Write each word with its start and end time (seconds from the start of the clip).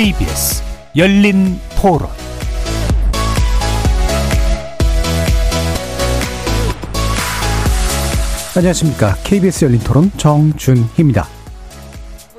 KBS 0.00 0.62
열린 0.96 1.60
토론 1.78 2.08
안녕하십니까. 8.56 9.14
KBS 9.24 9.66
열린 9.66 9.78
토론 9.80 10.10
정준희입니다. 10.16 11.28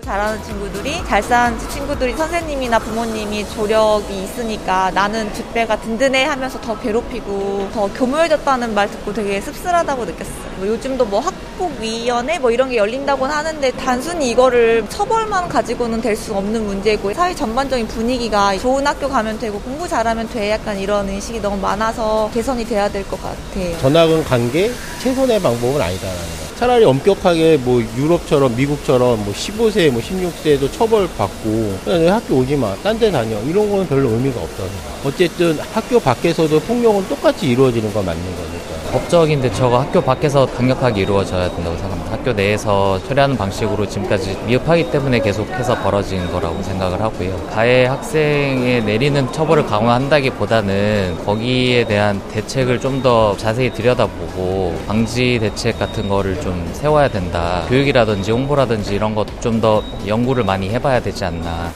잘하는 0.04 0.43
친구들이 0.43 1.05
잘 1.05 1.21
사는 1.21 1.59
친구들이 1.69 2.13
선생님이나 2.13 2.79
부모님이 2.79 3.47
조력이 3.50 4.23
있으니까 4.23 4.89
나는 4.89 5.32
뒷배가 5.32 5.82
든든해 5.82 6.25
하면서 6.25 6.59
더 6.61 6.79
괴롭히고 6.79 7.69
더 7.75 7.93
교묘해졌다는 7.93 8.73
말 8.73 8.89
듣고 8.89 9.14
되게 9.14 9.39
씁쓸하다고 9.39 10.05
느꼈어요. 10.05 10.51
뭐 10.57 10.68
요즘도 10.68 11.05
뭐 11.05 11.19
학 11.19 11.32
폭위원회 11.61 12.39
뭐 12.39 12.50
이런 12.50 12.70
게 12.70 12.78
열린다고는 12.78 13.33
하는데 13.36 13.71
단순히 13.71 14.32
이거를 14.32 14.83
처벌만 14.89 15.47
가지고는 15.47 16.02
될 16.02 16.11
수 16.21 16.33
없는 16.36 16.65
문제고 16.68 17.11
사회 17.14 17.33
전반적인 17.33 17.88
분위기가 17.88 18.56
좋은 18.57 18.86
학교 18.86 19.07
가면 19.10 19.39
되고 19.39 19.60
공부 19.61 19.88
잘하면 19.88 20.29
돼 20.29 20.52
약간 20.52 20.78
이런 20.78 21.07
인식이 21.10 21.39
너무 21.42 21.57
많아서 21.57 22.29
개선이 22.33 22.66
돼야 22.66 22.89
될 22.89 23.04
것 23.05 23.19
같아요. 23.24 23.78
전학은 23.79 24.24
간게 24.25 24.71
최선의 25.02 25.42
방법은 25.42 25.82
아니다라는 25.82 26.19
거. 26.19 26.50
차라리 26.61 26.86
엄격하게 26.86 27.57
뭐 27.64 27.82
유럽처럼 27.97 28.56
미국처럼 28.56 29.18
뭐 29.25 29.33
15세 29.33 29.89
뭐 29.89 30.00
16세도 30.00 30.71
처벌받고 30.71 31.79
학교 32.08 32.36
오지 32.36 32.56
마. 32.56 32.75
딴 32.83 33.00
데 33.00 33.09
다녀. 33.09 33.39
이런 33.50 33.67
거는 33.67 33.88
별로 33.88 34.09
의미가 34.11 34.39
없어서. 34.39 34.69
어쨌든 35.03 35.58
학교 35.73 36.00
밖에서도 36.00 36.59
폭력은 36.59 37.08
똑같이 37.09 37.47
이루어지는 37.50 37.91
건 37.91 38.05
맞는 38.05 38.22
거니까. 38.23 38.61
법적인 38.91 39.41
대처가 39.41 39.80
학교 39.80 40.02
밖에서 40.02 40.45
강력하게 40.45 41.03
이루어져야 41.03 41.50
된다고 41.50 41.77
생각합니다. 41.77 42.11
학교 42.11 42.33
내에서 42.33 43.00
처리하는 43.07 43.38
방식으로 43.38 43.88
지금까지 43.88 44.38
미흡하기 44.45 44.91
때문에 44.91 45.19
계속해서 45.19 45.81
벌어진 45.81 46.30
거라고 46.30 46.61
생각을 46.61 47.02
하고요. 47.02 47.47
가해 47.53 47.85
학생에 47.85 48.81
내리는 48.81 49.31
처벌을 49.31 49.66
강화한다기보다는 49.66 51.19
거기에 51.25 51.85
대한 51.85 52.22
대책을 52.31 52.80
좀 52.80 53.02
더 53.02 53.35
자세히 53.38 53.73
들여다보고 53.73 54.75
방지 54.85 55.39
대책 55.41 55.80
같은 55.80 56.07
거를 56.09 56.39
좀 56.41 56.50
세워야 56.73 57.09
된다. 57.09 57.66
교육이라든지 57.69 58.31
홍보라든지 58.31 58.95
이런 58.95 59.16
것 59.16 59.25
좀 59.39 59.61
더 59.61 59.83
연구를 60.07 60.44
많이 60.44 60.69
해봐야 60.69 61.02
되지 61.02 61.25
않나. 61.25 61.71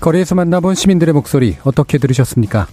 거리에서 0.00 0.34
만나본 0.34 0.74
시민들의 0.74 1.14
목소리 1.14 1.56
어떻게 1.64 1.98
들으셨습니까? 1.98 2.66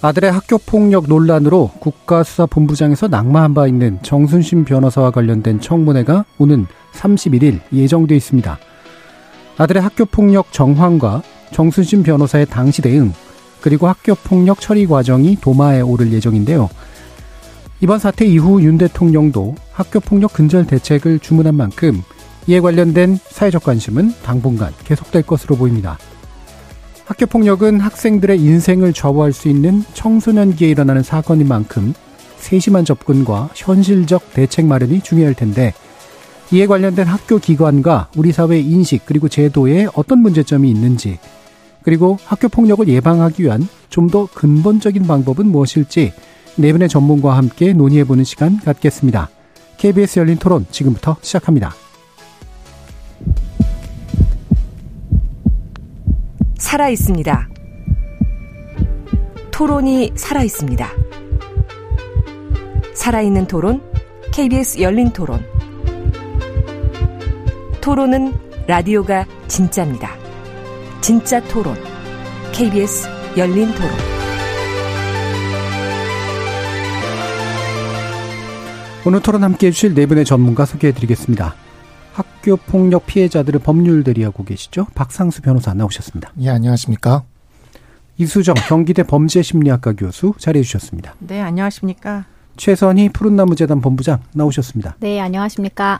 아들의 0.00 0.32
학교 0.32 0.58
폭력 0.58 1.04
논란으로 1.06 1.70
국가수사본부장에서 1.78 3.06
낙마한 3.06 3.54
바 3.54 3.68
있는 3.68 4.00
정순신 4.02 4.64
변호사와 4.64 5.12
관련된 5.12 5.60
청문회가 5.60 6.24
오는 6.38 6.66
31일 6.94 7.60
예정돼 7.72 8.16
있습니다. 8.16 8.58
아들의 9.58 9.80
학교 9.80 10.04
폭력 10.04 10.52
정황과 10.52 11.22
정순신 11.52 12.02
변호사의 12.02 12.46
당시 12.46 12.82
대응, 12.82 13.12
그리고 13.62 13.88
학교 13.88 14.14
폭력 14.14 14.60
처리 14.60 14.86
과정이 14.86 15.38
도마에 15.40 15.80
오를 15.80 16.12
예정인데요. 16.12 16.68
이번 17.80 17.98
사태 17.98 18.26
이후 18.26 18.62
윤 18.62 18.76
대통령도 18.76 19.54
학교 19.72 19.98
폭력 20.00 20.34
근절 20.34 20.66
대책을 20.66 21.20
주문한 21.20 21.54
만큼 21.54 22.02
이에 22.46 22.60
관련된 22.60 23.18
사회적 23.28 23.64
관심은 23.64 24.14
당분간 24.22 24.72
계속될 24.84 25.22
것으로 25.22 25.56
보입니다. 25.56 25.98
학교 27.04 27.26
폭력은 27.26 27.80
학생들의 27.80 28.40
인생을 28.40 28.92
좌우할 28.92 29.32
수 29.32 29.48
있는 29.48 29.84
청소년기에 29.94 30.68
일어나는 30.68 31.02
사건인 31.02 31.48
만큼 31.48 31.94
세심한 32.38 32.84
접근과 32.84 33.50
현실적 33.54 34.32
대책 34.34 34.66
마련이 34.66 35.00
중요할 35.00 35.34
텐데 35.34 35.72
이에 36.52 36.66
관련된 36.66 37.06
학교 37.06 37.38
기관과 37.38 38.08
우리 38.16 38.32
사회의 38.32 38.64
인식 38.64 39.06
그리고 39.06 39.28
제도에 39.28 39.86
어떤 39.94 40.20
문제점이 40.20 40.68
있는지 40.68 41.18
그리고 41.82 42.18
학교 42.24 42.48
폭력을 42.48 42.86
예방하기 42.88 43.42
위한 43.42 43.66
좀 43.88 44.08
더 44.08 44.26
근본적인 44.26 45.06
방법은 45.06 45.46
무엇일지 45.46 46.12
네 46.56 46.72
분의 46.72 46.88
전문가와 46.88 47.36
함께 47.36 47.72
논의해보는 47.72 48.24
시간 48.24 48.58
갖겠습니다. 48.60 49.30
KBS 49.78 50.18
열린 50.18 50.36
토론 50.36 50.66
지금부터 50.70 51.16
시작합니다. 51.22 51.72
살아 56.58 56.88
있습니다. 56.88 57.48
토론이 59.50 60.12
살아 60.14 60.42
있습니다. 60.42 60.88
살아있는 62.94 63.46
토론, 63.46 63.82
KBS 64.32 64.80
열린 64.80 65.10
토론. 65.10 65.44
토론은 67.80 68.32
라디오가 68.66 69.26
진짜입니다. 69.48 70.21
진짜 71.02 71.42
토론, 71.48 71.74
KBS 72.52 73.08
열린 73.36 73.74
토론. 73.74 73.90
오늘 79.04 79.20
토론 79.20 79.42
함께 79.42 79.66
해주실 79.66 79.94
네 79.94 80.06
분의 80.06 80.24
전문가 80.24 80.64
소개해 80.64 80.94
드리겠습니다. 80.94 81.56
학교 82.12 82.56
폭력 82.56 83.06
피해자들을 83.06 83.58
법률 83.58 84.04
대리하고 84.04 84.44
계시죠? 84.44 84.86
박상수 84.94 85.42
변호사 85.42 85.74
나오셨습니다. 85.74 86.34
예, 86.38 86.50
안녕하십니까? 86.50 87.24
이수정 88.16 88.54
경기대 88.68 89.02
범죄심리학과 89.02 89.94
교수 89.94 90.34
자리해 90.38 90.62
주셨습니다. 90.62 91.16
네, 91.18 91.40
안녕하십니까? 91.40 92.26
최선희 92.56 93.08
푸른나무재단 93.08 93.80
본부장 93.80 94.20
나오셨습니다. 94.34 94.98
네, 95.00 95.20
안녕하십니까? 95.20 95.98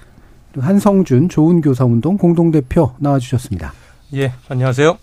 한성준 0.57 1.29
좋은교사운동 1.29 2.19
공동대표 2.19 2.93
나와주셨습니다. 2.99 3.73
예, 4.15 4.31
안녕하세요. 4.47 4.99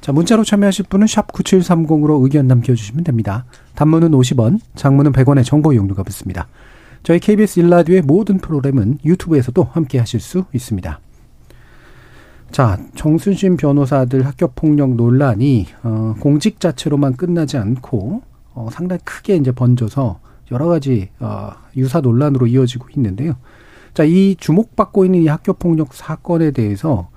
자, 0.00 0.10
문자로 0.12 0.42
참여하실 0.42 0.86
분은 0.88 1.06
샵 1.06 1.30
9730으로 1.32 2.22
의견 2.22 2.46
남겨주시면 2.46 3.04
됩니다. 3.04 3.44
단문은 3.74 4.12
50원, 4.12 4.60
장문은 4.74 5.12
100원의 5.12 5.44
정보 5.44 5.74
이용료가 5.74 6.02
붙습니다. 6.02 6.48
저희 7.02 7.18
KBS 7.18 7.60
일라디오의 7.60 8.02
모든 8.02 8.38
프로그램은 8.38 9.00
유튜브에서도 9.04 9.62
함께 9.64 9.98
하실 9.98 10.20
수 10.20 10.46
있습니다. 10.54 10.98
자, 12.50 12.78
정순신 12.94 13.58
변호사들 13.58 14.24
학교폭력 14.24 14.94
논란이, 14.94 15.66
어, 15.82 16.14
공직 16.18 16.58
자체로만 16.58 17.16
끝나지 17.16 17.58
않고, 17.58 18.22
어, 18.54 18.68
상당히 18.72 19.02
크게 19.04 19.36
이제 19.36 19.52
번져서 19.52 20.20
여러 20.52 20.68
가지, 20.68 21.10
어, 21.20 21.50
유사 21.76 22.00
논란으로 22.00 22.46
이어지고 22.46 22.88
있는데요. 22.96 23.34
자, 23.92 24.04
이 24.04 24.36
주목받고 24.40 25.04
있는 25.04 25.20
이 25.20 25.26
학교폭력 25.28 25.92
사건에 25.92 26.50
대해서 26.50 27.10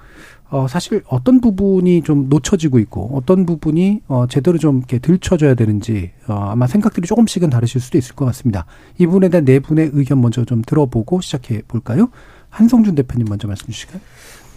어, 0.51 0.67
사실 0.67 1.01
어떤 1.07 1.39
부분이 1.39 2.03
좀 2.03 2.27
놓쳐지고 2.27 2.77
있고 2.79 3.09
어떤 3.13 3.45
부분이 3.45 4.01
어, 4.07 4.27
제대로 4.27 4.57
좀 4.57 4.79
이렇게 4.79 4.99
들춰져야 4.99 5.55
되는지 5.55 6.11
어, 6.27 6.33
아마 6.33 6.67
생각들이 6.67 7.07
조금씩은 7.07 7.49
다르실 7.49 7.79
수도 7.79 7.97
있을 7.97 8.15
것 8.15 8.25
같습니다. 8.25 8.65
이 8.97 9.05
부분에 9.05 9.29
대한 9.29 9.45
네 9.45 9.59
분의 9.59 9.91
의견 9.93 10.21
먼저 10.21 10.43
좀 10.43 10.61
들어보고 10.61 11.21
시작해 11.21 11.61
볼까요? 11.67 12.09
한성준 12.49 12.95
대표님 12.95 13.27
먼저 13.29 13.47
말씀 13.47 13.67
주실까요? 13.67 14.01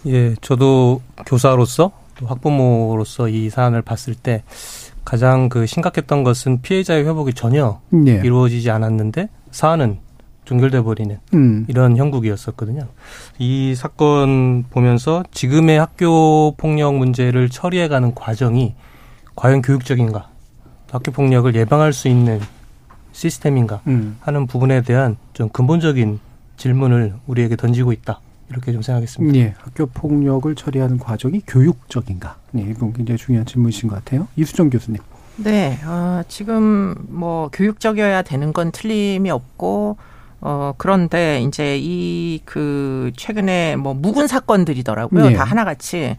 예, 0.07 0.35
저도 0.41 1.01
교사로서 1.25 1.93
또 2.19 2.27
학부모로서 2.27 3.29
이 3.29 3.49
사안을 3.49 3.81
봤을 3.81 4.15
때 4.15 4.43
가장 5.05 5.47
그 5.47 5.65
심각했던 5.65 6.25
것은 6.25 6.61
피해자의 6.61 7.05
회복이 7.05 7.33
전혀 7.33 7.79
네. 7.89 8.21
이루어지지 8.23 8.69
않았는데 8.69 9.29
사안은 9.51 9.99
종결돼 10.45 10.81
버리는 10.81 11.17
음. 11.33 11.65
이런 11.67 11.97
형국이었었거든요. 11.97 12.87
이 13.39 13.75
사건 13.75 14.63
보면서 14.69 15.23
지금의 15.31 15.79
학교 15.79 16.53
폭력 16.57 16.95
문제를 16.95 17.49
처리해가는 17.49 18.15
과정이 18.15 18.75
과연 19.35 19.61
교육적인가, 19.61 20.29
학교 20.89 21.11
폭력을 21.11 21.53
예방할 21.53 21.91
수 21.91 22.07
있는 22.07 22.39
시스템인가 23.11 23.81
음. 23.87 24.17
하는 24.21 24.47
부분에 24.47 24.81
대한 24.81 25.17
좀 25.33 25.49
근본적인 25.49 26.19
질문을 26.57 27.15
우리에게 27.27 27.55
던지고 27.55 27.91
있다. 27.91 28.21
이렇게 28.49 28.71
좀 28.71 28.81
생각했습니다. 28.81 29.37
네, 29.37 29.55
학교 29.57 29.87
폭력을 29.87 30.53
처리하는 30.53 30.99
과정이 30.99 31.41
교육적인가? 31.47 32.37
네, 32.51 32.61
이건 32.69 32.93
굉장히 32.93 33.17
중요한 33.17 33.45
질문이신 33.45 33.89
것 33.89 33.95
같아요. 33.95 34.27
이수정 34.35 34.69
교수님. 34.69 35.01
네, 35.37 35.79
어, 35.83 36.21
지금 36.27 36.95
뭐 37.09 37.49
교육적이어야 37.51 38.21
되는 38.21 38.53
건 38.53 38.71
틀림이 38.71 39.29
없고 39.31 39.97
어, 40.47 40.73
그런데 40.77 41.41
이제 41.41 41.77
이 41.81 42.39
그 42.45 43.11
최근에 43.17 43.75
뭐 43.77 43.93
묵은 43.95 44.27
사건들이더라고요. 44.27 45.29
네. 45.29 45.35
다 45.35 45.43
하나같이. 45.43 46.17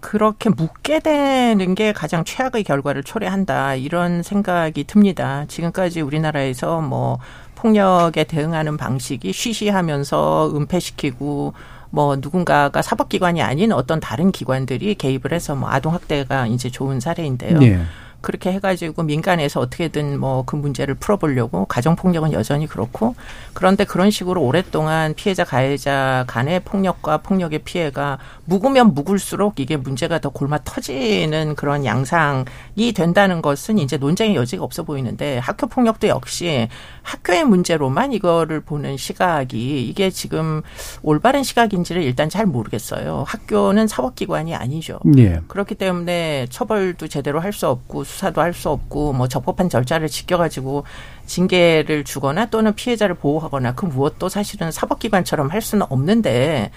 그렇게 0.00 0.50
묻게 0.50 0.98
되는 1.00 1.74
게 1.74 1.94
가장 1.94 2.24
최악의 2.24 2.64
결과를 2.64 3.02
초래한다. 3.04 3.76
이런 3.76 4.22
생각이 4.22 4.84
듭니다. 4.84 5.46
지금까지 5.48 6.02
우리나라에서 6.02 6.82
뭐 6.82 7.18
폭력에 7.54 8.24
대응하는 8.24 8.76
방식이 8.76 9.32
쉬쉬하면서 9.32 10.52
은폐시키고 10.54 11.54
뭐 11.88 12.16
누군가가 12.16 12.82
사법기관이 12.82 13.40
아닌 13.40 13.72
어떤 13.72 13.98
다른 13.98 14.30
기관들이 14.30 14.94
개입을 14.96 15.32
해서 15.32 15.54
뭐 15.54 15.70
아동학대가 15.70 16.48
이제 16.48 16.68
좋은 16.68 17.00
사례인데요. 17.00 17.58
네. 17.58 17.80
그렇게 18.24 18.50
해가지고 18.52 19.02
민간에서 19.04 19.60
어떻게든 19.60 20.18
뭐 20.18 20.44
그 20.46 20.56
문제를 20.56 20.94
풀어보려고 20.94 21.64
가정폭력은 21.66 22.32
여전히 22.32 22.66
그렇고 22.66 23.14
그런데 23.52 23.84
그런 23.84 24.10
식으로 24.10 24.42
오랫동안 24.42 25.14
피해자 25.14 25.44
가해자 25.44 26.24
간의 26.26 26.60
폭력과 26.60 27.18
폭력의 27.18 27.60
피해가 27.60 28.18
묵으면 28.44 28.94
묵을수록 28.94 29.60
이게 29.60 29.76
문제가 29.76 30.18
더 30.18 30.28
골마 30.30 30.58
터지는 30.62 31.54
그런 31.54 31.84
양상이 31.84 32.92
된다는 32.94 33.42
것은 33.42 33.78
이제 33.78 33.96
논쟁의 33.96 34.36
여지가 34.36 34.62
없어 34.62 34.82
보이는데 34.82 35.38
학교 35.38 35.66
폭력도 35.66 36.08
역시 36.08 36.68
학교의 37.02 37.44
문제로만 37.44 38.12
이거를 38.12 38.60
보는 38.60 38.96
시각이 38.96 39.86
이게 39.88 40.10
지금 40.10 40.62
올바른 41.02 41.42
시각인지를 41.42 42.02
일단 42.02 42.28
잘 42.28 42.46
모르겠어요. 42.46 43.24
학교는 43.26 43.88
사법기관이 43.88 44.54
아니죠. 44.54 45.00
예. 45.18 45.40
그렇기 45.48 45.74
때문에 45.74 46.46
처벌도 46.50 47.08
제대로 47.08 47.40
할 47.40 47.54
수 47.54 47.68
없고 47.68 48.02
수사도 48.14 48.40
할 48.40 48.54
수 48.54 48.70
없고 48.70 49.12
뭐 49.12 49.26
적법한 49.26 49.68
절차를 49.68 50.08
지켜가지고 50.08 50.84
징계를 51.26 52.04
주거나 52.04 52.46
또는 52.46 52.72
피해자를 52.74 53.16
보호하거나 53.16 53.74
그 53.74 53.86
무엇도 53.86 54.28
사실은 54.28 54.70
사법기관처럼 54.70 55.50
할 55.50 55.60
수는 55.60 55.86
없는데 55.90 56.70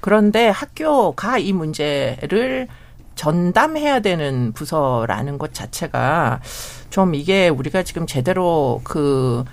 그런데 0.00 0.48
학교가 0.48 1.38
이 1.38 1.52
문제를 1.52 2.68
전담해야 3.16 4.00
되는 4.00 4.52
부서라는 4.52 5.38
것 5.38 5.54
자체가 5.54 6.40
좀 6.90 7.14
이게 7.14 7.48
우리가 7.48 7.82
지금 7.82 8.06
제대로 8.06 8.80
그, 8.84 9.44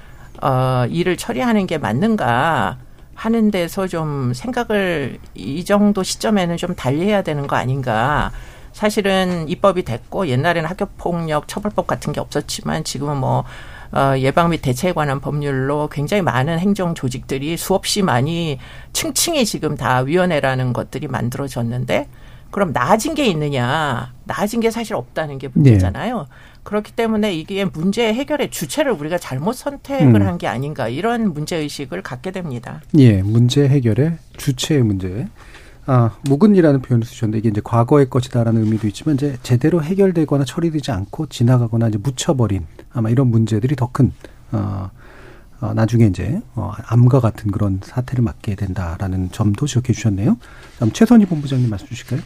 어, 0.41 0.85
일을 0.89 1.17
처리하는 1.17 1.67
게 1.67 1.77
맞는가 1.77 2.77
하는 3.15 3.51
데서 3.51 3.88
좀 3.88 4.33
생각을 4.33 5.19
이 5.35 5.63
정도 5.63 6.03
시점에는 6.03 6.57
좀 6.57 6.75
달리해야 6.75 7.21
되는 7.21 7.47
거 7.47 7.55
아닌가. 7.55 8.31
사실은 8.73 9.47
입법이 9.50 9.83
됐고 9.83 10.27
옛날에는 10.27 10.69
학교폭력 10.69 11.47
처벌법 11.47 11.88
같은 11.88 12.13
게 12.13 12.19
없었지만 12.19 12.83
지금은 12.83 13.18
뭐 13.18 13.44
어, 13.91 14.18
예방 14.19 14.50
및 14.51 14.62
대체에 14.62 14.94
관한 14.94 15.19
법률로 15.19 15.89
굉장히 15.89 16.23
많은 16.23 16.59
행정 16.59 16.95
조직들이 16.95 17.57
수없이 17.57 18.01
많이 18.01 18.57
층층이 18.94 19.45
지금 19.45 19.75
다 19.75 20.00
위원회라는 20.00 20.71
것들이 20.71 21.07
만들어졌는데 21.07 22.07
그럼 22.51 22.73
나아진 22.73 23.15
게 23.15 23.25
있느냐? 23.27 24.13
나아진 24.25 24.59
게 24.59 24.71
사실 24.71 24.95
없다는 24.95 25.38
게 25.39 25.50
문제잖아요. 25.53 26.19
네. 26.19 26.25
그렇기 26.63 26.91
때문에 26.91 27.33
이게 27.33 27.65
문제 27.65 28.13
해결의 28.13 28.51
주체를 28.51 28.91
우리가 28.91 29.17
잘못 29.17 29.53
선택을 29.53 30.21
음. 30.21 30.27
한게 30.27 30.47
아닌가 30.47 30.88
이런 30.88 31.33
문제 31.33 31.57
의식을 31.57 32.01
갖게 32.01 32.31
됩니다. 32.31 32.81
예, 32.97 33.24
문제 33.24 33.67
해결의 33.67 34.17
주체의 34.38 34.83
문제. 34.83 35.27
아, 35.87 36.11
묵은이라는 36.23 36.81
표현을 36.81 37.05
쓰셨는데 37.05 37.39
이게 37.39 37.49
이제 37.49 37.61
과거의 37.63 38.09
것이다라는 38.09 38.63
의미도 38.63 38.87
있지만 38.87 39.15
이제 39.15 39.37
제대로 39.41 39.83
해결되거나 39.83 40.45
처리되지 40.45 40.91
않고 40.91 41.27
지나가거나 41.27 41.87
이제 41.87 41.97
묻혀버린 41.97 42.65
아마 42.93 43.09
이런 43.09 43.27
문제들이 43.27 43.75
더 43.75 43.89
큰, 43.91 44.13
어, 44.51 44.89
어, 45.59 45.73
나중에 45.73 46.05
이제, 46.05 46.41
어, 46.55 46.71
암과 46.87 47.19
같은 47.19 47.51
그런 47.51 47.79
사태를 47.83 48.23
맞게 48.23 48.55
된다라는 48.55 49.31
점도 49.31 49.65
지적해 49.65 49.93
주셨네요. 49.93 50.37
다음 50.79 50.91
최선희 50.91 51.25
본부장님 51.25 51.69
말씀 51.69 51.87
주실까요? 51.87 52.21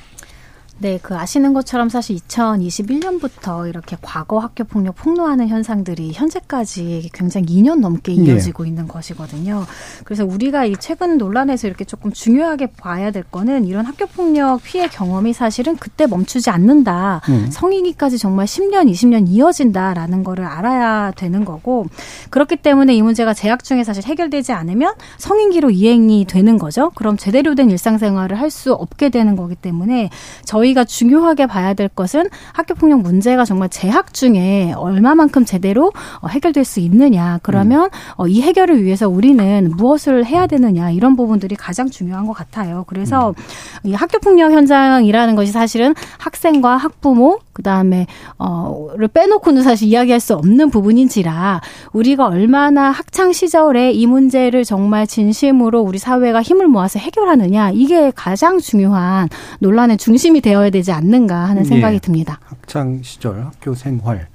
네, 0.79 0.99
그 1.01 1.15
아시는 1.15 1.53
것처럼 1.53 1.89
사실 1.89 2.15
2021년부터 2.17 3.69
이렇게 3.69 3.95
과거 4.01 4.39
학교 4.39 4.63
폭력 4.63 4.95
폭로하는 4.95 5.47
현상들이 5.47 6.11
현재까지 6.13 7.09
굉장히 7.13 7.45
2년 7.47 7.79
넘게 7.79 8.11
예. 8.11 8.15
이어지고 8.15 8.63
네. 8.63 8.69
있는 8.69 8.87
것이거든요. 8.87 9.65
그래서 10.03 10.25
우리가 10.25 10.65
이 10.65 10.75
최근 10.79 11.17
논란에서 11.17 11.67
이렇게 11.67 11.85
조금 11.85 12.11
중요하게 12.11 12.71
봐야 12.77 13.11
될 13.11 13.23
거는 13.23 13.65
이런 13.65 13.85
학교 13.85 14.05
폭력 14.07 14.63
피해 14.63 14.87
경험이 14.87 15.33
사실은 15.33 15.75
그때 15.77 16.07
멈추지 16.07 16.49
않는다. 16.49 17.21
음. 17.29 17.47
성인기까지 17.51 18.17
정말 18.17 18.45
10년, 18.47 18.89
20년 18.91 19.25
이어진다라는 19.27 20.23
거를 20.23 20.45
알아야 20.45 21.11
되는 21.11 21.45
거고 21.45 21.85
그렇기 22.31 22.57
때문에 22.57 22.95
이 22.95 23.01
문제가 23.01 23.33
재학 23.33 23.63
중에 23.63 23.83
사실 23.83 24.03
해결되지 24.05 24.51
않으면 24.53 24.93
성인기로 25.17 25.69
이행이 25.69 26.25
되는 26.25 26.57
거죠. 26.57 26.91
그럼 26.95 27.15
제대로 27.17 27.53
된 27.53 27.69
일상생활을 27.69 28.39
할 28.39 28.55
수 28.55 28.73
없게 28.73 29.09
되는 29.09 29.35
거기 29.35 29.53
때문에 29.55 30.09
저희 30.45 30.64
저희가 30.65 30.83
중요하게 30.85 31.45
봐야 31.47 31.73
될 31.73 31.87
것은 31.87 32.29
학교폭력 32.53 33.01
문제가 33.01 33.45
정말 33.45 33.69
재학 33.69 34.13
중에 34.13 34.73
얼마만큼 34.75 35.45
제대로 35.45 35.91
어, 36.21 36.27
해결될 36.27 36.65
수 36.65 36.79
있느냐. 36.79 37.39
그러면 37.43 37.89
음. 38.19 38.27
이 38.27 38.41
해결을 38.41 38.83
위해서 38.83 39.07
우리는 39.07 39.71
무엇을 39.75 40.25
해야 40.25 40.47
되느냐. 40.47 40.91
이런 40.91 41.15
부분들이 41.15 41.55
가장 41.55 41.89
중요한 41.89 42.25
것 42.25 42.33
같아요. 42.33 42.85
그래서 42.87 43.29
음. 43.29 43.89
이 43.89 43.93
학교폭력 43.93 44.51
현장이라는 44.51 45.35
것이 45.35 45.51
사실은 45.51 45.93
학생과 46.17 46.77
학부모, 46.77 47.39
그 47.53 47.61
다음에, 47.61 48.07
어,를 48.37 49.07
빼놓고는 49.07 49.63
사실 49.63 49.87
이야기할 49.87 50.19
수 50.19 50.33
없는 50.35 50.69
부분인지라 50.69 51.61
우리가 51.93 52.27
얼마나 52.27 52.91
학창 52.91 53.31
시절에 53.31 53.91
이 53.91 54.07
문제를 54.07 54.63
정말 54.63 55.07
진심으로 55.07 55.81
우리 55.81 55.97
사회가 55.97 56.41
힘을 56.41 56.67
모아서 56.67 56.99
해결하느냐. 56.99 57.71
이게 57.73 58.11
가장 58.15 58.59
중요한 58.59 59.29
논란의 59.59 59.97
중심이 59.97 60.41
되어 60.41 60.54
되어야 60.55 60.69
되지 60.69 60.91
않는가 60.93 61.35
하는 61.49 61.65
생각이 61.65 61.95
예. 61.95 61.99
듭니다. 61.99 62.39
학창 62.45 63.01
시절 63.03 63.43
학교 63.43 63.75
생활 63.75 64.27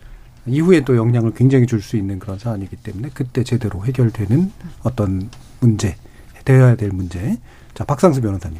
이후에 0.46 0.80
또 0.82 0.96
영향을 0.96 1.32
굉장히 1.34 1.66
줄 1.66 1.80
수 1.80 1.96
있는 1.96 2.18
그런 2.18 2.38
사안이기 2.38 2.76
때문에 2.76 3.08
그때 3.14 3.42
제대로 3.42 3.84
해결되는 3.86 4.52
어떤 4.82 5.30
문제 5.60 5.96
되어야 6.44 6.76
될 6.76 6.90
문제. 6.90 7.38
자 7.74 7.84
박상수 7.84 8.20
변호사님. 8.20 8.58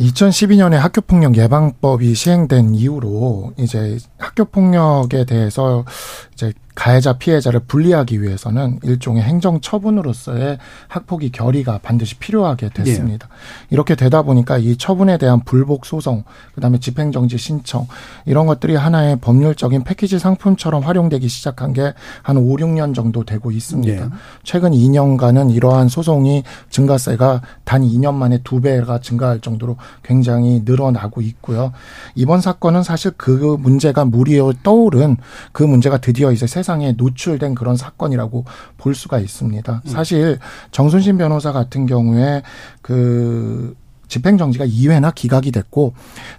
2012년에 0.00 0.76
학교폭력 0.76 1.36
예방법이 1.36 2.14
시행된 2.14 2.74
이후로 2.74 3.52
이제 3.58 3.98
학교폭력에 4.18 5.24
대해서 5.26 5.84
이제 6.32 6.52
가해자 6.78 7.14
피해자를 7.14 7.60
분리하기 7.60 8.22
위해서는 8.22 8.78
일종의 8.82 9.22
행정 9.22 9.60
처분으로서의 9.60 10.58
학폭위 10.86 11.30
결의가 11.30 11.80
반드시 11.82 12.14
필요하게 12.16 12.70
됐습니다. 12.70 13.28
예. 13.30 13.66
이렇게 13.70 13.96
되다 13.96 14.22
보니까 14.22 14.58
이 14.58 14.76
처분에 14.76 15.18
대한 15.18 15.40
불복 15.44 15.86
소송, 15.86 16.22
그다음에 16.54 16.78
집행정지 16.78 17.36
신청 17.36 17.86
이런 18.26 18.46
것들이 18.46 18.76
하나의 18.76 19.18
법률적인 19.20 19.84
패키지 19.84 20.18
상품처럼 20.18 20.82
활용되기 20.82 21.28
시작한 21.28 21.72
게 21.72 21.92
한 22.22 22.36
5, 22.36 22.56
6년 22.56 22.94
정도 22.94 23.24
되고 23.24 23.50
있습니다. 23.50 24.04
예. 24.04 24.08
최근 24.42 24.72
2년간은 24.72 25.54
이러한 25.54 25.88
소송이 25.88 26.42
증가세가 26.70 27.40
단 27.64 27.82
2년 27.82 28.14
만에 28.14 28.38
두 28.44 28.60
배가 28.60 29.00
증가할 29.00 29.40
정도로 29.40 29.76
굉장히 30.02 30.62
늘어나고 30.64 31.20
있고요. 31.22 31.72
이번 32.14 32.40
사건은 32.40 32.82
사실 32.82 33.12
그 33.16 33.56
문제가 33.58 34.04
무리에 34.04 34.40
떠오른 34.62 35.16
그 35.52 35.62
문제가 35.62 35.98
드디어 35.98 36.32
이제 36.32 36.46
세상 36.46 36.67
세상에 36.68 36.92
노출된 36.92 37.54
그런 37.54 37.76
사건이라고 37.78 38.44
볼 38.76 38.94
수가 38.94 39.18
있습니다. 39.20 39.82
음. 39.84 39.90
사실 39.90 40.38
정순신 40.70 41.16
변호사 41.16 41.50
같은 41.50 41.86
경우에 41.86 42.42
그 42.82 43.74
집행정지가 44.08 44.66
2회나 44.66 45.14
기각이 45.14 45.50
됐고 45.50 45.94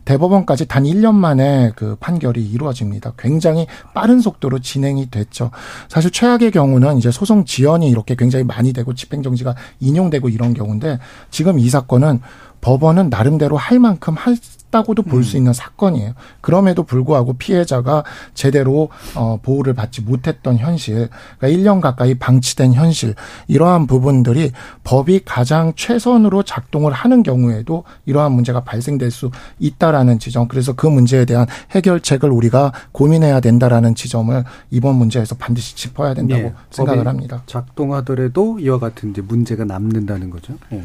대법원까지 0.05 0.67
단 0.67 0.83
1년 0.83 1.13
만에 1.15 1.71
그 1.75 1.95
판결이 1.99 2.43
이루어집니다. 2.43 3.13
굉장히 3.17 3.67
빠른 3.93 4.19
속도로 4.19 4.59
진행이 4.59 5.09
됐죠. 5.09 5.51
사실 5.87 6.11
최악의 6.11 6.51
경우는 6.51 6.97
이제 6.97 7.11
소송 7.11 7.45
지연이 7.45 7.89
이렇게 7.89 8.15
굉장히 8.15 8.43
많이 8.43 8.73
되고 8.73 8.93
집행정지가 8.93 9.55
인용되고 9.79 10.29
이런 10.29 10.53
경우인데 10.53 10.99
지금 11.31 11.57
이 11.59 11.69
사건은 11.69 12.21
법원은 12.61 13.09
나름대로 13.09 13.57
할 13.57 13.79
만큼 13.79 14.15
할 14.15 14.35
했다고도 14.69 15.03
볼수 15.03 15.35
음. 15.35 15.39
있는 15.39 15.53
사건이에요. 15.53 16.13
그럼에도 16.41 16.83
불구하고 16.83 17.33
피해자가 17.33 18.03
제대로 18.33 18.89
어, 19.15 19.39
보호를 19.41 19.73
받지 19.73 20.01
못했던 20.01 20.57
현실, 20.57 21.09
그러니까 21.37 21.47
1년 21.47 21.81
가까이 21.81 22.15
방치된 22.15 22.73
현실, 22.73 23.15
이러한 23.47 23.87
부분들이 23.87 24.51
법이 24.83 25.21
가장 25.25 25.73
최선으로 25.75 26.43
작동을 26.43 26.91
하는 26.91 27.23
경우에도 27.23 27.83
이러한 28.05 28.31
문제가 28.31 28.63
발생될 28.63 29.11
수 29.11 29.31
있다라는 29.59 30.19
지점. 30.19 30.47
그래서 30.47 30.73
그 30.73 30.87
문제에 30.87 31.25
대한 31.25 31.47
해결책을 31.71 32.29
우리가 32.29 32.71
고민해야 32.91 33.39
된다라는 33.39 33.95
지점을 33.95 34.43
이번 34.71 34.95
문제에서 34.95 35.35
반드시 35.35 35.75
짚어야 35.75 36.13
된다고 36.13 36.41
네. 36.41 36.53
생각을 36.69 37.07
합니다. 37.07 37.43
작동하더라도 37.45 38.59
이와 38.59 38.79
같은 38.79 39.11
이제 39.11 39.21
문제가 39.21 39.65
남는다는 39.65 40.29
거죠. 40.29 40.53
네. 40.69 40.83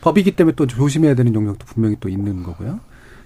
법이기 0.00 0.32
때문에 0.32 0.54
또 0.56 0.66
조심해야 0.66 1.14
되는 1.14 1.34
영역도 1.34 1.66
분명히 1.66 1.96
또 2.00 2.08
있는 2.08 2.42
거고요. 2.42 2.80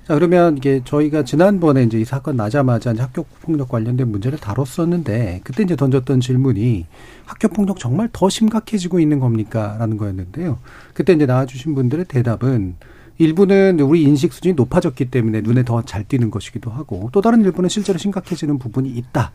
자, 0.07 0.15
그러면 0.15 0.57
이게 0.57 0.83
저희가 0.85 1.25
지난번에 1.25 1.83
이제 1.83 1.99
이 1.99 2.05
사건 2.05 2.37
나자마자 2.37 2.93
이제 2.93 3.03
학교 3.03 3.25
폭력 3.43 3.71
관련된 3.71 4.09
문제를 4.09 4.39
다뤘었는데 4.39 5.41
그때 5.43 5.65
이제 5.65 5.75
던졌던 5.75 6.21
질문이 6.21 6.87
학교 7.25 7.49
폭력 7.49 7.81
정말 7.81 8.09
더 8.13 8.29
심각해지고 8.29 9.01
있는 9.01 9.19
겁니까? 9.19 9.75
라는 9.81 9.97
거였는데요. 9.97 10.59
그때 10.95 11.13
이제 11.13 11.27
나와주신 11.27 11.75
분들의 11.75 12.05
대답은 12.05 12.77
일부는 13.19 13.81
우리 13.81 14.05
인식 14.05 14.33
수준이 14.33 14.55
높아졌기 14.55 15.11
때문에 15.11 15.41
눈에 15.41 15.65
더 15.65 15.83
잘 15.83 16.05
띄는 16.05 16.31
것이기도 16.31 16.71
하고 16.71 17.09
또 17.13 17.21
다른 17.21 17.41
일부는 17.41 17.69
실제로 17.69 17.99
심각해지는 17.99 18.59
부분이 18.61 18.89
있다. 18.91 19.33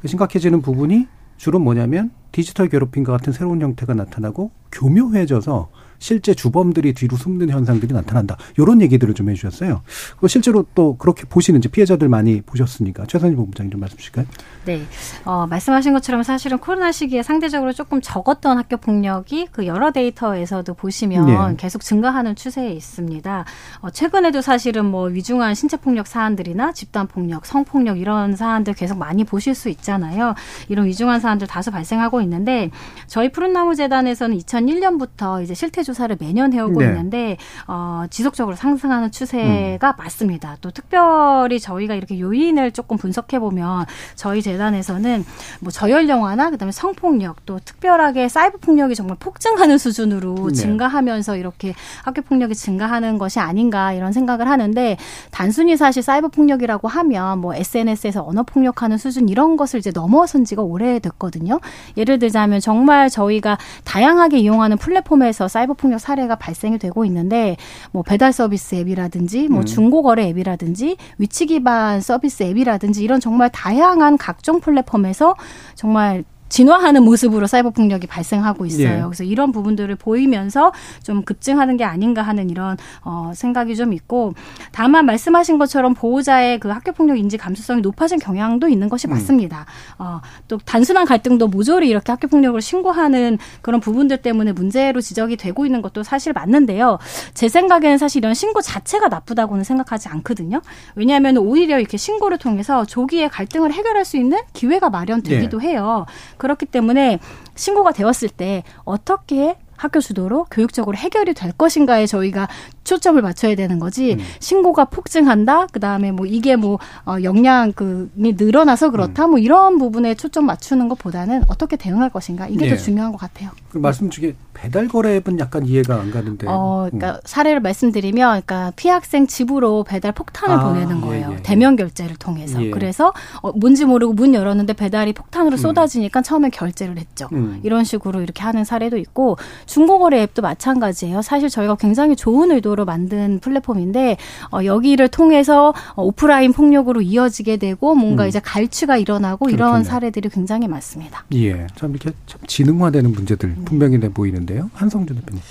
그 0.00 0.06
심각해지는 0.06 0.62
부분이 0.62 1.08
주로 1.36 1.58
뭐냐면 1.58 2.12
디지털 2.30 2.68
괴롭힘과 2.68 3.10
같은 3.10 3.32
새로운 3.32 3.60
형태가 3.60 3.94
나타나고 3.94 4.52
교묘해져서 4.70 5.68
실제 5.98 6.34
주범들이 6.34 6.94
뒤로 6.94 7.16
숨는 7.16 7.50
현상들이 7.50 7.92
나타난다. 7.92 8.36
이런 8.58 8.80
얘기들을 8.80 9.14
좀 9.14 9.30
해주셨어요. 9.30 9.82
실제로 10.28 10.64
또 10.74 10.96
그렇게 10.96 11.24
보시는지 11.24 11.68
피해자들 11.68 12.08
많이 12.08 12.42
보셨으니까 12.42 13.06
최선희 13.06 13.34
본부장님 13.36 13.70
좀 13.70 13.80
말씀 13.80 13.96
주실까요? 13.96 14.26
네, 14.64 14.82
어, 15.24 15.46
말씀하신 15.46 15.92
것처럼 15.92 16.22
사실은 16.22 16.58
코로나 16.58 16.90
시기에 16.92 17.22
상대적으로 17.22 17.72
조금 17.72 18.00
적었던 18.00 18.58
학교 18.58 18.76
폭력이 18.76 19.48
그 19.52 19.66
여러 19.66 19.92
데이터에서도 19.92 20.74
보시면 20.74 21.26
네. 21.26 21.56
계속 21.56 21.82
증가하는 21.82 22.34
추세에 22.34 22.72
있습니다. 22.72 23.44
어, 23.80 23.90
최근에도 23.90 24.40
사실은 24.40 24.84
뭐 24.86 25.06
위중한 25.06 25.54
신체 25.54 25.76
폭력 25.76 26.06
사안들이나 26.06 26.72
집단 26.72 27.06
폭력, 27.06 27.46
성폭력 27.46 27.98
이런 27.98 28.34
사안들 28.34 28.74
계속 28.74 28.98
많이 28.98 29.24
보실 29.24 29.54
수 29.54 29.68
있잖아요. 29.68 30.34
이런 30.68 30.86
위중한 30.86 31.20
사안들 31.20 31.46
다수 31.46 31.70
발생하고 31.70 32.20
있는데 32.22 32.70
저희 33.06 33.30
푸른나무 33.30 33.74
재단에서는 33.74 34.36
2001년부터 34.38 35.42
이제 35.42 35.54
실태 35.54 35.82
조사를 35.86 36.16
매년 36.20 36.52
해오고 36.52 36.80
네. 36.80 36.86
있는데 36.86 37.36
어, 37.68 38.04
지속적으로 38.10 38.56
상승하는 38.56 39.10
추세가 39.10 39.90
음. 39.90 39.92
맞습니다. 39.96 40.56
또 40.60 40.70
특별히 40.70 41.60
저희가 41.60 41.94
이렇게 41.94 42.18
요인을 42.20 42.72
조금 42.72 42.96
분석해 42.96 43.38
보면 43.38 43.86
저희 44.16 44.42
재단에서는 44.42 45.24
뭐 45.60 45.70
저열 45.70 46.08
영화나 46.08 46.50
그다음에 46.50 46.72
성폭력 46.72 47.46
또 47.46 47.58
특별하게 47.64 48.28
사이버 48.28 48.58
폭력이 48.58 48.94
정말 48.94 49.16
폭증하는 49.20 49.78
수준으로 49.78 50.48
네. 50.48 50.52
증가하면서 50.52 51.36
이렇게 51.36 51.74
학교 52.04 52.22
폭력이 52.22 52.54
증가하는 52.54 53.18
것이 53.18 53.38
아닌가 53.38 53.92
이런 53.92 54.12
생각을 54.12 54.48
하는데 54.48 54.96
단순히 55.30 55.76
사실 55.76 56.02
사이버 56.02 56.28
폭력이라고 56.28 56.88
하면 56.88 57.38
뭐 57.38 57.54
SNS에서 57.54 58.26
언어 58.26 58.42
폭력하는 58.42 58.98
수준 58.98 59.28
이런 59.28 59.56
것을 59.56 59.78
이제 59.78 59.92
넘어선 59.92 60.44
지가 60.44 60.62
오래됐거든요. 60.62 61.60
예를 61.96 62.18
들자면 62.18 62.60
정말 62.60 63.08
저희가 63.08 63.56
다양하게 63.84 64.38
이용하는 64.38 64.76
플랫폼에서 64.78 65.46
사이버 65.46 65.75
폭력 65.76 66.00
사례가 66.00 66.36
발생이 66.36 66.78
되고 66.78 67.04
있는데 67.04 67.56
뭐 67.92 68.02
배달 68.02 68.32
서비스 68.32 68.74
앱이라든지 68.74 69.48
뭐 69.48 69.60
음. 69.60 69.64
중고거래 69.64 70.28
앱이라든지 70.28 70.96
위치 71.18 71.46
기반 71.46 72.00
서비스 72.00 72.42
앱이라든지 72.42 73.02
이런 73.02 73.20
정말 73.20 73.50
다양한 73.50 74.18
각종 74.18 74.60
플랫폼에서 74.60 75.34
정말 75.74 76.24
진화하는 76.48 77.02
모습으로 77.02 77.46
사이버 77.46 77.70
폭력이 77.70 78.06
발생하고 78.06 78.66
있어요. 78.66 78.98
예. 78.98 79.02
그래서 79.02 79.24
이런 79.24 79.52
부분들을 79.52 79.94
보이면서 79.96 80.72
좀 81.02 81.22
급증하는 81.22 81.76
게 81.76 81.84
아닌가 81.84 82.22
하는 82.22 82.50
이런 82.50 82.76
어 83.02 83.32
생각이 83.34 83.76
좀 83.76 83.92
있고 83.92 84.34
다만 84.72 85.06
말씀하신 85.06 85.58
것처럼 85.58 85.94
보호자의 85.94 86.58
그 86.60 86.68
학교 86.68 86.92
폭력 86.92 87.18
인지 87.18 87.36
감수성이 87.36 87.80
높아진 87.80 88.18
경향도 88.18 88.68
있는 88.68 88.88
것이 88.88 89.08
음. 89.08 89.10
맞습니다. 89.10 89.66
어, 89.98 90.20
또 90.48 90.58
단순한 90.58 91.06
갈등도 91.06 91.48
모조리 91.48 91.88
이렇게 91.88 92.12
학교 92.12 92.28
폭력을 92.28 92.60
신고하는 92.60 93.38
그런 93.62 93.80
부분들 93.80 94.18
때문에 94.18 94.52
문제로 94.52 95.00
지적이 95.00 95.36
되고 95.36 95.66
있는 95.66 95.82
것도 95.82 96.02
사실 96.02 96.32
맞는데요. 96.32 96.98
제 97.34 97.48
생각에는 97.48 97.98
사실 97.98 98.18
이런 98.18 98.34
신고 98.34 98.60
자체가 98.60 99.08
나쁘다고는 99.08 99.64
생각하지 99.64 100.08
않거든요. 100.08 100.60
왜냐하면 100.94 101.36
오히려 101.38 101.78
이렇게 101.78 101.96
신고를 101.96 102.38
통해서 102.38 102.84
조기에 102.84 103.28
갈등을 103.28 103.72
해결할 103.72 104.04
수 104.04 104.16
있는 104.16 104.38
기회가 104.52 104.90
마련되기도 104.90 105.62
예. 105.62 105.68
해요. 105.68 106.06
그렇기 106.38 106.66
때문에 106.66 107.18
신고가 107.54 107.92
되었을 107.92 108.28
때 108.28 108.62
어떻게 108.84 109.56
학교 109.76 110.00
주도로 110.00 110.46
교육적으로 110.50 110.96
해결이 110.96 111.34
될 111.34 111.52
것인가에 111.52 112.06
저희가 112.06 112.48
초점을 112.86 113.20
맞춰야 113.20 113.54
되는 113.54 113.78
거지 113.78 114.14
음. 114.14 114.18
신고가 114.38 114.86
폭증한다 114.86 115.66
그다음에 115.66 116.12
뭐 116.12 116.24
이게 116.24 116.56
뭐 116.56 116.78
어, 117.04 117.16
역량 117.22 117.72
그이 117.72 118.34
늘어나서 118.38 118.90
그렇다 118.90 119.26
음. 119.26 119.30
뭐 119.30 119.38
이런 119.38 119.78
부분에 119.78 120.14
초점 120.14 120.46
맞추는 120.46 120.88
것보다는 120.88 121.42
어떻게 121.48 121.76
대응할 121.76 122.10
것인가 122.10 122.46
이게 122.48 122.66
네. 122.66 122.70
더 122.70 122.76
중요한 122.76 123.12
것 123.12 123.18
같아요. 123.18 123.50
그 123.70 123.78
말씀 123.78 124.08
중에 124.08 124.34
배달 124.56 124.88
거래앱은 124.88 125.38
약간 125.38 125.66
이해가 125.66 125.96
안 125.96 126.10
가는데. 126.10 126.46
어, 126.48 126.88
그러니까 126.90 127.16
음. 127.16 127.20
사례를 127.24 127.60
말씀드리면, 127.60 128.42
그러니까 128.42 128.72
피학생 128.76 129.26
집으로 129.26 129.84
배달 129.84 130.12
폭탄을 130.12 130.56
아, 130.56 130.68
보내는 130.68 131.02
거예요. 131.02 131.28
예, 131.32 131.34
예. 131.34 131.42
대면 131.42 131.76
결제를 131.76 132.16
통해서. 132.16 132.62
예. 132.64 132.70
그래서 132.70 133.12
어, 133.42 133.52
뭔지 133.52 133.84
모르고 133.84 134.14
문 134.14 134.34
열었는데 134.34 134.72
배달이 134.72 135.12
폭탄으로 135.12 135.56
음. 135.56 135.58
쏟아지니까 135.58 136.22
처음에 136.22 136.48
결제를 136.48 136.98
했죠. 136.98 137.28
음. 137.32 137.60
이런 137.64 137.84
식으로 137.84 138.22
이렇게 138.22 138.42
하는 138.42 138.64
사례도 138.64 138.96
있고 138.96 139.36
중고거래 139.66 140.22
앱도 140.22 140.42
마찬가지예요. 140.42 141.22
사실 141.22 141.50
저희가 141.50 141.76
굉장히 141.76 142.16
좋은 142.16 142.50
의도로 142.50 142.75
만든 142.84 143.40
플랫폼인데 143.40 144.16
어, 144.52 144.64
여기를 144.64 145.08
통해서 145.08 145.74
어, 145.94 146.04
오프라인 146.04 146.52
폭력으로 146.52 147.02
이어지게 147.02 147.56
되고 147.56 147.94
뭔가 147.94 148.24
음. 148.24 148.28
이제 148.28 148.38
갈취가 148.38 148.96
일어나고 148.96 149.46
그렇겠네. 149.46 149.54
이런 149.56 149.84
사례들이 149.84 150.28
굉장히 150.28 150.68
많습니다. 150.68 151.24
예, 151.34 151.66
참 151.74 151.90
이렇게 151.90 152.12
참 152.26 152.40
지능화되는 152.46 153.10
문제들 153.10 153.48
음. 153.48 153.64
분명히 153.64 153.98
내 153.98 154.08
보이는. 154.08 154.36
있는데요. 154.36 154.70
한성준 154.74 155.16
대표님. 155.16 155.42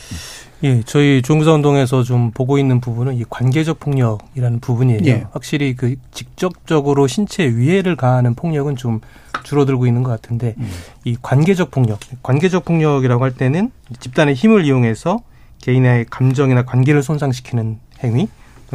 예, 0.63 0.81
저희 0.85 1.21
종사운동에서 1.21 2.03
좀 2.03 2.31
보고 2.31 2.57
있는 2.57 2.79
부분은 2.79 3.15
이 3.15 3.25
관계적 3.29 3.79
폭력이라는 3.79 4.59
부분이에요. 4.61 5.01
예. 5.05 5.27
확실히 5.31 5.75
그 5.75 5.95
직접적으로 6.11 7.07
신체 7.07 7.45
위해를 7.45 7.95
가하는 7.95 8.33
폭력은 8.35 8.75
좀 8.77 9.01
줄어들고 9.43 9.85
있는 9.85 10.01
것 10.03 10.09
같은데 10.09 10.55
음. 10.57 10.69
이 11.03 11.17
관계적 11.21 11.71
폭력, 11.71 11.99
관계적 12.23 12.65
폭력이라고 12.65 13.23
할 13.23 13.35
때는 13.35 13.71
집단의 13.99 14.33
힘을 14.33 14.65
이용해서 14.65 15.19
개인의 15.61 16.05
감정이나 16.09 16.63
관계를 16.63 17.03
손상시키는 17.03 17.79
행위, 18.03 18.27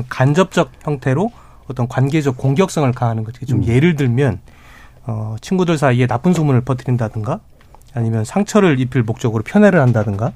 간접적 0.09 0.73
형태로 0.83 1.31
어떤 1.69 1.87
관계적 1.89 2.37
공격성을 2.37 2.91
가하는 2.93 3.25
것. 3.25 3.35
좀 3.47 3.61
음. 3.61 3.67
예를 3.67 3.97
들면 3.97 4.41
어, 5.07 5.37
친구들 5.41 5.79
사이에 5.79 6.07
나쁜 6.07 6.33
소문을 6.33 6.63
퍼뜨린다든가 6.63 7.41
아니면 7.95 8.25
상처를 8.25 8.79
입힐 8.81 9.03
목적으로 9.03 9.43
편애를 9.43 9.81
한다든가 9.81 10.33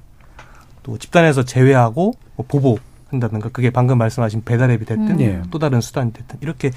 또 0.83 0.99
집단에서 0.99 1.45
제외하고 1.45 2.13
뭐 2.37 2.47
보복한다든가 2.49 3.51
그게 3.51 3.71
방금 3.71 3.99
말씀하신 3.99 4.45
배달앱이 4.45 4.85
됐든 4.85 5.11
음. 5.11 5.21
예. 5.21 5.43
또 5.51 5.59
다른 5.59 5.81
수단이 5.81 6.13
됐든 6.13 6.39
이렇게 6.41 6.71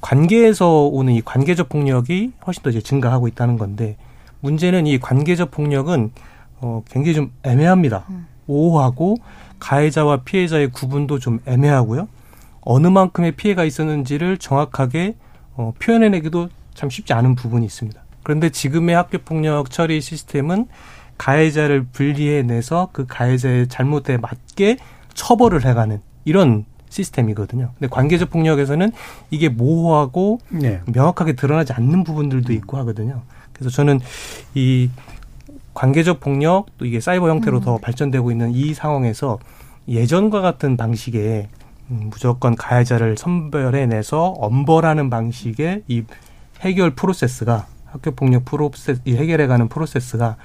관계에서 0.00 0.84
오는 0.84 1.12
이 1.12 1.22
관계적 1.22 1.68
폭력이 1.68 2.32
훨씬 2.46 2.62
더 2.62 2.70
이제 2.70 2.80
증가하고 2.80 3.28
있다는 3.28 3.58
건데 3.58 3.96
문제는 4.40 4.86
이 4.86 4.98
관계적 4.98 5.50
폭력은 5.50 6.12
어 6.60 6.82
굉장히 6.88 7.14
좀 7.14 7.32
애매합니다. 7.42 8.04
음. 8.10 8.26
오하고 8.48 9.16
가해자와 9.60 10.22
피해자의 10.24 10.70
구분도 10.72 11.20
좀 11.20 11.40
애매하고요. 11.46 12.08
어느 12.62 12.86
만큼의 12.88 13.32
피해가 13.32 13.64
있었는지를 13.64 14.38
정확하게 14.38 15.14
어 15.54 15.72
표현해내기도 15.78 16.48
참 16.74 16.90
쉽지 16.90 17.12
않은 17.12 17.34
부분이 17.34 17.64
있습니다. 17.64 18.00
그런데 18.22 18.50
지금의 18.50 18.94
학교폭력 18.94 19.70
처리 19.70 20.00
시스템은 20.00 20.66
가해자를 21.16 21.86
분리해내서 21.92 22.90
그 22.92 23.06
가해자의 23.06 23.68
잘못에 23.68 24.18
맞게 24.20 24.78
처벌을 25.14 25.64
해가는 25.64 26.00
이런 26.24 26.64
시스템이거든요. 26.90 27.72
근데 27.78 27.88
관계적 27.88 28.30
폭력에서는 28.30 28.92
이게 29.30 29.48
모호하고 29.48 30.40
네. 30.48 30.80
명확하게 30.86 31.34
드러나지 31.34 31.72
않는 31.72 32.04
부분들도 32.04 32.52
있고 32.52 32.76
하거든요. 32.78 33.22
그래서 33.52 33.70
저는 33.70 34.00
이 34.54 34.88
관계적 35.78 36.18
폭력 36.18 36.66
또 36.76 36.84
이게 36.86 36.98
사이버 36.98 37.30
형태로 37.30 37.58
음. 37.58 37.62
더 37.62 37.78
발전되고 37.78 38.32
있는 38.32 38.50
이 38.52 38.74
상황에서 38.74 39.38
예전과 39.86 40.40
같은 40.40 40.76
방식의 40.76 41.46
음, 41.90 42.10
무조건 42.10 42.56
가해자를 42.56 43.16
선별해내서 43.16 44.24
엄벌하는 44.38 45.08
방식의 45.08 45.84
이 45.86 46.02
해결 46.62 46.96
프로세스가 46.96 47.68
학교 47.86 48.10
폭력 48.10 48.44
프로세스 48.44 49.02
해결해가는 49.06 49.68
프로세스가 49.68 50.36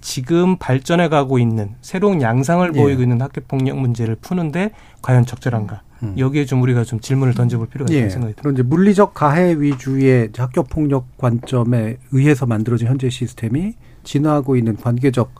지금 0.00 0.56
발전해 0.58 1.08
가고 1.08 1.40
있는 1.40 1.74
새로운 1.80 2.22
양상을 2.22 2.70
예. 2.72 2.80
보이고 2.80 3.02
있는 3.02 3.20
학교 3.20 3.40
폭력 3.40 3.78
문제를 3.80 4.14
푸는데 4.14 4.70
과연 5.02 5.26
적절한가? 5.26 5.82
음. 6.04 6.14
여기에 6.16 6.44
좀 6.44 6.62
우리가 6.62 6.84
좀 6.84 7.00
질문을 7.00 7.34
던져볼 7.34 7.66
필요가 7.66 7.92
있다는 7.92 8.06
예. 8.06 8.10
생각이 8.10 8.34
듭니다. 8.34 8.42
그런 8.42 8.54
이제 8.54 8.62
물리적 8.62 9.12
가해 9.12 9.56
위주의 9.58 10.30
학교 10.36 10.62
폭력 10.62 11.18
관점에 11.18 11.96
의해서 12.12 12.46
만들어진 12.46 12.86
현재 12.86 13.10
시스템이 13.10 13.74
진화하고 14.04 14.56
있는 14.56 14.76
관계적 14.76 15.30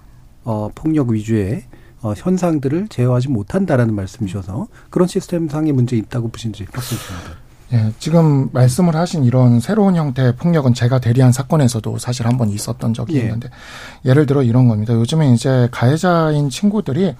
어, 0.44 0.70
폭력 0.74 1.08
위주의 1.10 1.64
어, 2.00 2.12
현상들을 2.16 2.88
제어하지 2.88 3.28
못한다라는 3.28 3.94
말씀이셔서 3.94 4.68
그런 4.90 5.08
시스템상의 5.08 5.72
문제 5.72 5.96
있다고 5.96 6.28
보신지 6.28 6.64
주십니다. 6.64 7.36
예, 7.72 7.92
지금 7.98 8.48
말씀을 8.52 8.96
하신 8.96 9.24
이런 9.24 9.60
새로운 9.60 9.94
형태의 9.94 10.36
폭력은 10.36 10.72
제가 10.72 11.00
대리한 11.00 11.32
사건에서도 11.32 11.98
사실 11.98 12.26
한 12.26 12.38
번 12.38 12.48
있었던 12.48 12.94
적이 12.94 13.16
예. 13.16 13.20
있는데 13.20 13.50
예를 14.06 14.24
들어 14.24 14.42
이런 14.42 14.68
겁니다. 14.68 14.94
요즘에 14.94 15.32
이제 15.34 15.68
가해자인 15.70 16.48
친구들이 16.48 17.14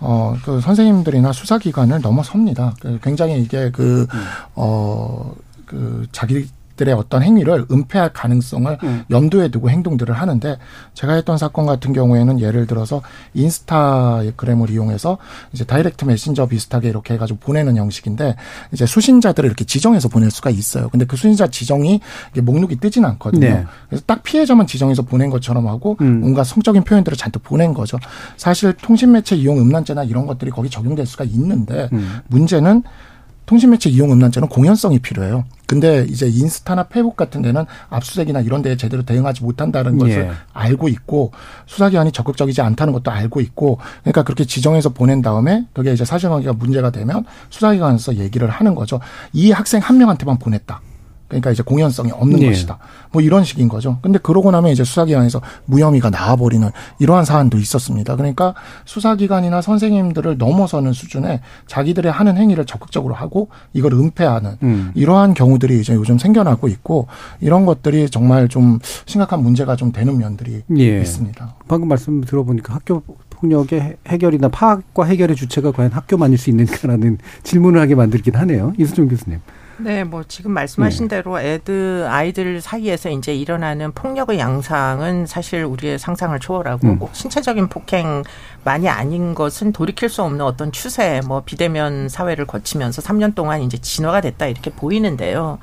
어, 0.00 0.36
그 0.44 0.60
선생님들이나 0.60 1.32
수사기관을 1.32 2.00
넘어섭니다. 2.02 2.74
그 2.80 3.00
굉장히 3.02 3.42
이게 3.42 3.70
그, 3.70 4.06
음. 4.12 4.20
어, 4.54 5.34
그 5.66 6.06
자기 6.12 6.48
자기들의 6.80 6.94
어떤 6.94 7.22
행위를 7.22 7.66
은폐할 7.70 8.12
가능성을 8.12 8.78
음. 8.82 9.04
염두에 9.10 9.48
두고 9.48 9.70
행동들을 9.70 10.14
하는데 10.14 10.56
제가 10.94 11.12
했던 11.12 11.36
사건 11.38 11.66
같은 11.66 11.92
경우에는 11.92 12.40
예를 12.40 12.66
들어서 12.66 13.02
인스타그램을 13.34 14.70
이용해서 14.70 15.18
이제 15.52 15.64
다이렉트 15.64 16.06
메신저 16.06 16.46
비슷하게 16.46 16.88
이렇게 16.88 17.14
해가지고 17.14 17.38
보내는 17.40 17.76
형식인데 17.76 18.36
이제 18.72 18.86
수신자들을 18.86 19.46
이렇게 19.46 19.64
지정해서 19.64 20.08
보낼 20.08 20.30
수가 20.30 20.50
있어요. 20.50 20.88
근데 20.88 21.04
그 21.04 21.16
수신자 21.16 21.48
지정이 21.48 22.00
목록이 22.42 22.76
뜨진 22.76 23.04
않거든요. 23.04 23.40
네. 23.40 23.64
그래서 23.88 24.02
딱 24.06 24.22
피해자만 24.22 24.66
지정해서 24.66 25.02
보낸 25.02 25.30
것처럼 25.30 25.68
하고 25.68 25.96
음. 26.00 26.20
뭔가 26.20 26.42
성적인 26.42 26.84
표현들을 26.84 27.16
잔뜩 27.16 27.42
보낸 27.42 27.74
거죠. 27.74 27.98
사실 28.36 28.72
통신매체 28.72 29.36
이용 29.36 29.58
음란죄나 29.58 30.04
이런 30.04 30.26
것들이 30.26 30.50
거기 30.50 30.70
적용될 30.70 31.06
수가 31.06 31.24
있는데 31.24 31.88
음. 31.92 32.20
문제는 32.28 32.82
통신매체 33.46 33.90
이용 33.90 34.12
음란죄는 34.12 34.48
공연성이 34.48 35.00
필요해요. 35.00 35.44
근데 35.70 36.04
이제 36.08 36.26
인스타나 36.26 36.88
페북 36.88 37.14
같은 37.16 37.42
데는 37.42 37.64
압수색이나 37.90 38.40
이런 38.40 38.60
데에 38.60 38.76
제대로 38.76 39.04
대응하지 39.04 39.44
못한다는 39.44 39.98
것을 39.98 40.22
예. 40.22 40.30
알고 40.52 40.88
있고 40.88 41.30
수사기관이 41.66 42.10
적극적이지 42.10 42.60
않다는 42.60 42.92
것도 42.92 43.12
알고 43.12 43.40
있고 43.40 43.78
그러니까 44.00 44.24
그렇게 44.24 44.44
지정해서 44.44 44.88
보낸 44.88 45.22
다음에 45.22 45.64
그게 45.72 45.92
이제 45.92 46.04
사실관계가 46.04 46.54
문제가 46.54 46.90
되면 46.90 47.24
수사기관에서 47.50 48.16
얘기를 48.16 48.50
하는 48.50 48.74
거죠. 48.74 48.98
이 49.32 49.52
학생 49.52 49.80
한 49.80 49.96
명한테만 49.96 50.40
보냈다. 50.40 50.80
그러니까 51.30 51.52
이제 51.52 51.62
공연성이 51.62 52.10
없는 52.10 52.40
네. 52.40 52.46
것이다. 52.48 52.78
뭐 53.12 53.22
이런 53.22 53.44
식인 53.44 53.68
거죠. 53.68 53.98
근데 54.02 54.18
그러고 54.18 54.50
나면 54.50 54.72
이제 54.72 54.82
수사기관에서 54.82 55.40
무혐의가 55.64 56.10
나와버리는 56.10 56.68
이러한 56.98 57.24
사안도 57.24 57.56
있었습니다. 57.58 58.16
그러니까 58.16 58.54
수사기관이나 58.84 59.62
선생님들을 59.62 60.38
넘어서는 60.38 60.92
수준의 60.92 61.40
자기들의 61.68 62.10
하는 62.10 62.36
행위를 62.36 62.66
적극적으로 62.66 63.14
하고 63.14 63.48
이걸 63.72 63.94
은폐하는 63.94 64.56
음. 64.64 64.90
이러한 64.94 65.34
경우들이 65.34 65.80
이제 65.80 65.94
요즘 65.94 66.18
생겨나고 66.18 66.66
있고 66.68 67.06
이런 67.40 67.64
것들이 67.64 68.10
정말 68.10 68.48
좀 68.48 68.80
심각한 69.06 69.42
문제가 69.42 69.76
좀 69.76 69.92
되는 69.92 70.18
면들이 70.18 70.62
예. 70.76 71.00
있습니다. 71.00 71.54
방금 71.68 71.88
말씀 71.88 72.20
들어보니까 72.22 72.74
학교 72.74 73.02
폭력의 73.30 73.96
해결이나 74.06 74.48
파악과 74.48 75.04
해결의 75.04 75.36
주체가 75.36 75.70
과연 75.72 75.92
학교만일 75.92 76.36
수 76.38 76.50
있는가라는 76.50 77.18
질문을 77.44 77.80
하게 77.80 77.94
만들긴 77.94 78.34
하네요. 78.34 78.72
이수종 78.78 79.08
교수님. 79.08 79.38
네, 79.82 80.04
뭐 80.04 80.22
지금 80.24 80.52
말씀하신 80.52 81.08
네. 81.08 81.16
대로 81.16 81.40
애들 81.40 82.06
아이들 82.08 82.60
사이에서 82.60 83.10
이제 83.10 83.34
일어나는 83.34 83.92
폭력의 83.92 84.38
양상은 84.38 85.26
사실 85.26 85.64
우리의 85.64 85.98
상상을 85.98 86.38
초월하고 86.38 86.86
음. 86.86 86.98
신체적인 87.12 87.68
폭행만이 87.68 88.88
아닌 88.88 89.34
것은 89.34 89.72
돌이킬 89.72 90.08
수 90.08 90.22
없는 90.22 90.44
어떤 90.44 90.72
추세, 90.72 91.20
뭐 91.26 91.42
비대면 91.42 92.08
사회를 92.08 92.46
거치면서 92.46 93.02
3년 93.02 93.34
동안 93.34 93.62
이제 93.62 93.78
진화가 93.78 94.20
됐다 94.20 94.46
이렇게 94.46 94.70
보이는데요. 94.70 95.58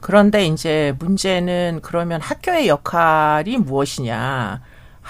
그런데 0.00 0.46
이제 0.46 0.94
문제는 0.98 1.80
그러면 1.82 2.20
학교의 2.20 2.68
역할이 2.68 3.58
무엇이냐? 3.58 4.60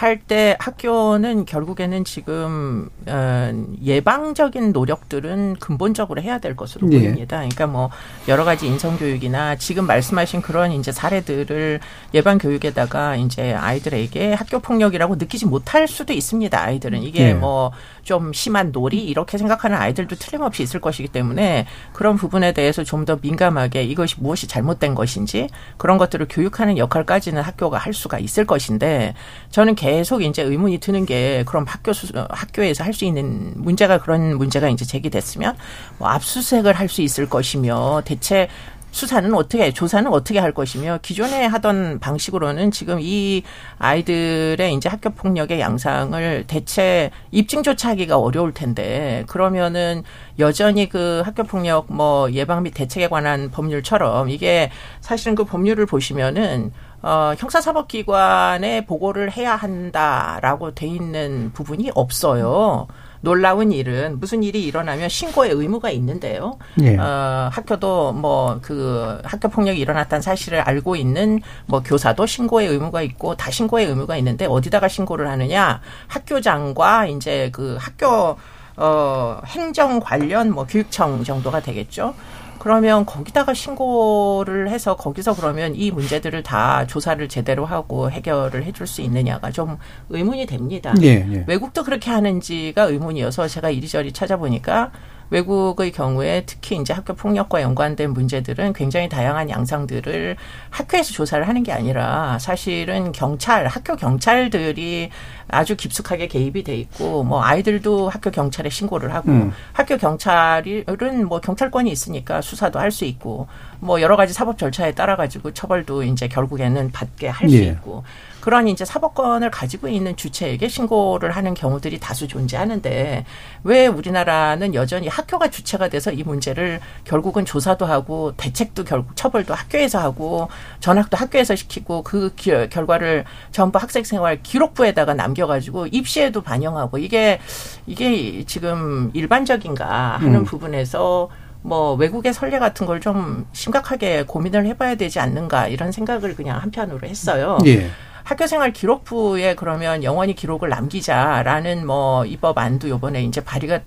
할 0.00 0.21
때 0.21 0.57
학교는 0.61 1.45
결국에는 1.45 2.04
지금 2.04 2.88
어, 3.07 3.52
예방적인 3.83 4.73
노력들은 4.73 5.57
근본적으로 5.59 6.23
해야 6.23 6.38
될 6.38 6.54
것으로 6.54 6.87
네. 6.88 6.99
보입니다. 7.00 7.38
그러니까 7.38 7.66
뭐 7.66 7.90
여러 8.28 8.45
가지 8.45 8.66
인성 8.66 8.97
교육이나 8.97 9.57
지금 9.57 9.87
말씀하신 9.87 10.40
그런 10.42 10.73
이제 10.73 10.92
사례들을 10.92 11.80
예방 12.14 12.38
교육에다가 12.38 13.16
이제 13.16 13.52
아이들에게 13.54 14.35
학교 14.35 14.61
폭력이라고 14.61 15.16
느끼지 15.16 15.47
못할 15.47 15.88
수도 15.88 16.12
있습니다. 16.12 16.61
아이들은 16.61 17.02
이게 17.02 17.33
네. 17.33 17.35
뭐좀 17.35 18.33
심한 18.33 18.73
놀이 18.73 19.04
이렇게 19.04 19.37
생각하는 19.38 19.76
아이들도 19.78 20.16
틀림없이 20.16 20.62
있을 20.62 20.80
것이기 20.80 21.09
때문에 21.09 21.66
그런 21.92 22.16
부분에 22.16 22.52
대해서 22.52 22.85
좀 22.85 23.00
더 23.00 23.16
민감하게 23.21 23.83
이것이 23.85 24.16
무엇이 24.19 24.47
잘못된 24.47 24.95
것인지 24.95 25.49
그런 25.78 25.97
것들을 25.97 26.26
교육하는 26.28 26.76
역할까지는 26.76 27.40
학교가 27.40 27.78
할 27.78 27.95
수가 27.95 28.19
있을 28.19 28.45
것인데 28.45 29.14
저는 29.50 29.75
계속 29.90 30.23
이제 30.23 30.42
의문이 30.42 30.78
드는 30.78 31.04
게 31.04 31.42
그럼 31.47 31.64
학교 31.66 31.92
수, 31.92 32.06
학교에서 32.14 32.85
할 32.85 32.90
수 32.92 33.04
있는 33.04 33.52
문제가 33.56 33.99
그런 33.99 34.37
문제가 34.37 34.68
이제 34.68 34.85
제기됐으면 34.85 35.56
뭐 35.99 36.09
압수수색을 36.09 36.75
할 36.75 36.88
수 36.88 37.02
있을 37.02 37.28
것이며 37.28 38.02
대체 38.04 38.49
수사는 38.92 39.32
어떻게 39.35 39.73
조사는 39.73 40.12
어떻게 40.12 40.40
할 40.40 40.52
것이며 40.52 40.99
기존에 41.02 41.47
하던 41.47 42.00
방식으로는 42.00 42.73
지금 42.73 42.99
이 43.00 43.42
아이들의 43.78 44.75
이제 44.75 44.88
학교 44.88 45.11
폭력의 45.11 45.61
양상을 45.61 46.44
대체 46.49 47.11
입증조차 47.30 47.90
하기가 47.90 48.18
어려울 48.18 48.52
텐데 48.52 49.25
그러면은 49.28 50.02
여전히 50.40 50.88
그 50.88 51.23
학교 51.25 51.44
폭력 51.44 51.87
뭐 51.92 52.32
예방 52.32 52.64
및 52.64 52.73
대책에 52.73 53.09
관한 53.09 53.50
법률처럼 53.52 54.28
이게 54.30 54.71
사실은 55.00 55.36
그 55.36 55.45
법률을 55.45 55.86
보시면은 55.86 56.73
어, 57.02 57.32
형사사법기관에 57.39 58.86
보고를 58.86 59.32
해야 59.32 59.56
한다라고 59.56 60.75
돼 60.75 60.86
있는 60.86 61.50
부분이 61.52 61.91
없어요. 61.95 62.86
놀라운 63.23 63.71
일은 63.71 64.19
무슨 64.19 64.43
일이 64.43 64.65
일어나면 64.65 65.10
신고의 65.10 65.50
의무가 65.52 65.91
있는데요. 65.91 66.58
예. 66.80 66.97
어, 66.97 67.50
학교도 67.52 68.13
뭐 68.15 68.60
그 68.63 69.21
학교 69.25 69.49
폭력이 69.49 69.80
일어났다는 69.80 70.23
사실을 70.23 70.60
알고 70.60 70.97
있는 70.97 71.41
뭐 71.67 71.82
교사도 71.82 72.26
신고의 72.26 72.69
의무가 72.69 73.02
있고 73.02 73.36
다 73.36 73.50
신고의 73.50 73.86
의무가 73.86 74.17
있는데 74.19 74.47
어디다가 74.47 74.89
신고를 74.89 75.28
하느냐? 75.28 75.80
학교장과 76.08 77.06
이제 77.06 77.50
그 77.52 77.76
학교 77.80 78.36
어 78.76 79.41
행정 79.47 80.00
관련 80.00 80.50
뭐 80.50 80.67
교육청 80.67 81.25
정도가 81.25 81.60
되겠죠. 81.60 82.15
그러면 82.60 83.06
거기다가 83.06 83.54
신고를 83.54 84.68
해서 84.68 84.94
거기서 84.94 85.34
그러면 85.34 85.75
이 85.75 85.90
문제들을 85.90 86.42
다 86.42 86.86
조사를 86.86 87.26
제대로 87.30 87.64
하고 87.64 88.10
해결을 88.10 88.64
해줄 88.64 88.86
수 88.86 89.00
있느냐가 89.00 89.50
좀 89.50 89.78
의문이 90.10 90.44
됩니다. 90.44 90.92
예, 91.00 91.26
예. 91.32 91.44
외국도 91.49 91.82
그렇게 91.84 92.10
하는지가 92.10 92.82
의문이어서 92.84 93.49
제가 93.49 93.70
이리저리 93.70 94.12
찾아보니까 94.12 94.92
외국의 95.30 95.93
경우에 95.93 96.43
특히 96.45 96.76
이제 96.76 96.93
학교 96.93 97.14
폭력과 97.14 97.62
연관된 97.62 98.12
문제들은 98.12 98.73
굉장히 98.75 99.08
다양한 99.08 99.49
양상들을 99.49 100.36
학교에서 100.71 101.12
조사를 101.12 101.47
하는 101.47 101.62
게 101.62 101.73
아니라 101.73 102.38
사실은 102.38 103.12
경찰, 103.12 103.66
학교 103.66 103.97
경찰들이 103.97 105.10
아주 105.49 105.76
깊숙하게 105.76 106.28
개입이 106.28 106.62
돼 106.64 106.76
있고 106.76 107.25
뭐 107.25 107.43
아이들도 107.43 108.08
학교 108.08 108.30
경찰에 108.30 108.69
신고를 108.71 109.14
하고 109.14 109.30
음. 109.30 109.52
학교 109.73 109.97
경찰은 109.97 111.26
뭐 111.28 111.40
경찰권이 111.40 111.90
있으니까 111.90 112.40
수사도 112.40 112.78
할 112.78 112.90
수 112.90 113.04
있고 113.04 113.47
뭐 113.78 114.00
여러 114.00 114.16
가지 114.16 114.32
사법 114.32 114.58
절차에 114.58 114.93
따라 114.93 115.14
가지고 115.14 115.52
처벌도 115.52 116.02
이제 116.02 116.26
결국에는 116.26 116.90
받게 116.90 117.28
할수 117.28 117.56
예. 117.56 117.66
있고 117.69 118.02
그런 118.41 118.69
이제 118.69 118.85
사법권을 118.85 119.50
가지고 119.50 119.89
있는 119.89 120.17
주체에게 120.17 120.69
신고를 120.69 121.33
하는 121.33 121.55
경우들이 121.55 121.99
다수 121.99 122.29
존재하는데 122.29 123.25
왜 123.65 123.87
우리나라는 123.87 124.75
여전히 124.75 125.09
학교가 125.09 125.49
주체가 125.50 125.89
돼서 125.89 126.13
이 126.13 126.23
문제를 126.23 126.81
결국은 127.05 127.45
조사도 127.45 127.87
하고 127.87 128.33
대책도 128.37 128.85
결국 128.85 129.17
처벌도 129.17 129.53
학교에서 129.55 129.99
하고 129.99 130.49
전학도 130.81 131.17
학교에서 131.17 131.57
시키고 131.57 132.03
그 132.03 132.35
결과를 132.37 133.25
전부 133.50 133.79
학생 133.79 134.05
생활 134.05 134.43
기록부에다가 134.43 135.15
남겨가지고 135.15 135.89
입시에도 135.89 136.41
반영하고 136.43 136.99
이게 136.99 137.41
이게 137.87 138.45
지금 138.45 139.11
일반적인가 139.15 140.19
하는 140.19 140.37
음. 140.37 140.45
부분에서 140.45 141.29
뭐 141.63 141.93
외국의 141.95 142.33
선례 142.33 142.59
같은 142.59 142.87
걸 142.87 143.00
좀 143.00 143.47
심각하게 143.53 144.25
고민을 144.25 144.67
해봐야 144.67 144.95
되지 144.95 145.21
않는가 145.21 145.69
이런 145.69 145.91
생각을 145.91 146.35
그냥 146.37 146.59
한편으로 146.61 147.07
했어요. 147.09 147.59
예. 147.67 147.91
학교생활 148.25 148.73
기록부에 148.73 149.54
그러면 149.54 150.04
영원히 150.04 150.35
기록을 150.35 150.69
남기자라는 150.69 151.87
뭐 151.87 152.25
입법안도 152.25 152.89
요번에 152.89 153.23
이제 153.25 153.43
발의가 153.43 153.80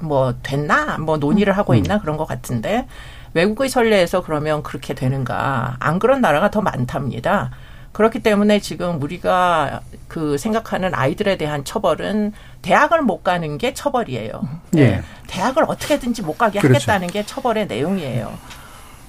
뭐 0.00 0.34
됐나 0.42 0.98
뭐 0.98 1.18
논의를 1.18 1.56
하고 1.56 1.72
음. 1.72 1.78
있나 1.78 2.00
그런 2.00 2.16
것 2.16 2.26
같은데 2.26 2.86
외국의 3.34 3.68
선례에서 3.68 4.22
그러면 4.22 4.62
그렇게 4.62 4.94
되는가 4.94 5.76
안 5.78 5.98
그런 5.98 6.20
나라가 6.20 6.50
더 6.50 6.60
많답니다. 6.60 7.50
그렇기 7.92 8.20
때문에 8.20 8.60
지금 8.60 9.02
우리가 9.02 9.80
그 10.08 10.38
생각하는 10.38 10.94
아이들에 10.94 11.36
대한 11.36 11.64
처벌은 11.64 12.32
대학을 12.62 13.02
못 13.02 13.22
가는 13.24 13.58
게 13.58 13.74
처벌이에요. 13.74 14.42
예. 14.76 14.84
네. 14.84 15.02
대학을 15.26 15.64
어떻게든지 15.66 16.22
못 16.22 16.38
가게 16.38 16.60
그렇죠. 16.60 16.76
하겠다는 16.76 17.08
게 17.08 17.26
처벌의 17.26 17.66
내용이에요. 17.66 18.32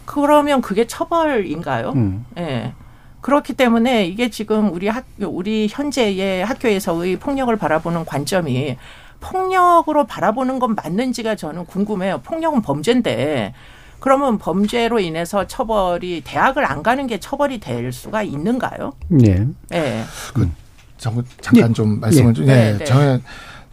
그러면 0.05 0.61
그게 0.61 0.87
처벌인가요? 0.87 1.91
음. 1.91 2.25
예. 2.37 2.73
그렇기 3.21 3.53
때문에 3.53 4.05
이게 4.05 4.29
지금 4.29 4.73
우리 4.73 4.87
학 4.87 5.05
우리 5.19 5.67
현재의 5.69 6.43
학교에서의 6.45 7.17
폭력을 7.17 7.55
바라보는 7.55 8.05
관점이 8.05 8.77
폭력으로 9.19 10.05
바라보는 10.05 10.59
건 10.59 10.75
맞는지가 10.75 11.35
저는 11.35 11.65
궁금해요. 11.65 12.21
폭력은 12.23 12.61
범죄인데 12.61 13.53
그러면 13.99 14.39
범죄로 14.39 14.99
인해서 14.99 15.45
처벌이 15.45 16.21
대학을 16.25 16.65
안 16.65 16.81
가는 16.81 17.05
게 17.05 17.19
처벌이 17.19 17.59
될 17.59 17.93
수가 17.93 18.23
있는가요? 18.23 18.93
네. 19.07 19.45
네. 19.69 20.03
그, 20.33 20.49
잠깐 20.97 21.73
좀 21.73 21.99
말씀을 21.99 22.33
좀. 22.33 22.47
네. 22.47 22.77
네. 22.77 22.83
저는 22.83 23.23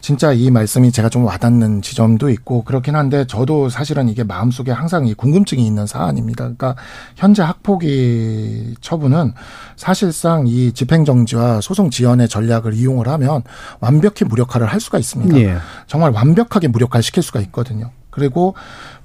진짜 0.01 0.31
이 0.31 0.49
말씀이 0.49 0.91
제가 0.91 1.09
좀 1.09 1.25
와닿는 1.25 1.81
지점도 1.81 2.29
있고 2.29 2.63
그렇긴 2.63 2.95
한데 2.95 3.25
저도 3.27 3.69
사실은 3.69 4.07
이게 4.09 4.23
마음속에 4.23 4.71
항상 4.71 5.05
이 5.05 5.13
궁금증이 5.13 5.65
있는 5.65 5.85
사안입니다. 5.85 6.43
그러니까 6.45 6.75
현재 7.15 7.43
학폭위 7.43 8.75
처분은 8.81 9.33
사실상 9.75 10.45
이 10.47 10.71
집행정지와 10.71 11.61
소송 11.61 11.89
지연의 11.89 12.29
전략을 12.29 12.73
이용을 12.73 13.07
하면 13.09 13.43
완벽히 13.79 14.25
무력화를 14.25 14.67
할 14.67 14.79
수가 14.79 14.97
있습니다. 14.99 15.37
예. 15.39 15.57
정말 15.87 16.11
완벽하게 16.11 16.69
무력화를 16.69 17.03
시킬 17.03 17.21
수가 17.21 17.41
있거든요. 17.41 17.91
그리고 18.09 18.55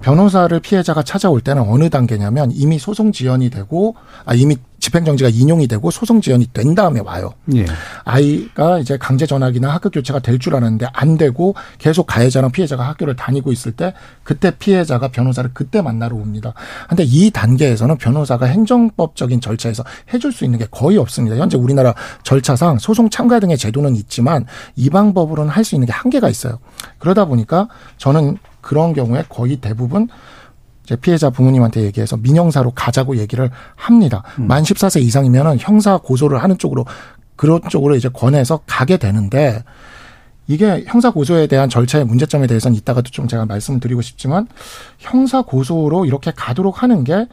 변호사를 0.01 0.59
피해자가 0.61 1.03
찾아올 1.03 1.41
때는 1.41 1.63
어느 1.63 1.91
단계냐면 1.91 2.51
이미 2.53 2.79
소송 2.79 3.13
지연이 3.13 3.51
되고 3.51 3.97
아 4.25 4.35
이미 4.35 4.57
집행정지가 4.85 5.31
인용이 5.31 5.67
되고 5.67 5.91
소송 5.91 6.21
지연이 6.21 6.47
된 6.53 6.75
다음에 6.75 7.01
와요. 7.01 7.33
예. 7.55 7.65
아이가 8.05 8.79
이제 8.79 8.99
강제 8.99 9.25
전학이나 9.25 9.73
학교 9.73 9.89
교체가 9.89 10.19
될 10.19 10.39
줄 10.39 10.55
아는데 10.55 10.87
안 10.93 11.17
되고 11.17 11.55
계속 11.79 12.07
가해자랑 12.07 12.51
피해자가 12.51 12.87
학교를 12.89 13.17
다니고 13.17 13.51
있을 13.51 13.73
때 13.73 13.95
그때 14.25 14.51
피해자가 14.51 15.09
변호사를 15.09 15.49
그때 15.55 15.81
만나러 15.81 16.17
옵니다. 16.17 16.53
근데 16.87 17.03
이 17.03 17.31
단계에서는 17.31 17.97
변호사가 17.97 18.45
행정법적인 18.45 19.41
절차에서 19.41 19.85
해줄 20.13 20.33
수 20.33 20.45
있는 20.45 20.59
게 20.59 20.67
거의 20.71 20.99
없습니다. 20.99 21.37
현재 21.37 21.57
우리나라 21.57 21.95
절차상 22.25 22.79
소송 22.79 23.09
참가 23.09 23.41
등의 23.41 23.57
제도는 23.57 23.97
있지만 23.97 24.45
이 24.77 24.91
방법으로는 24.91 25.51
할 25.51 25.65
수 25.65 25.77
있는 25.77 25.87
게 25.87 25.93
한계가 25.95 26.29
있어요. 26.29 26.59
그러다 26.99 27.25
보니까 27.25 27.69
저는 27.97 28.37
그런 28.61 28.93
경우에 28.93 29.25
거의 29.31 29.57
대부분 29.57 30.09
이제 30.85 30.97
피해자 30.97 31.31
부모님한테 31.31 31.83
얘기해서 31.83 32.17
민형사로 32.19 32.73
가자고 32.73 33.17
얘기를 33.17 33.51
합니다. 33.75 34.23
음. 34.39 34.47
만 34.47 34.63
14세 34.63 35.03
이상이면은 35.03 35.59
형사 35.59 35.97
고소를 35.97 36.43
하는 36.43 36.59
쪽으로 36.59 36.85
그런 37.37 37.61
쪽으로 37.69 37.97
이제 37.97 38.09
권해서 38.09 38.61
가게 38.67 38.97
되는데 38.97 39.65
이게 40.47 40.85
형사 40.87 41.11
고소에 41.11 41.47
대한 41.47 41.71
절차의 41.71 42.05
문제점에 42.05 42.47
대해서는 42.47 42.77
이따가도 42.77 43.11
좀 43.11 43.27
제가 43.29 43.47
말씀드리고 43.47 44.03
싶지만 44.03 44.47
형사 44.99 45.43
고소로 45.43 46.05
이렇게 46.05 46.33
가도록 46.37 46.83
하는 46.83 47.03
게 47.03 47.27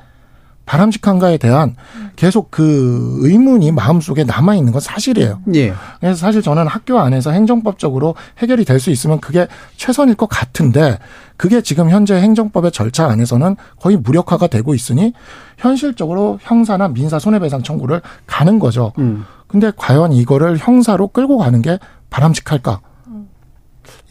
바람직한가에 0.66 1.38
대한 1.38 1.76
계속 2.16 2.52
그 2.52 3.18
의문이 3.22 3.72
마음속에 3.72 4.24
남아 4.24 4.56
있는 4.56 4.72
건 4.72 4.80
사실이에요. 4.80 5.42
예. 5.56 5.74
그래서 6.00 6.16
사실 6.20 6.42
저는 6.42 6.68
학교 6.68 7.00
안에서 7.00 7.32
행정법적으로 7.32 8.16
해결이 8.40 8.66
될 8.66 8.80
수 8.80 8.90
있으면 8.90 9.20
그게 9.20 9.48
최선일 9.78 10.16
것 10.16 10.28
같은데 10.28 10.98
그게 11.38 11.62
지금 11.62 11.90
현재 11.90 12.16
행정법의 12.16 12.72
절차 12.72 13.06
안에서는 13.08 13.56
거의 13.80 13.98
무력화가 13.98 14.48
되고 14.48 14.74
있으니 14.74 15.14
현실적으로 15.58 16.40
형사나 16.42 16.88
민사 16.88 17.20
손해배상 17.20 17.64
청구를 17.64 18.02
가는 18.26 18.58
거죠. 18.60 18.94
음. 18.98 19.26
근데 19.48 19.72
과연 19.76 20.14
이거를 20.14 20.58
형사로 20.58 21.10
끌고 21.10 21.38
가는 21.38 21.62
게 21.62 21.78
바람직할까? 22.10 22.80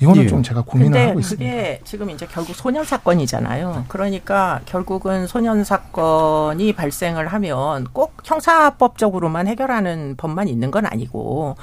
이거는 0.00 0.24
예. 0.24 0.26
좀 0.26 0.42
제가 0.42 0.62
고민을 0.62 1.10
하고 1.10 1.20
있습니다. 1.20 1.50
그게 1.50 1.80
지금 1.84 2.10
이제 2.10 2.26
결국 2.26 2.56
소년 2.56 2.84
사건이잖아요. 2.84 3.84
그러니까 3.88 4.60
결국은 4.64 5.26
소년 5.26 5.62
사건이 5.62 6.72
발생을 6.72 7.28
하면 7.28 7.86
꼭 7.92 8.16
형사법적으로만 8.24 9.46
해결하는 9.46 10.14
법만 10.16 10.48
있는 10.48 10.70
건 10.70 10.86
아니고 10.86 11.56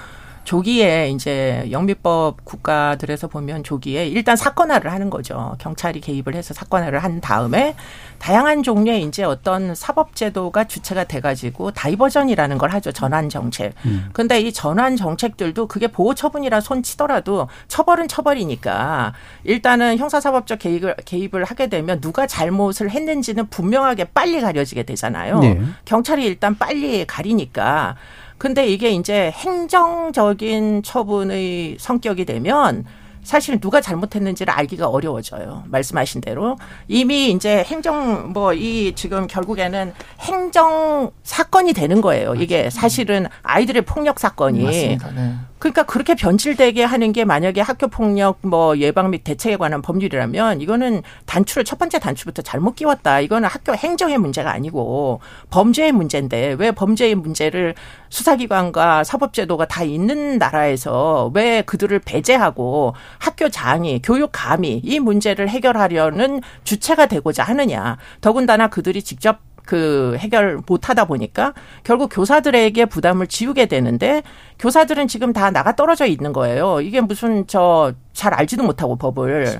조기에 0.44 1.10
이제 1.10 1.68
영미법 1.72 2.46
국가들에서 2.46 3.28
보면 3.28 3.64
조기에 3.64 4.08
일단 4.08 4.38
사건화를 4.38 4.94
하는 4.94 5.10
거죠. 5.10 5.56
경찰이 5.60 6.00
개입을 6.00 6.36
해서 6.36 6.54
사건화를 6.54 7.00
한 7.00 7.20
다음에 7.20 7.76
다양한 8.20 8.64
종류의 8.64 9.04
이제 9.04 9.24
어떤 9.24 9.76
사법 9.76 10.16
제도가 10.16 10.66
주체가 10.66 11.06
돼가지고 11.06 11.72
다이버전이라는 11.72 12.58
걸 12.58 12.72
하죠. 12.72 12.92
전환 12.92 13.30
정책. 13.30 13.74
음. 13.86 14.10
근데 14.14 14.40
이 14.42 14.52
전환 14.52 14.96
정책들도 14.96 15.68
그게 15.68 15.88
보호 15.88 16.14
처분이라 16.14 16.62
손 16.62 16.84
치더라도 16.84 17.48
처벌은 17.68 18.08
처벌이니까 18.08 19.14
일단은 19.44 19.98
형사사법적 19.98 20.60
개입을 20.60 20.96
개입을 21.06 21.44
하게 21.44 21.68
되면 21.68 22.02
누가 22.02 22.28
잘못을 22.28 22.90
했는지는 22.90 23.48
분명하게 23.48 24.06
빨리 24.06 24.42
가려지게 24.42 24.84
되잖아요. 24.84 25.40
네. 25.40 25.60
경찰이 25.86 26.26
일단 26.26 26.58
빨리 26.58 27.06
가리니까 27.06 27.96
근데 28.38 28.68
이게 28.68 28.92
이제 28.92 29.32
행정적인 29.32 30.84
처분의 30.84 31.78
성격이 31.80 32.26
되면 32.26 32.86
사실 33.28 33.60
누가 33.60 33.82
잘못했는지를 33.82 34.54
알기가 34.54 34.88
어려워져요. 34.88 35.64
말씀하신 35.68 36.22
대로 36.22 36.58
이미 36.88 37.30
이제 37.32 37.64
행정 37.68 38.32
뭐 38.32 38.54
이 38.54 38.94
지금 38.96 39.28
결국에는 39.28 39.94
행정 40.22 41.12
사건이 41.24 41.74
되는 41.74 42.00
거예요. 42.00 42.36
이게 42.36 42.70
사실은 42.70 43.28
아이들의 43.44 43.84
폭력 43.84 44.20
사건이 44.20 44.64
맞습니다. 44.64 45.12
네. 45.12 45.34
그러니까 45.60 45.84
그렇게 45.84 46.14
변질되게 46.14 46.84
하는 46.84 47.12
게 47.12 47.26
만약에 47.26 47.62
학교 47.62 47.88
폭력 47.88 48.38
뭐 48.42 48.78
예방 48.78 49.10
및 49.10 49.24
대책에 49.24 49.58
관한 49.58 49.82
법률이라면 49.82 50.62
이거는 50.62 51.02
단추를 51.26 51.66
첫 51.66 51.80
번째 51.80 52.00
단추부터 52.00 52.44
잘못 52.44 52.76
끼웠다. 52.76 53.20
이거는 53.22 53.50
학교 53.50 53.74
행정의 53.74 54.18
문제가 54.20 54.52
아니고 54.52 55.20
범죄의 55.50 55.92
문제인데 55.92 56.56
왜 56.60 56.72
범죄의 56.72 57.16
문제를 57.16 57.74
수사기관과 58.10 59.04
사법제도가 59.04 59.66
다 59.66 59.84
있는 59.84 60.38
나라에서 60.38 61.32
왜 61.34 61.62
그들을 61.62 62.00
배제하고 62.00 62.94
학교 63.20 63.50
장이 63.50 64.02
교육 64.04 64.30
감이 64.32 64.82
이 64.84 65.00
문제를 65.00 65.50
해결하려는 65.50 66.42
주체가 66.64 67.06
되고자 67.08 67.44
하느냐. 67.44 67.98
더군다나 68.22 68.68
그들이 68.68 69.02
직접 69.02 69.40
그 69.66 70.16
해결 70.20 70.62
못 70.66 70.88
하다 70.88 71.06
보니까 71.06 71.54
결국 71.84 72.10
교사들에게 72.14 72.86
부담을 72.86 73.28
지우게 73.28 73.66
되는데 73.66 74.24
교사들은 74.60 75.10
지금 75.10 75.34
다 75.34 75.52
나가 75.52 75.76
떨어져 75.76 76.06
있는 76.06 76.32
거예요. 76.32 76.80
이게 76.82 77.02
무슨 77.02 77.46
저 77.48 77.94
잘 78.18 78.34
알지도 78.34 78.64
못하고 78.64 78.96
법을. 78.96 79.60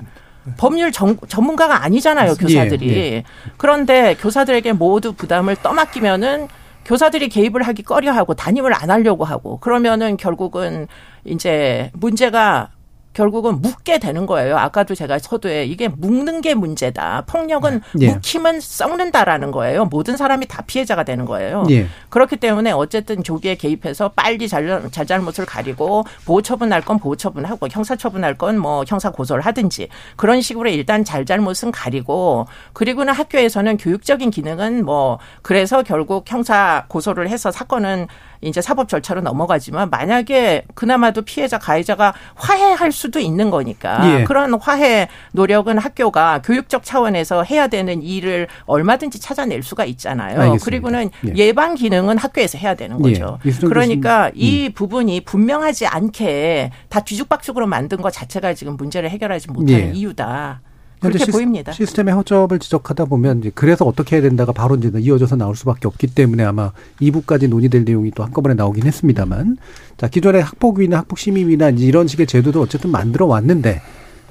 법률 0.56 0.90
전, 0.90 1.16
전문가가 1.28 1.84
아니잖아요, 1.84 2.34
교사들이. 2.34 2.88
예, 2.88 2.96
예. 2.96 3.24
그런데 3.56 4.16
교사들에게 4.16 4.72
모두 4.72 5.12
부담을 5.12 5.54
떠맡기면은 5.56 6.48
교사들이 6.88 7.28
개입을 7.28 7.62
하기 7.64 7.82
꺼려하고 7.82 8.32
담임을 8.32 8.72
안 8.72 8.90
하려고 8.90 9.24
하고 9.24 9.58
그러면은 9.58 10.16
결국은 10.16 10.88
이제 11.26 11.90
문제가 11.92 12.70
결국은 13.18 13.60
묻게 13.60 13.98
되는 13.98 14.26
거예요. 14.26 14.56
아까도 14.56 14.94
제가 14.94 15.18
서두에 15.18 15.64
이게 15.64 15.88
묵는 15.88 16.40
게 16.40 16.54
문제다. 16.54 17.24
폭력은 17.26 17.80
예. 18.00 18.12
묵히면 18.12 18.60
썩는다라는 18.60 19.50
거예요. 19.50 19.86
모든 19.86 20.16
사람이 20.16 20.46
다 20.46 20.62
피해자가 20.64 21.02
되는 21.02 21.24
거예요. 21.24 21.64
예. 21.70 21.88
그렇기 22.10 22.36
때문에 22.36 22.70
어쨌든 22.70 23.24
조기에 23.24 23.56
개입해서 23.56 24.10
빨리 24.10 24.46
잘, 24.46 24.88
잘잘못을 24.92 25.46
가리고 25.46 26.04
보호 26.24 26.42
처분할 26.42 26.82
건 26.82 27.00
보호 27.00 27.16
처분하고 27.16 27.66
형사 27.70 27.96
처분할 27.96 28.36
건 28.36 28.58
뭐 28.58 28.84
형사 28.86 29.10
고소를 29.10 29.42
하든지 29.42 29.88
그런 30.16 30.40
식으로 30.40 30.68
일단 30.68 31.04
잘잘못은 31.04 31.70
가리고 31.72 32.46
그리고는 32.72 33.12
학교에서는 33.12 33.76
교육적인 33.76 34.30
기능은 34.30 34.84
뭐 34.84 35.18
그래서 35.42 35.82
결국 35.82 36.30
형사 36.30 36.84
고소를 36.88 37.28
해서 37.28 37.50
사건은 37.50 38.06
이제 38.40 38.60
사법 38.60 38.88
절차로 38.88 39.20
넘어가지만 39.20 39.90
만약에 39.90 40.64
그나마도 40.74 41.22
피해자 41.22 41.58
가해자가 41.58 42.14
화해할 42.34 42.92
수도 42.92 43.18
있는 43.18 43.50
거니까 43.50 44.20
예. 44.20 44.24
그런 44.24 44.54
화해 44.54 45.08
노력은 45.32 45.78
학교가 45.78 46.42
교육적 46.42 46.84
차원에서 46.84 47.42
해야 47.42 47.66
되는 47.68 48.02
일을 48.02 48.48
얼마든지 48.66 49.20
찾아낼 49.20 49.62
수가 49.62 49.84
있잖아요. 49.84 50.40
알겠습니다. 50.40 50.64
그리고는 50.64 51.10
예. 51.36 51.52
방 51.52 51.74
기능은 51.74 52.18
학교에서 52.18 52.58
해야 52.58 52.74
되는 52.74 53.00
거죠. 53.00 53.38
예. 53.44 53.50
그러니까 53.66 54.30
이 54.34 54.66
음. 54.66 54.72
부분이 54.72 55.22
분명하지 55.22 55.86
않게 55.86 56.70
다 56.88 57.00
뒤죽박죽으로 57.00 57.66
만든 57.66 58.00
것 58.00 58.12
자체가 58.12 58.54
지금 58.54 58.76
문제를 58.76 59.10
해결하지 59.10 59.50
못하는 59.50 59.88
예. 59.88 59.92
이유다. 59.92 60.60
그렇게 61.00 61.18
시스, 61.18 61.32
보입니다. 61.32 61.72
시스템의 61.72 62.14
허점을 62.14 62.58
지적하다 62.58 63.04
보면 63.06 63.40
이제 63.40 63.50
그래서 63.54 63.84
어떻게 63.84 64.16
해야 64.16 64.22
된다가 64.22 64.52
바로 64.52 64.76
이제 64.76 64.90
이어져서 64.96 65.36
나올 65.36 65.54
수밖에 65.56 65.86
없기 65.86 66.08
때문에 66.08 66.44
아마 66.44 66.72
2부까지 67.00 67.48
논의될 67.48 67.84
내용이 67.84 68.10
또 68.12 68.24
한꺼번에 68.24 68.54
나오긴 68.54 68.86
했습니다만 68.86 69.58
자 69.96 70.08
기존의 70.08 70.42
학폭위나 70.42 70.98
학폭심의위나 70.98 71.70
이런 71.70 72.08
식의 72.08 72.26
제도도 72.26 72.60
어쨌든 72.60 72.90
만들어 72.90 73.26
왔는데 73.26 73.80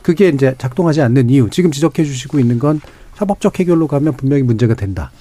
그게 0.02 0.30
이제 0.30 0.56
작동하지 0.58 1.02
않는 1.02 1.30
이유 1.30 1.50
지금 1.50 1.72
지적해 1.72 2.04
주시고 2.04 2.40
있는 2.40 2.60
건 2.60 2.82
사법적 3.16 3.60
해결로 3.60 3.88
가면 3.88 4.16
분명히 4.16 4.44
문제가 4.44 4.76
된다. 4.76 5.12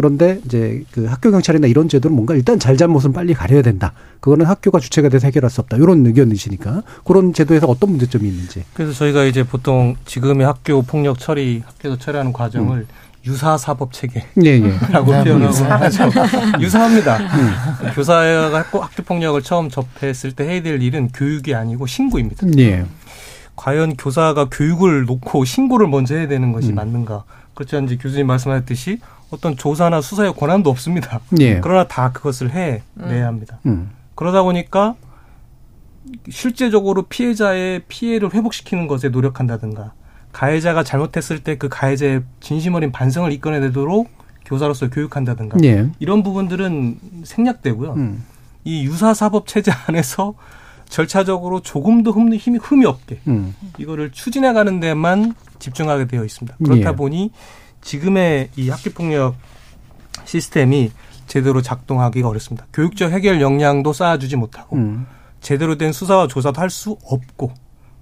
그런데 0.00 0.40
이제 0.46 0.82
그 0.92 1.04
학교 1.04 1.30
경찰이나 1.30 1.66
이런 1.66 1.86
제도는 1.86 2.14
뭔가 2.14 2.34
일단 2.34 2.58
잘잘못은 2.58 3.12
빨리 3.12 3.34
가려야 3.34 3.60
된다. 3.60 3.92
그거는 4.20 4.46
학교가 4.46 4.80
주체가 4.80 5.10
돼서 5.10 5.26
해결할 5.26 5.50
수 5.50 5.60
없다. 5.60 5.76
이런 5.76 6.06
의견이시니까 6.06 6.84
그런 7.04 7.34
제도에서 7.34 7.66
어떤 7.66 7.90
문제점이 7.90 8.26
있는지. 8.26 8.64
그래서 8.72 8.94
저희가 8.94 9.24
이제 9.24 9.42
보통 9.42 9.96
지금의 10.06 10.46
학교 10.46 10.80
폭력 10.80 11.18
처리, 11.18 11.62
학교에서 11.66 11.98
처리하는 11.98 12.32
과정을 12.32 12.78
음. 12.78 12.86
유사 13.26 13.58
사법 13.58 13.92
체계라고 13.92 14.42
예, 14.42 14.52
예. 14.52 14.60
표현하고 14.62 15.12
하죠. 15.68 16.10
유사합니다. 16.62 17.18
음. 17.18 17.92
교사가 17.94 18.58
학교, 18.58 18.80
학교 18.80 19.02
폭력을 19.02 19.42
처음 19.42 19.68
접했을 19.68 20.32
때 20.32 20.44
해야 20.44 20.62
될 20.62 20.80
일은 20.80 21.08
교육이 21.08 21.54
아니고 21.54 21.86
신고입니다. 21.86 22.46
예. 22.56 22.86
과연 23.54 23.96
교사가 23.96 24.48
교육을 24.50 25.04
놓고 25.04 25.44
신고를 25.44 25.88
먼저 25.88 26.14
해야 26.14 26.26
되는 26.26 26.52
것이 26.52 26.70
음. 26.70 26.76
맞는가? 26.76 27.24
그렇지 27.52 27.76
않은지 27.76 27.98
교수님 27.98 28.26
말씀하셨듯이 28.28 29.00
어떤 29.30 29.56
조사나 29.56 30.00
수사의 30.00 30.34
권한도 30.34 30.70
없습니다. 30.70 31.20
예. 31.40 31.60
그러나 31.60 31.86
다 31.86 32.12
그것을 32.12 32.50
해내야 32.50 32.82
음. 32.96 33.26
합니다. 33.26 33.58
음. 33.66 33.90
그러다 34.14 34.42
보니까 34.42 34.96
실제적으로 36.28 37.02
피해자의 37.02 37.82
피해를 37.88 38.34
회복시키는 38.34 38.86
것에 38.88 39.08
노력한다든가 39.10 39.92
가해자가 40.32 40.82
잘못했을 40.84 41.42
때 41.42 41.56
그 41.56 41.68
가해자의 41.68 42.22
진심 42.40 42.74
어린 42.74 42.92
반성을 42.92 43.30
이끌어내도록 43.32 44.08
교사로서 44.44 44.90
교육한다든가 44.90 45.58
예. 45.64 45.90
이런 46.00 46.22
부분들은 46.22 46.98
생략되고요. 47.24 47.92
음. 47.94 48.24
이 48.64 48.84
유사 48.84 49.14
사법 49.14 49.46
체제 49.46 49.70
안에서 49.86 50.34
절차적으로 50.88 51.60
조금도 51.60 52.12
흠이, 52.12 52.36
힘이 52.36 52.58
흠이 52.60 52.84
없게 52.84 53.20
음. 53.28 53.54
이거를 53.78 54.10
추진해 54.10 54.52
가는 54.52 54.80
데만 54.80 55.34
집중하게 55.60 56.06
되어 56.08 56.24
있습니다. 56.24 56.56
그렇다 56.64 56.90
예. 56.90 56.96
보니 56.96 57.30
지금의 57.82 58.50
이 58.56 58.68
학교 58.70 58.90
폭력 58.90 59.34
시스템이 60.24 60.92
제대로 61.26 61.62
작동하기가 61.62 62.28
어렵습니다. 62.28 62.66
교육적 62.72 63.12
해결 63.12 63.40
역량도 63.40 63.92
쌓아주지 63.92 64.36
못하고 64.36 64.76
음. 64.76 65.06
제대로 65.40 65.76
된 65.78 65.92
수사와 65.92 66.26
조사도 66.26 66.60
할 66.60 66.70
수 66.70 66.96
없고 67.04 67.52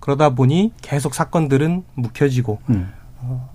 그러다 0.00 0.30
보니 0.30 0.72
계속 0.80 1.14
사건들은 1.14 1.84
묵혀지고 1.94 2.58
음. 2.70 2.92
어, 3.18 3.50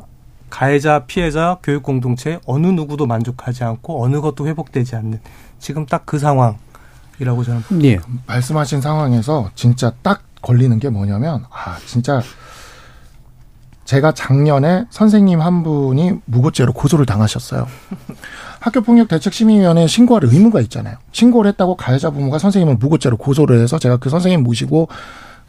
가해자, 0.50 1.06
피해자, 1.08 1.58
교육 1.64 1.82
공동체 1.84 2.40
어느 2.46 2.68
누구도 2.68 3.08
만족하지 3.08 3.64
않고 3.64 4.04
어느 4.04 4.22
것도 4.22 4.48
회복되지 4.48 4.96
않는 4.96 5.20
지금 5.60 5.86
딱 5.88 6.04
그 6.06 6.20
상황이라고 6.20 7.44
저는 7.44 7.62
예. 7.84 8.00
말씀하신 8.28 8.82
상황에서 8.82 9.50
진짜 9.56 9.92
딱 10.04 10.22
걸리는 10.42 10.78
게 10.80 10.90
뭐냐면 10.90 11.46
아 11.50 11.78
진짜 11.88 12.22
제가 13.86 14.14
작년에 14.14 14.86
선생님 14.90 15.42
한 15.42 15.64
분이 15.64 16.14
무고죄로 16.26 16.74
고소를 16.74 17.06
당하셨어요. 17.06 17.68
학교폭력 18.60 19.10
대책심의위원회에 19.10 19.88
신고할 19.88 20.24
의무가 20.26 20.62
있잖아요. 20.62 20.96
신고를 21.12 21.50
했다고 21.52 21.76
가해자 21.76 22.10
부모가 22.10 22.40
선생님을 22.40 22.78
무고죄로 22.78 23.18
고소를 23.18 23.60
해서 23.60 23.78
제가 23.78 23.98
그 23.98 24.10
선생님 24.10 24.44
모시고 24.44 24.88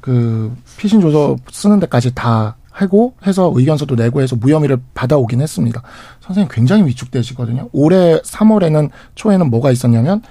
그 0.00 0.54
피신 0.76 1.00
조서 1.00 1.36
쓰는 1.50 1.80
데까지 1.80 2.14
다 2.14 2.56
하고 2.70 3.14
해서 3.24 3.52
의견서도 3.54 3.94
내고 3.94 4.20
해서 4.20 4.34
무혐의를 4.34 4.78
받아오긴 4.94 5.40
했습니다. 5.40 5.80
선생님 6.20 6.48
굉장히 6.50 6.84
위축되시거든요. 6.86 7.68
올해 7.72 8.18
3월에는 8.18 8.90
초에는 9.14 9.48
뭐가 9.48 9.70
있었냐면 9.70 10.22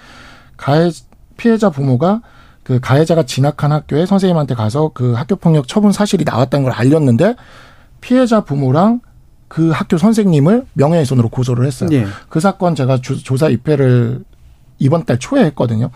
가해 0.58 0.92
피해자 1.38 1.70
부모가 1.70 2.22
그 2.64 2.80
가해자가 2.82 3.24
진학한 3.24 3.72
학교에 3.72 4.06
선생님한테 4.06 4.56
가서 4.56 4.92
그 4.94 5.14
학교 5.14 5.38
폭력 5.38 5.68
처분 5.70 5.94
사실이 5.94 6.26
나왔다는 6.26 6.66
걸 6.66 6.74
알렸는데 6.74 7.36
피해자 8.04 8.42
부모랑 8.42 9.00
그 9.48 9.70
학교 9.70 9.98
선생님을 9.98 10.66
명예훼손으로 10.74 11.30
고소를 11.30 11.66
했어요. 11.66 11.90
예. 11.94 12.06
그 12.28 12.40
사건 12.42 12.76
제가 12.76 13.00
조 13.02 13.38
사 13.38 13.48
입회를 13.48 14.24
이번 14.78 15.06
달 15.06 15.18
초에 15.20 15.46
했거든요. 15.46 15.90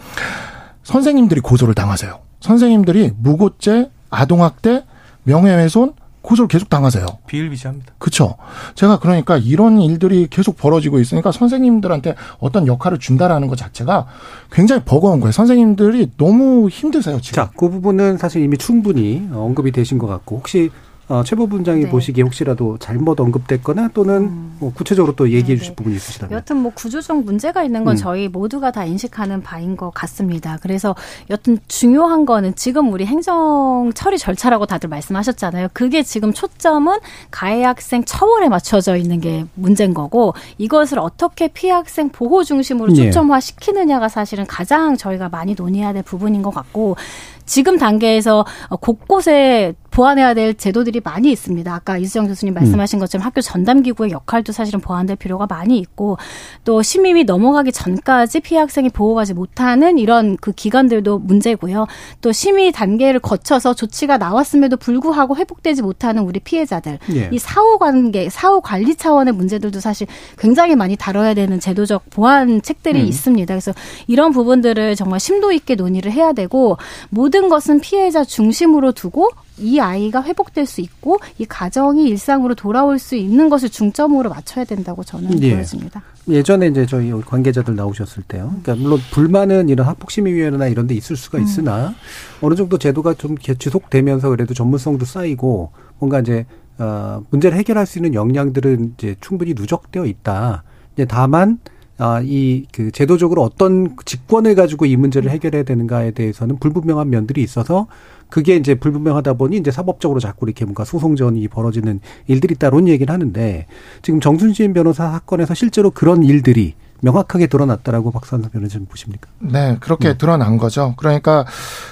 선생님들이 0.84 1.42
고소를 1.42 1.74
당하세요. 1.74 2.20
선생님들이 2.40 3.12
무고죄, 3.18 3.92
아동학대, 4.10 4.86
명예훼손 5.24 5.94
고소를 6.22 6.48
계속 6.48 6.70
당하세요. 6.70 7.06
비일비재합니다. 7.28 7.94
그렇죠. 7.98 8.36
제가 8.76 9.00
그러니까 9.00 9.38
이런 9.38 9.82
일들이 9.82 10.28
계속 10.30 10.56
벌어지고 10.58 11.00
있으니까 11.00 11.32
선생님들한테 11.32 12.16
어떤 12.40 12.68
역할을 12.68 13.00
준다라는 13.00 13.48
것 13.50 13.58
자체가 13.58 14.08
굉장히 14.52 14.84
버거운 14.86 15.20
거예요. 15.20 15.32
선생님들이 15.32 16.12
너무 16.18 16.70
힘드세요 16.70 17.20
지금. 17.22 17.36
자, 17.36 17.52
그 17.58 17.70
부분은 17.70 18.18
사실 18.18 18.42
이미 18.44 18.58
충분히 18.58 19.28
언급이 19.34 19.72
되신 19.72 19.98
것 19.98 20.08
같고 20.08 20.38
혹시 20.38 20.70
어, 21.10 21.24
최 21.24 21.38
부분장이 21.38 21.86
네. 21.86 21.90
보시기에 21.90 22.22
혹시라도 22.24 22.78
잘못 22.80 23.20
언급됐거나 23.20 23.90
또는 23.94 24.24
음. 24.24 24.58
뭐 24.60 24.74
구체적으로 24.74 25.16
또 25.16 25.30
얘기해 25.30 25.56
네 25.56 25.58
주실 25.58 25.76
부분이 25.76 25.96
있으시다면. 25.96 26.38
여튼 26.38 26.58
뭐 26.58 26.72
구조적 26.76 27.24
문제가 27.24 27.64
있는 27.64 27.86
건 27.86 27.94
음. 27.94 27.98
저희 27.98 28.28
모두가 28.28 28.72
다 28.72 28.84
인식하는 28.84 29.42
바인 29.42 29.78
것 29.78 29.90
같습니다. 29.94 30.58
그래서 30.62 30.96
여튼 31.30 31.60
중요한 31.70 32.26
거는 32.26 32.56
지금 32.56 32.92
우리 32.92 33.06
행정 33.06 33.92
처리 33.96 34.18
절차라고 34.18 34.66
다들 34.66 34.90
말씀하셨잖아요. 34.90 35.70
그게 35.72 36.04
지금 36.04 36.34
초점은 36.34 36.98
가해 37.32 37.64
학생 37.64 38.04
처벌에 38.04 38.50
맞춰져 38.50 38.98
있는 38.98 39.22
게 39.22 39.46
문제인 39.54 39.94
거고 39.94 40.34
이것을 40.58 41.00
어떻게 41.00 41.48
피해 41.48 41.72
학생 41.72 42.10
보호 42.10 42.44
중심으로 42.44 42.92
예. 42.98 43.06
초점화 43.06 43.40
시키느냐가 43.40 44.10
사실은 44.10 44.46
가장 44.46 44.98
저희가 44.98 45.30
많이 45.30 45.56
논의해야 45.56 45.94
될 45.94 46.04
부분인 46.04 46.42
것 46.42 46.54
같고 46.54 46.98
지금 47.46 47.78
단계에서 47.78 48.46
곳곳에 48.82 49.74
보완해야 49.98 50.36
될 50.36 50.54
제도들이 50.54 51.02
많이 51.04 51.32
있습니다. 51.32 51.74
아까 51.74 51.98
이수정 51.98 52.28
교수님 52.28 52.54
말씀하신 52.54 53.00
음. 53.00 53.00
것처럼 53.00 53.26
학교 53.26 53.42
전담 53.42 53.82
기구의 53.82 54.12
역할도 54.12 54.54
사실은 54.54 54.80
보완될 54.80 55.16
필요가 55.16 55.48
많이 55.48 55.80
있고 55.80 56.18
또 56.64 56.84
심의위 56.84 57.24
넘어가기 57.24 57.72
전까지 57.72 58.42
피해 58.42 58.60
학생이 58.60 58.90
보호하지 58.90 59.34
못하는 59.34 59.98
이런 59.98 60.38
그 60.38 60.52
기관들도 60.52 61.18
문제고요. 61.18 61.88
또 62.22 62.32
심의 62.32 62.72
단계를 62.72 63.20
거쳐서 63.20 63.74
조치가 63.74 64.20
나왔음에도 64.20 64.78
불구하고 64.78 65.36
회복되지 65.36 65.82
못하는 65.82 66.22
우리 66.22 66.40
피해자들 66.42 67.00
예. 67.16 67.30
이 67.32 67.40
사후 67.40 67.80
관계, 67.80 68.30
사후 68.30 68.62
관리 68.62 68.94
차원의 68.94 69.34
문제들도 69.34 69.80
사실 69.80 70.06
굉장히 70.38 70.76
많이 70.76 70.96
다뤄야 70.96 71.34
되는 71.34 71.60
제도적 71.60 72.12
보완책들이 72.12 73.02
음. 73.02 73.06
있습니다. 73.08 73.52
그래서 73.52 73.74
이런 74.06 74.32
부분들을 74.32 74.96
정말 74.96 75.20
심도 75.20 75.52
있게 75.52 75.74
논의를 75.74 76.12
해야 76.12 76.34
되고 76.34 76.78
모든 77.10 77.50
것은 77.50 77.80
피해자 77.80 78.24
중심으로 78.24 78.92
두고 78.92 79.32
이 79.60 79.80
아이가 79.80 80.24
회복될 80.24 80.66
수 80.66 80.82
있고 80.82 81.18
이 81.38 81.46
가정이 81.46 82.08
일상으로 82.10 82.56
돌아올 82.56 83.00
수 83.00 83.16
있는 83.16 83.50
것을 83.50 83.70
중점으로 83.70 84.30
맞춰야 84.30 84.66
된다고 84.66 85.04
저는 85.04 85.42
예. 85.44 85.54
보여집니다. 85.54 86.04
예전에 86.30 86.68
이제 86.68 86.86
저희 86.86 87.12
관계자들 87.12 87.76
나오셨을 87.76 88.24
때요. 88.28 88.48
그러니까 88.62 88.76
물론 88.76 89.00
불만은 89.12 89.70
이런 89.70 89.88
학폭심의위원회나 89.88 90.68
이런 90.68 90.88
데 90.88 90.94
있을 90.96 91.16
수가 91.16 91.40
있으나 91.40 91.90
음. 91.90 91.96
어느 92.42 92.56
정도 92.56 92.78
제도가 92.78 93.14
좀 93.14 93.38
지속되면서 93.38 94.30
그래도 94.30 94.54
전문성도 94.54 95.06
쌓이고 95.06 95.72
뭔가 96.00 96.20
이제 96.20 96.46
어 96.78 97.24
문제를 97.30 97.58
해결할 97.58 97.86
수 97.86 97.98
있는 97.98 98.14
역량들은 98.14 98.94
이제 98.98 99.16
충분히 99.22 99.54
누적되어 99.56 100.06
있다. 100.06 100.64
이제 100.94 101.06
다만 101.06 101.60
아, 102.00 102.22
이, 102.24 102.66
그, 102.72 102.92
제도적으로 102.92 103.44
어떤 103.44 103.96
직권을 104.06 104.56
가지고 104.56 104.86
이 104.86 104.96
문제를 104.96 105.32
해결해야 105.32 105.64
되는가에 105.64 106.12
대해서는 106.12 106.58
불분명한 106.58 107.10
면들이 107.10 107.42
있어서 107.42 107.88
그게 108.30 108.56
이제 108.56 108.76
불분명하다 108.76 109.34
보니 109.34 109.58
이제 109.58 109.72
사법적으로 109.72 110.20
자꾸 110.20 110.46
이렇게 110.46 110.66
뭔가 110.66 110.84
소송전이 110.84 111.48
벌어지는 111.48 112.02
일들이 112.28 112.54
있다는 112.56 112.88
얘기를 112.88 113.14
하는데 113.14 113.66
지금 114.02 114.20
정순신 114.20 114.74
변호사 114.74 115.12
사건에서 115.12 115.54
실제로 115.54 115.92
그런 115.92 116.24
일들이 116.24 116.76
명확하게 117.02 117.48
드러났다라고 117.48 118.12
박사님 118.12 118.50
변호사님 118.50 118.88
보십니까? 118.88 119.30
네, 119.40 119.78
그렇게 119.80 120.10
네. 120.10 120.18
드러난 120.18 120.58
거죠. 120.58 120.96
그러니까 120.98 121.46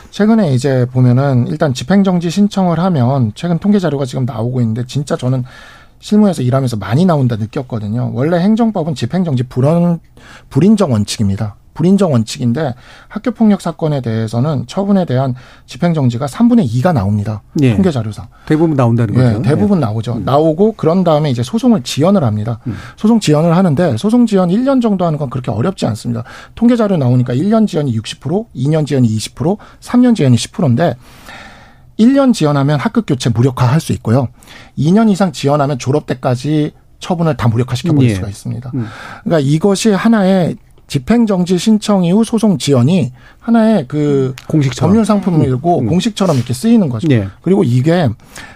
최근에 0.09 0.53
이제 0.53 0.87
보면은 0.91 1.47
일단 1.47 1.73
집행정지 1.73 2.29
신청을 2.29 2.79
하면 2.79 3.31
최근 3.35 3.59
통계 3.59 3.79
자료가 3.79 4.05
지금 4.05 4.25
나오고 4.25 4.61
있는데 4.61 4.85
진짜 4.87 5.15
저는 5.15 5.43
실무에서 6.05 6.43
일하면서 6.43 6.77
많이 6.77 7.03
나온다 7.03 7.35
느꼈거든요. 7.35 8.11
원래 8.13 8.37
행정법은 8.37 8.93
집행정지 8.93 9.41
불원, 9.41 9.99
불인정 10.51 10.91
원칙입니다. 10.91 11.55
불인정 11.73 12.13
원칙인데 12.13 12.75
학교 13.07 13.31
폭력 13.31 13.59
사건에 13.59 14.01
대해서는 14.01 14.65
처분에 14.67 15.05
대한 15.05 15.33
집행 15.65 15.95
정지가 15.95 16.27
3분의 16.27 16.69
2가 16.69 16.93
나옵니다. 16.93 17.41
예. 17.63 17.73
통계 17.73 17.89
자료상. 17.89 18.27
대부분 18.45 18.77
나온다는 18.77 19.15
예, 19.15 19.17
거죠. 19.17 19.37
예, 19.39 19.41
대부분 19.41 19.79
예. 19.79 19.81
나오죠. 19.81 20.13
음. 20.13 20.25
나오고 20.25 20.73
그런 20.73 21.03
다음에 21.03 21.31
이제 21.31 21.41
소송을 21.41 21.81
지연을 21.81 22.23
합니다. 22.23 22.59
음. 22.67 22.75
소송 22.97 23.19
지연을 23.19 23.57
하는데 23.57 23.97
소송 23.97 24.27
지연 24.27 24.49
1년 24.49 24.83
정도 24.83 25.05
하는 25.05 25.17
건 25.17 25.31
그렇게 25.31 25.49
어렵지 25.49 25.87
않습니다. 25.87 26.23
통계 26.53 26.75
자료 26.75 26.97
나오니까 26.97 27.33
1년 27.33 27.67
지연이 27.67 27.97
60%, 27.97 28.45
2년 28.55 28.85
지연이 28.85 29.07
20%, 29.07 29.57
3년 29.81 30.15
지연이 30.15 30.37
10%인데 30.37 30.95
1년 31.99 32.33
지연하면 32.33 32.79
학급 32.79 33.05
교체 33.05 33.29
무력화할 33.29 33.79
수 33.79 33.93
있고요. 33.93 34.27
2년 34.77 35.09
이상 35.09 35.31
지연하면 35.31 35.79
졸업 35.79 36.05
때까지 36.05 36.71
처분을 36.99 37.37
다 37.37 37.47
무력화시켜 37.47 37.93
버릴 37.93 38.09
예. 38.11 38.15
수가 38.15 38.27
있습니다. 38.27 38.71
음. 38.73 38.87
그러니까 39.23 39.47
이것이 39.49 39.91
하나의 39.91 40.57
집행정지 40.87 41.57
신청 41.57 42.03
이후 42.05 42.23
소송 42.23 42.57
지연이 42.59 43.11
하나의 43.39 43.85
그 43.87 44.35
공식처럼. 44.47 44.91
법률 44.91 45.05
상품이고 45.05 45.79
음. 45.79 45.87
공식처럼 45.87 46.35
이렇게 46.35 46.53
쓰이는 46.53 46.89
거죠. 46.89 47.07
예. 47.11 47.27
그리고 47.41 47.63
이게 47.63 48.07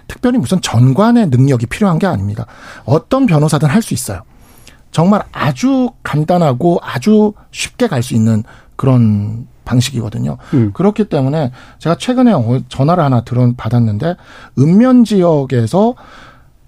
특별히 0.08 0.38
무슨 0.38 0.62
전관의 0.62 1.28
능력이 1.30 1.66
필요한 1.66 1.98
게 2.00 2.06
아닙니다. 2.08 2.46
어떤 2.86 3.26
변호사든 3.26 3.68
할 3.70 3.82
수 3.82 3.94
있어요. 3.94 4.22
정말 4.92 5.24
아주 5.32 5.92
간단하고 6.04 6.80
아주 6.82 7.34
쉽게 7.52 7.88
갈 7.88 8.02
수 8.04 8.14
있는 8.16 8.44
그런 8.76 9.48
방식이거든요. 9.70 10.38
음. 10.54 10.72
그렇기 10.74 11.06
때문에 11.06 11.52
제가 11.78 11.96
최근에 11.98 12.34
어, 12.34 12.60
전화를 12.70 13.04
하나 13.04 13.22
들어 13.22 13.52
받았는데 13.56 14.16
읍면 14.58 15.04
지역에서 15.04 15.96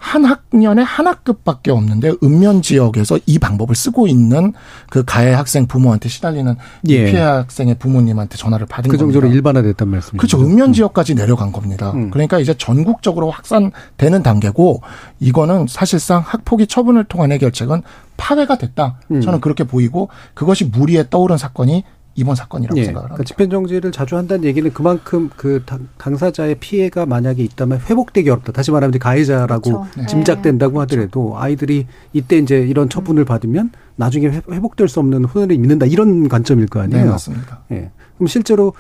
한 0.02 0.26
학년에 0.26 0.82
한 0.82 1.06
학급밖에 1.06 1.70
없는데 1.70 2.14
읍면 2.24 2.64
지역에서 2.64 3.20
이 3.28 3.38
방법을 3.38 3.76
쓰고 3.76 4.08
있는 4.08 4.52
그 4.90 5.06
가해 5.06 5.32
학생 5.32 5.68
부모한테 5.68 6.10
시달리는 6.10 6.56
예. 6.90 7.06
피해 7.06 7.22
학생의 7.22 7.76
부모님한테 7.76 8.36
전화를 8.36 8.66
받은 8.66 8.90
그 8.90 8.98
정도로 8.98 9.22
겁니다. 9.22 9.36
일반화됐단 9.36 9.88
말씀이죠. 9.88 10.18
그렇죠. 10.18 10.40
읍면 10.42 10.70
음. 10.70 10.74
지역까지 10.74 11.14
내려간 11.14 11.52
겁니다. 11.52 11.92
음. 11.92 12.10
그러니까 12.10 12.40
이제 12.40 12.56
전국적으로 12.56 13.30
확산되는 13.30 14.24
단계고 14.24 14.82
이거는 15.20 15.68
사실상 15.70 16.24
학폭위 16.26 16.66
처분을 16.66 17.04
통한 17.04 17.32
해결책은 17.32 17.84
파회가 18.18 18.58
됐다. 18.58 18.98
음. 19.12 19.22
저는 19.22 19.40
그렇게 19.40 19.64
보이고 19.66 20.10
그것이 20.34 20.66
무리에 20.66 21.06
떠오른 21.12 21.38
사건이 21.38 21.84
이번 22.16 22.36
사건이라고 22.36 22.78
예, 22.78 22.86
생각을 22.86 23.06
합니다. 23.06 23.16
그러니까 23.16 23.28
집행 23.28 23.50
정지를 23.50 23.92
자주 23.92 24.18
한다는 24.18 24.44
얘기는 24.44 24.72
그만큼 24.74 25.30
그 25.36 25.64
당사자의 25.98 26.56
피해가 26.56 27.06
만약에 27.06 27.42
있다면 27.44 27.80
회복되기 27.90 28.30
어렵다. 28.30 28.52
다시 28.52 28.72
말하면 28.72 29.00
가해자라고 29.00 29.86
그렇죠. 29.92 30.06
짐작된다고 30.08 30.74
네. 30.74 30.80
하더라도 30.80 31.38
아이들이 31.38 31.88
이때 32.14 32.38
이제 32.38 32.60
이런 32.60 32.90
처분을 32.90 33.24
받으면 33.24 33.72
나중에 33.96 34.28
회복될 34.28 34.88
수 34.88 35.00
없는 35.00 35.26
후회를 35.26 35.58
믿는다 35.58 35.86
이런 35.86 36.28
관점일 36.28 36.68
거 36.68 36.82
아니에요. 36.82 37.06
네, 37.06 37.10
맞습니다. 37.10 37.62
예. 37.72 37.92
그럼 38.18 38.28
실제로 38.28 38.74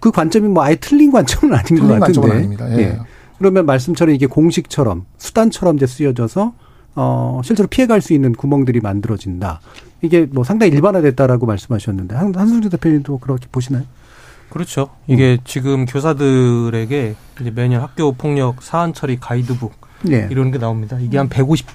그 0.00 0.10
관점이 0.10 0.48
뭐 0.48 0.62
아예 0.64 0.76
틀린 0.76 1.12
관점은 1.12 1.54
아닌 1.54 1.66
틀린 1.66 1.88
것 1.88 2.00
같은데. 2.00 2.30
아닙니다. 2.32 2.70
예. 2.72 2.78
예. 2.78 2.98
그러면 3.38 3.66
말씀처럼 3.66 4.14
이게 4.14 4.26
공식처럼 4.26 5.04
수단처럼 5.18 5.76
이제 5.76 5.86
쓰여져서 5.86 6.54
어 6.96 7.40
실제로 7.44 7.68
피해갈 7.68 8.00
수 8.00 8.12
있는 8.12 8.32
구멍들이 8.32 8.80
만들어진다. 8.80 9.60
이게 10.02 10.26
뭐 10.30 10.44
상당히 10.44 10.72
일반화됐다라고 10.72 11.46
말씀하셨는데 11.46 12.14
한, 12.14 12.34
한승주 12.34 12.70
대표님도 12.70 13.18
그렇게 13.18 13.46
보시나요? 13.50 13.84
그렇죠. 14.50 14.90
이게 15.06 15.32
음. 15.34 15.44
지금 15.44 15.84
교사들에게 15.84 17.14
이제 17.40 17.50
매년 17.50 17.82
학교 17.82 18.12
폭력 18.12 18.62
사안 18.62 18.94
처리 18.94 19.18
가이드북 19.18 19.72
네. 20.02 20.28
이런 20.30 20.50
게 20.50 20.58
나옵니다. 20.58 20.98
이게 21.00 21.18
한 21.18 21.28
150, 21.28 21.66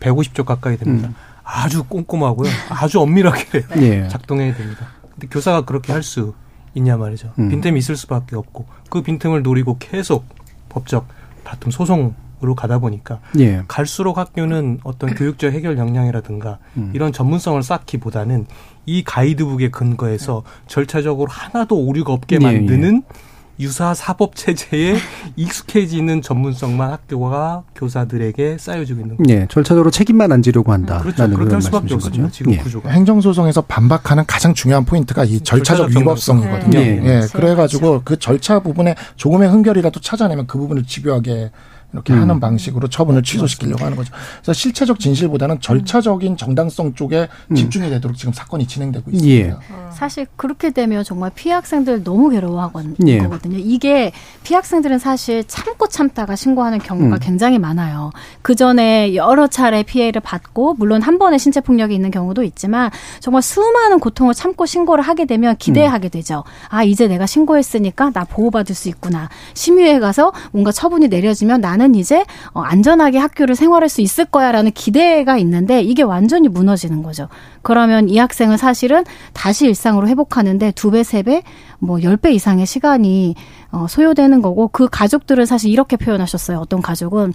150조 0.00 0.44
가까이 0.44 0.76
됩니다. 0.76 1.08
음. 1.08 1.14
아주 1.44 1.84
꼼꼼하고요. 1.84 2.50
아주 2.68 3.00
엄밀하게 3.00 3.62
네. 3.76 4.08
작동해야 4.08 4.54
됩니다. 4.54 4.88
근데 5.12 5.28
교사가 5.28 5.62
그렇게 5.64 5.92
할 5.92 6.02
수 6.02 6.34
있냐 6.74 6.96
말이죠. 6.96 7.32
음. 7.38 7.48
빈틈이 7.48 7.78
있을 7.78 7.96
수밖에 7.96 8.36
없고 8.36 8.66
그 8.90 9.02
빈틈을 9.02 9.42
노리고 9.42 9.78
계속 9.78 10.26
법적 10.68 11.08
다툼 11.44 11.70
소송 11.70 12.14
으로 12.42 12.54
가다 12.54 12.78
보니까 12.78 13.18
예. 13.40 13.62
갈수록 13.66 14.16
학교는 14.16 14.78
어떤 14.84 15.14
교육적 15.14 15.52
해결 15.52 15.76
역량이라든가 15.76 16.58
음. 16.76 16.92
이런 16.94 17.12
전문성을 17.12 17.60
쌓기보다는 17.62 18.46
이 18.86 19.02
가이드북에 19.02 19.70
근거해서 19.70 20.44
절차적으로 20.68 21.28
하나도 21.30 21.76
오류가 21.76 22.12
없게 22.12 22.38
예, 22.40 22.44
만드는 22.44 23.02
예. 23.04 23.28
유사 23.60 23.92
사법 23.92 24.36
체제에 24.36 24.96
익숙해지는 25.36 26.22
전문성만 26.22 26.92
학교가 26.92 27.64
교사들에게 27.74 28.56
쌓여주고 28.58 29.00
있는 29.00 29.16
거죠. 29.16 29.34
예, 29.34 29.46
절차적으로 29.48 29.90
책임만 29.90 30.30
안 30.30 30.42
지려고 30.42 30.72
한다. 30.72 31.00
그렇죠. 31.00 31.28
그렇게 31.28 31.54
할 31.54 31.62
수밖에 31.62 31.94
없습니다. 31.94 32.30
지금 32.30 32.52
예. 32.52 32.58
구조가. 32.58 32.90
행정소송에서 32.90 33.62
반박하는 33.62 34.24
가장 34.26 34.54
중요한 34.54 34.84
포인트가 34.84 35.24
이 35.24 35.40
절차적, 35.40 35.88
절차적 35.88 36.00
위법성이거든요. 36.00 36.78
예, 36.78 37.00
예. 37.04 37.20
그래가지고 37.32 38.02
그 38.04 38.18
절차 38.18 38.60
부분에 38.60 38.94
조금의 39.16 39.48
흥결이라도 39.48 40.00
찾아내면 40.00 40.46
그 40.46 40.58
부분을 40.58 40.84
집요하게 40.84 41.50
이렇게 41.92 42.12
음. 42.12 42.20
하는 42.20 42.40
방식으로 42.40 42.88
처분을 42.88 43.22
취소시키려고 43.22 43.82
하는 43.84 43.96
거죠. 43.96 44.12
그래서 44.36 44.52
실체적 44.52 45.00
진실보다는 45.00 45.60
절차적인 45.60 46.36
정당성 46.36 46.94
쪽에 46.94 47.28
음. 47.50 47.54
집중이 47.54 47.88
되도록 47.88 48.16
지금 48.16 48.32
사건이 48.32 48.66
진행되고 48.66 49.10
있습니다. 49.10 49.48
예. 49.48 49.56
사실 49.90 50.26
그렇게 50.36 50.70
되면 50.70 51.02
정말 51.02 51.30
피해 51.34 51.54
학생들 51.54 52.04
너무 52.04 52.28
괴로워하거든요. 52.28 52.94
예. 53.08 53.26
이게 53.56 54.12
피해 54.42 54.56
학생들은 54.56 54.98
사실 54.98 55.44
참고 55.46 55.86
참다가 55.88 56.36
신고하는 56.36 56.78
경우가 56.78 57.16
음. 57.16 57.18
굉장히 57.20 57.58
많아요. 57.58 58.10
그 58.42 58.54
전에 58.54 59.14
여러 59.14 59.46
차례 59.46 59.82
피해를 59.82 60.20
받고 60.20 60.74
물론 60.74 61.00
한 61.00 61.18
번의 61.18 61.38
신체 61.38 61.62
폭력이 61.62 61.94
있는 61.94 62.10
경우도 62.10 62.42
있지만 62.42 62.90
정말 63.20 63.40
수많은 63.40 63.98
고통을 63.98 64.34
참고 64.34 64.66
신고를 64.66 65.02
하게 65.02 65.24
되면 65.24 65.56
기대하게 65.56 66.10
되죠. 66.10 66.44
아 66.68 66.82
이제 66.82 67.08
내가 67.08 67.24
신고했으니까 67.24 68.10
나 68.10 68.24
보호받을 68.24 68.74
수 68.74 68.90
있구나. 68.90 69.30
심의에 69.54 70.00
가서 70.00 70.32
뭔가 70.52 70.70
처분이 70.70 71.08
내려지면 71.08 71.62
나 71.62 71.77
나는 71.78 71.94
이제 71.94 72.24
어, 72.52 72.60
안전하게 72.60 73.18
학교를 73.18 73.54
생활할 73.54 73.88
수 73.88 74.00
있을 74.00 74.24
거야라는 74.24 74.72
기대가 74.72 75.38
있는데 75.38 75.80
이게 75.80 76.02
완전히 76.02 76.48
무너지는 76.48 77.02
거죠. 77.04 77.28
그러면 77.62 78.08
이 78.08 78.18
학생은 78.18 78.56
사실은 78.56 79.04
다시 79.32 79.66
일상으로 79.66 80.08
회복하는데 80.08 80.72
두 80.72 80.90
배, 80.90 81.02
세 81.04 81.22
배, 81.22 81.42
뭐 81.78 82.02
열 82.02 82.16
배 82.18 82.32
이상의 82.32 82.66
시간이 82.66 83.36
어, 83.70 83.86
소요되는 83.88 84.40
거고 84.42 84.68
그 84.68 84.88
가족들은 84.90 85.44
사실 85.46 85.70
이렇게 85.70 85.96
표현하셨어요. 85.96 86.58
어떤 86.58 86.80
가족은 86.82 87.34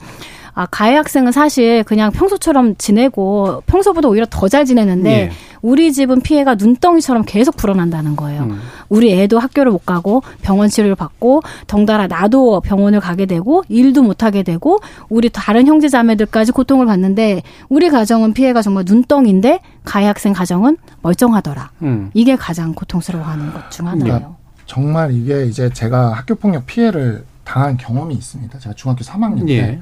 아, 0.56 0.68
가해 0.68 0.96
학생은 0.96 1.32
사실 1.32 1.84
그냥 1.84 2.12
평소처럼 2.12 2.76
지내고 2.78 3.64
평소보다 3.66 4.08
오히려 4.08 4.26
더 4.30 4.48
잘 4.48 4.66
지내는데 4.66 5.10
예. 5.12 5.32
우리 5.64 5.92
집은 5.92 6.22
피해가 6.22 6.56
눈덩이처럼 6.56 7.24
계속 7.26 7.58
불어난다는 7.58 8.16
거예요. 8.16 8.44
음. 8.44 8.60
우리 8.90 9.14
애도 9.20 9.40
학교를 9.40 9.72
못 9.72 9.84
가고 9.86 10.22
병원 10.44 10.70
치료를 10.70 10.94
받고 10.96 11.42
덩달아 11.66 12.06
나도 12.06 12.60
병원을 12.62 13.00
가게 13.00 13.26
되고 13.26 13.64
일도 13.70 14.04
못 14.04 14.22
하게 14.24 14.44
되고 14.44 14.80
우리 15.10 15.30
다른 15.30 15.66
형제 15.66 15.88
자매들까지 15.90 16.52
고통을 16.52 16.86
받는데 16.86 17.42
우리 17.70 17.90
가정은 17.90 18.34
피해가 18.34 18.62
정말 18.62 18.84
눈덩인데 18.86 19.60
가해 19.86 20.06
학생 20.06 20.34
가정은 20.34 20.78
멀쩡하더라. 21.02 21.72
음. 21.82 22.12
이게 22.14 22.36
가장 22.36 22.74
고통스러워하는 22.74 23.54
것 23.54 23.70
중 23.72 23.88
하나예요. 23.88 24.04
그러니까 24.06 24.43
정말 24.66 25.14
이게 25.14 25.46
이제 25.46 25.70
제가 25.70 26.14
학교 26.14 26.36
폭력 26.36 26.66
피해를 26.66 27.26
당한 27.44 27.78
경험이 27.78 28.16
있습니다. 28.16 28.58
제가 28.60 28.76
중학교 28.76 29.04
3학년 29.04 29.48
때 29.48 29.82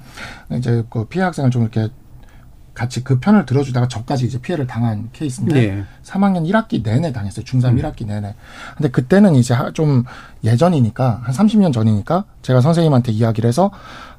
예. 0.52 0.58
이제 0.58 0.84
그 0.90 1.06
피해 1.06 1.24
학생을 1.24 1.52
좀 1.52 1.64
이렇게 1.64 1.90
같이 2.74 3.04
그 3.04 3.20
편을 3.20 3.46
들어주다가 3.46 3.88
저까지 3.88 4.26
이제 4.26 4.40
피해를 4.42 4.66
당한 4.66 5.10
케이스인데 5.14 5.64
예. 5.64 5.84
3학년 6.04 6.50
1학기 6.50 6.84
내내 6.84 7.12
당했어요. 7.12 7.46
중3 7.46 7.66
음. 7.66 7.78
1학기 7.78 8.06
내내. 8.06 8.34
근데 8.78 8.90
그때는 8.90 9.36
이제 9.36 9.56
좀 9.74 10.06
예전이니까 10.44 11.22
한 11.24 11.36
30년 11.36 11.74
전이니까 11.74 12.26
제가 12.42 12.62
선생님한테 12.62 13.12
이야기를 13.12 13.48
해서 13.48 13.72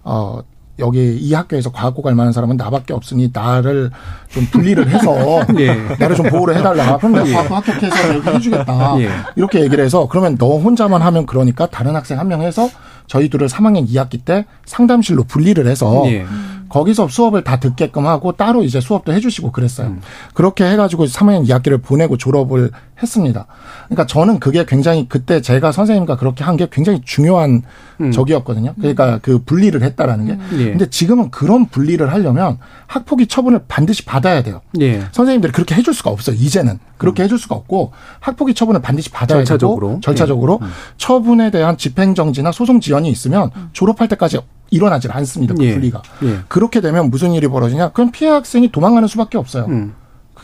어 0.05 0.41
여기 0.79 1.17
이 1.17 1.35
학교에서 1.35 1.71
과거 1.71 2.01
갈 2.03 2.15
만한 2.15 2.33
사람은 2.33 2.57
나밖에 2.57 2.93
없으니 2.95 3.31
나를 3.33 3.91
좀 4.31 4.47
분리를 4.51 4.89
해서 4.89 5.45
예. 5.61 5.75
나를 5.99 6.17
좀 6.17 6.27
보호를 6.31 6.57
해달라. 6.57 6.97
그럼 6.97 7.13
내가 7.13 7.29
예. 7.29 7.33
과거 7.35 7.57
합격해서 7.57 8.15
여기 8.15 8.29
해주겠다. 8.31 9.01
예. 9.01 9.09
이렇게 9.37 9.61
얘기를 9.61 9.85
해서 9.85 10.09
그러면 10.09 10.37
너 10.39 10.59
혼자만 10.59 11.03
하면 11.03 11.27
그러니까 11.27 11.67
다른 11.67 11.95
학생 11.95 12.19
한 12.19 12.29
명 12.29 12.41
해서 12.43 12.69
저희들을 13.09 13.49
3학년 13.49 13.87
2학기 13.87 14.25
때 14.25 14.47
상담실로 14.65 15.25
분리를 15.25 15.67
해서 15.67 16.05
예. 16.07 16.25
거기서 16.71 17.09
수업을 17.09 17.45
다 17.45 17.61
듣게끔 17.61 18.07
하고 18.07 18.33
따로 18.33 18.63
이제 18.63 18.81
수업도 18.81 19.13
해주시고 19.13 19.53
그랬어요. 19.53 19.89
음. 19.89 20.01
그렇게 20.33 20.65
해가지고 20.65 21.05
3학년 21.05 21.47
2학기를 21.47 21.83
보내고 21.83 22.17
졸업을 22.17 22.71
했습니다. 23.03 23.47
그러니까 23.89 24.07
저는 24.07 24.39
그게 24.39 24.65
굉장히 24.65 25.07
그때 25.09 25.41
제가 25.41 25.73
선생님과 25.73 26.17
그렇게 26.17 26.45
한 26.45 26.57
게 26.57 26.69
굉장히 26.71 27.01
중요한 27.05 27.63
음. 28.01 28.13
적이었거든요. 28.13 28.75
그러니까 28.79 29.19
그 29.23 29.39
분리를 29.45 29.81
했다라는 29.83 30.27
게. 30.27 30.33
음. 30.33 30.49
예. 30.61 30.65
근데 30.71 30.89
지금은 30.91 31.31
그런 31.31 31.67
분리를 31.67 32.13
하려면 32.13 32.59
학폭위 32.87 33.27
처분을 33.27 33.63
반드시 33.69 34.05
받아야 34.05 34.43
돼요. 34.43 34.61
예. 34.81 35.03
선생님들이 35.13 35.53
그렇게 35.53 35.75
해줄 35.75 35.95
수가 35.95 36.11
없어요. 36.11 36.37
이제는 36.37 36.79
그렇게 36.99 37.23
음. 37.23 37.25
해줄 37.25 37.39
수가 37.39 37.55
없고 37.57 37.93
학폭위 38.21 38.55
처분을 38.55 38.83
반드시 38.83 39.11
받아야 39.11 39.39
절차적으로. 39.39 39.89
되고 39.89 40.01
절차적으로 40.01 40.59
예. 40.63 40.67
음. 40.67 40.71
처분에 40.99 41.51
대한 41.51 41.77
집행정지나 41.77 42.53
소송 42.53 42.81
지연이 42.81 43.09
있으면 43.11 43.51
음. 43.57 43.71
졸업할 43.73 44.09
때까지 44.09 44.39
일어나질 44.71 45.11
않습니다. 45.13 45.55
그 45.55 45.65
예. 45.65 45.73
분리가. 45.73 46.03
예. 46.25 46.39
그렇게 46.49 46.81
되면 46.81 47.11
무슨 47.11 47.33
일이 47.33 47.49
벌어지냐? 47.49 47.91
그럼 47.91 48.11
피해 48.11 48.31
학생이 48.31 48.71
도망가는 48.73 49.07
수밖에 49.09 49.37
없어요. 49.39 49.67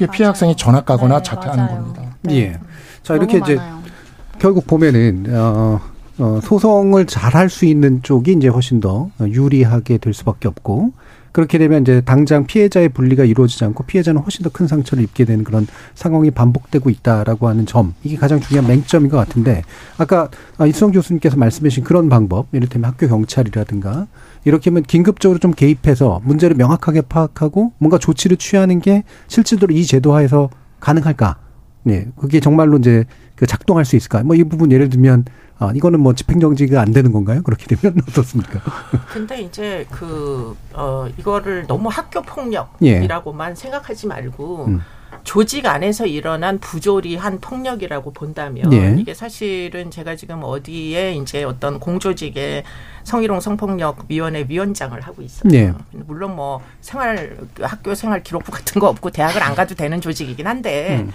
음. 0.01 0.07
그게 0.07 0.07
피해 0.11 0.25
맞아요. 0.25 0.29
학생이 0.31 0.57
전학 0.57 0.85
가거나 0.87 1.19
네, 1.19 1.23
자퇴하는 1.23 1.65
맞아요. 1.65 1.79
겁니다. 1.83 2.03
네. 2.23 2.35
예. 2.37 2.59
자 3.03 3.15
이렇게 3.15 3.39
이제 3.39 3.57
많아요. 3.57 3.79
결국 4.39 4.67
보면은 4.67 5.27
어, 5.31 5.81
어 6.19 6.41
소송을 6.43 7.07
잘 7.07 7.35
할 7.35 7.49
수 7.49 7.65
있는 7.65 8.03
쪽이 8.03 8.33
이제 8.33 8.49
훨씬 8.49 8.81
더 8.81 9.11
유리하게 9.21 9.99
될 9.99 10.15
수밖에 10.15 10.49
없고 10.49 10.93
그렇게 11.33 11.59
되면 11.59 11.83
이제 11.83 12.01
당장 12.01 12.47
피해자의 12.47 12.89
분리가 12.89 13.25
이루어지지 13.25 13.65
않고 13.65 13.85
피해자는 13.85 14.21
훨씬 14.23 14.43
더 14.43 14.51
큰 14.51 14.67
상처를 14.67 15.05
입게 15.05 15.25
되는 15.25 15.45
그런 15.45 15.67
상황이 15.95 16.31
반복되고 16.31 16.91
있다라고 16.91 17.49
하는 17.49 17.67
점 17.67 17.95
이게 18.03 18.17
가장 18.17 18.41
중요한 18.41 18.69
맹점인 18.69 19.11
것 19.11 19.17
같은데 19.17 19.63
아까 19.99 20.29
이수성 20.67 20.93
교수님께서 20.93 21.37
말씀하신 21.37 21.85
그런 21.85 22.09
방법 22.09 22.47
이를테면 22.53 22.91
학교 22.91 23.07
경찰이라든가 23.09 24.07
이렇게 24.45 24.71
하면 24.71 24.83
긴급적으로 24.83 25.39
좀 25.39 25.53
개입해서 25.53 26.21
문제를 26.25 26.57
명확하게 26.57 27.03
파악하고 27.03 27.73
뭔가 27.79 27.99
조치를 27.99 28.37
취하는 28.37 28.81
게 28.81 29.03
실질적으로 29.27 29.77
이 29.77 29.85
제도 29.85 30.15
하에서 30.15 30.51
가능할까? 30.81 31.37
네, 31.85 32.07
그게 32.17 32.41
정말로 32.41 32.77
이제 32.79 33.05
그 33.35 33.47
작동할 33.47 33.85
수 33.85 33.97
있을까? 33.97 34.23
뭐 34.23 34.37
이 34.37 34.45
부분 34.45 34.71
예를 34.73 34.89
들면 34.89 35.25
아, 35.61 35.73
이거는 35.75 35.99
뭐 36.01 36.15
집행정지가 36.15 36.81
안 36.81 36.93
되는 36.93 37.11
건가요? 37.13 37.43
그렇게 37.43 37.75
되면 37.75 37.99
어떻습니까? 38.09 38.61
근데 39.13 39.43
이제 39.43 39.87
그, 39.91 40.57
어, 40.73 41.09
이거를 41.19 41.67
너무 41.67 41.89
학교 41.89 42.23
폭력이라고만 42.23 43.51
예. 43.51 43.55
생각하지 43.57 44.07
말고, 44.07 44.67
음. 44.67 44.81
조직 45.25 45.67
안에서 45.67 46.07
일어난 46.07 46.59
부조리한 46.59 47.41
폭력이라고 47.41 48.13
본다면 48.13 48.73
예. 48.73 48.97
이게 48.99 49.15
사실은 49.15 49.91
제가 49.91 50.17
지금 50.17 50.41
어디에 50.43 51.15
이제 51.15 51.45
어떤 51.45 51.79
공조직에 51.81 52.65
성희롱 53.05 53.41
성폭력 53.41 54.07
위원회 54.09 54.45
위원장을 54.49 54.99
하고 55.01 55.23
있어요. 55.23 55.53
예. 55.55 55.73
물론 55.93 56.37
뭐 56.37 56.63
생활 56.81 57.37
학교 57.61 57.95
생활 57.95 58.23
기록부 58.23 58.51
같은 58.53 58.81
거 58.81 58.89
없고 58.89 59.11
대학을 59.11 59.43
안 59.43 59.55
가도 59.55 59.75
되는 59.75 60.01
조직이긴 60.01 60.47
한데 60.47 61.01
음. 61.03 61.13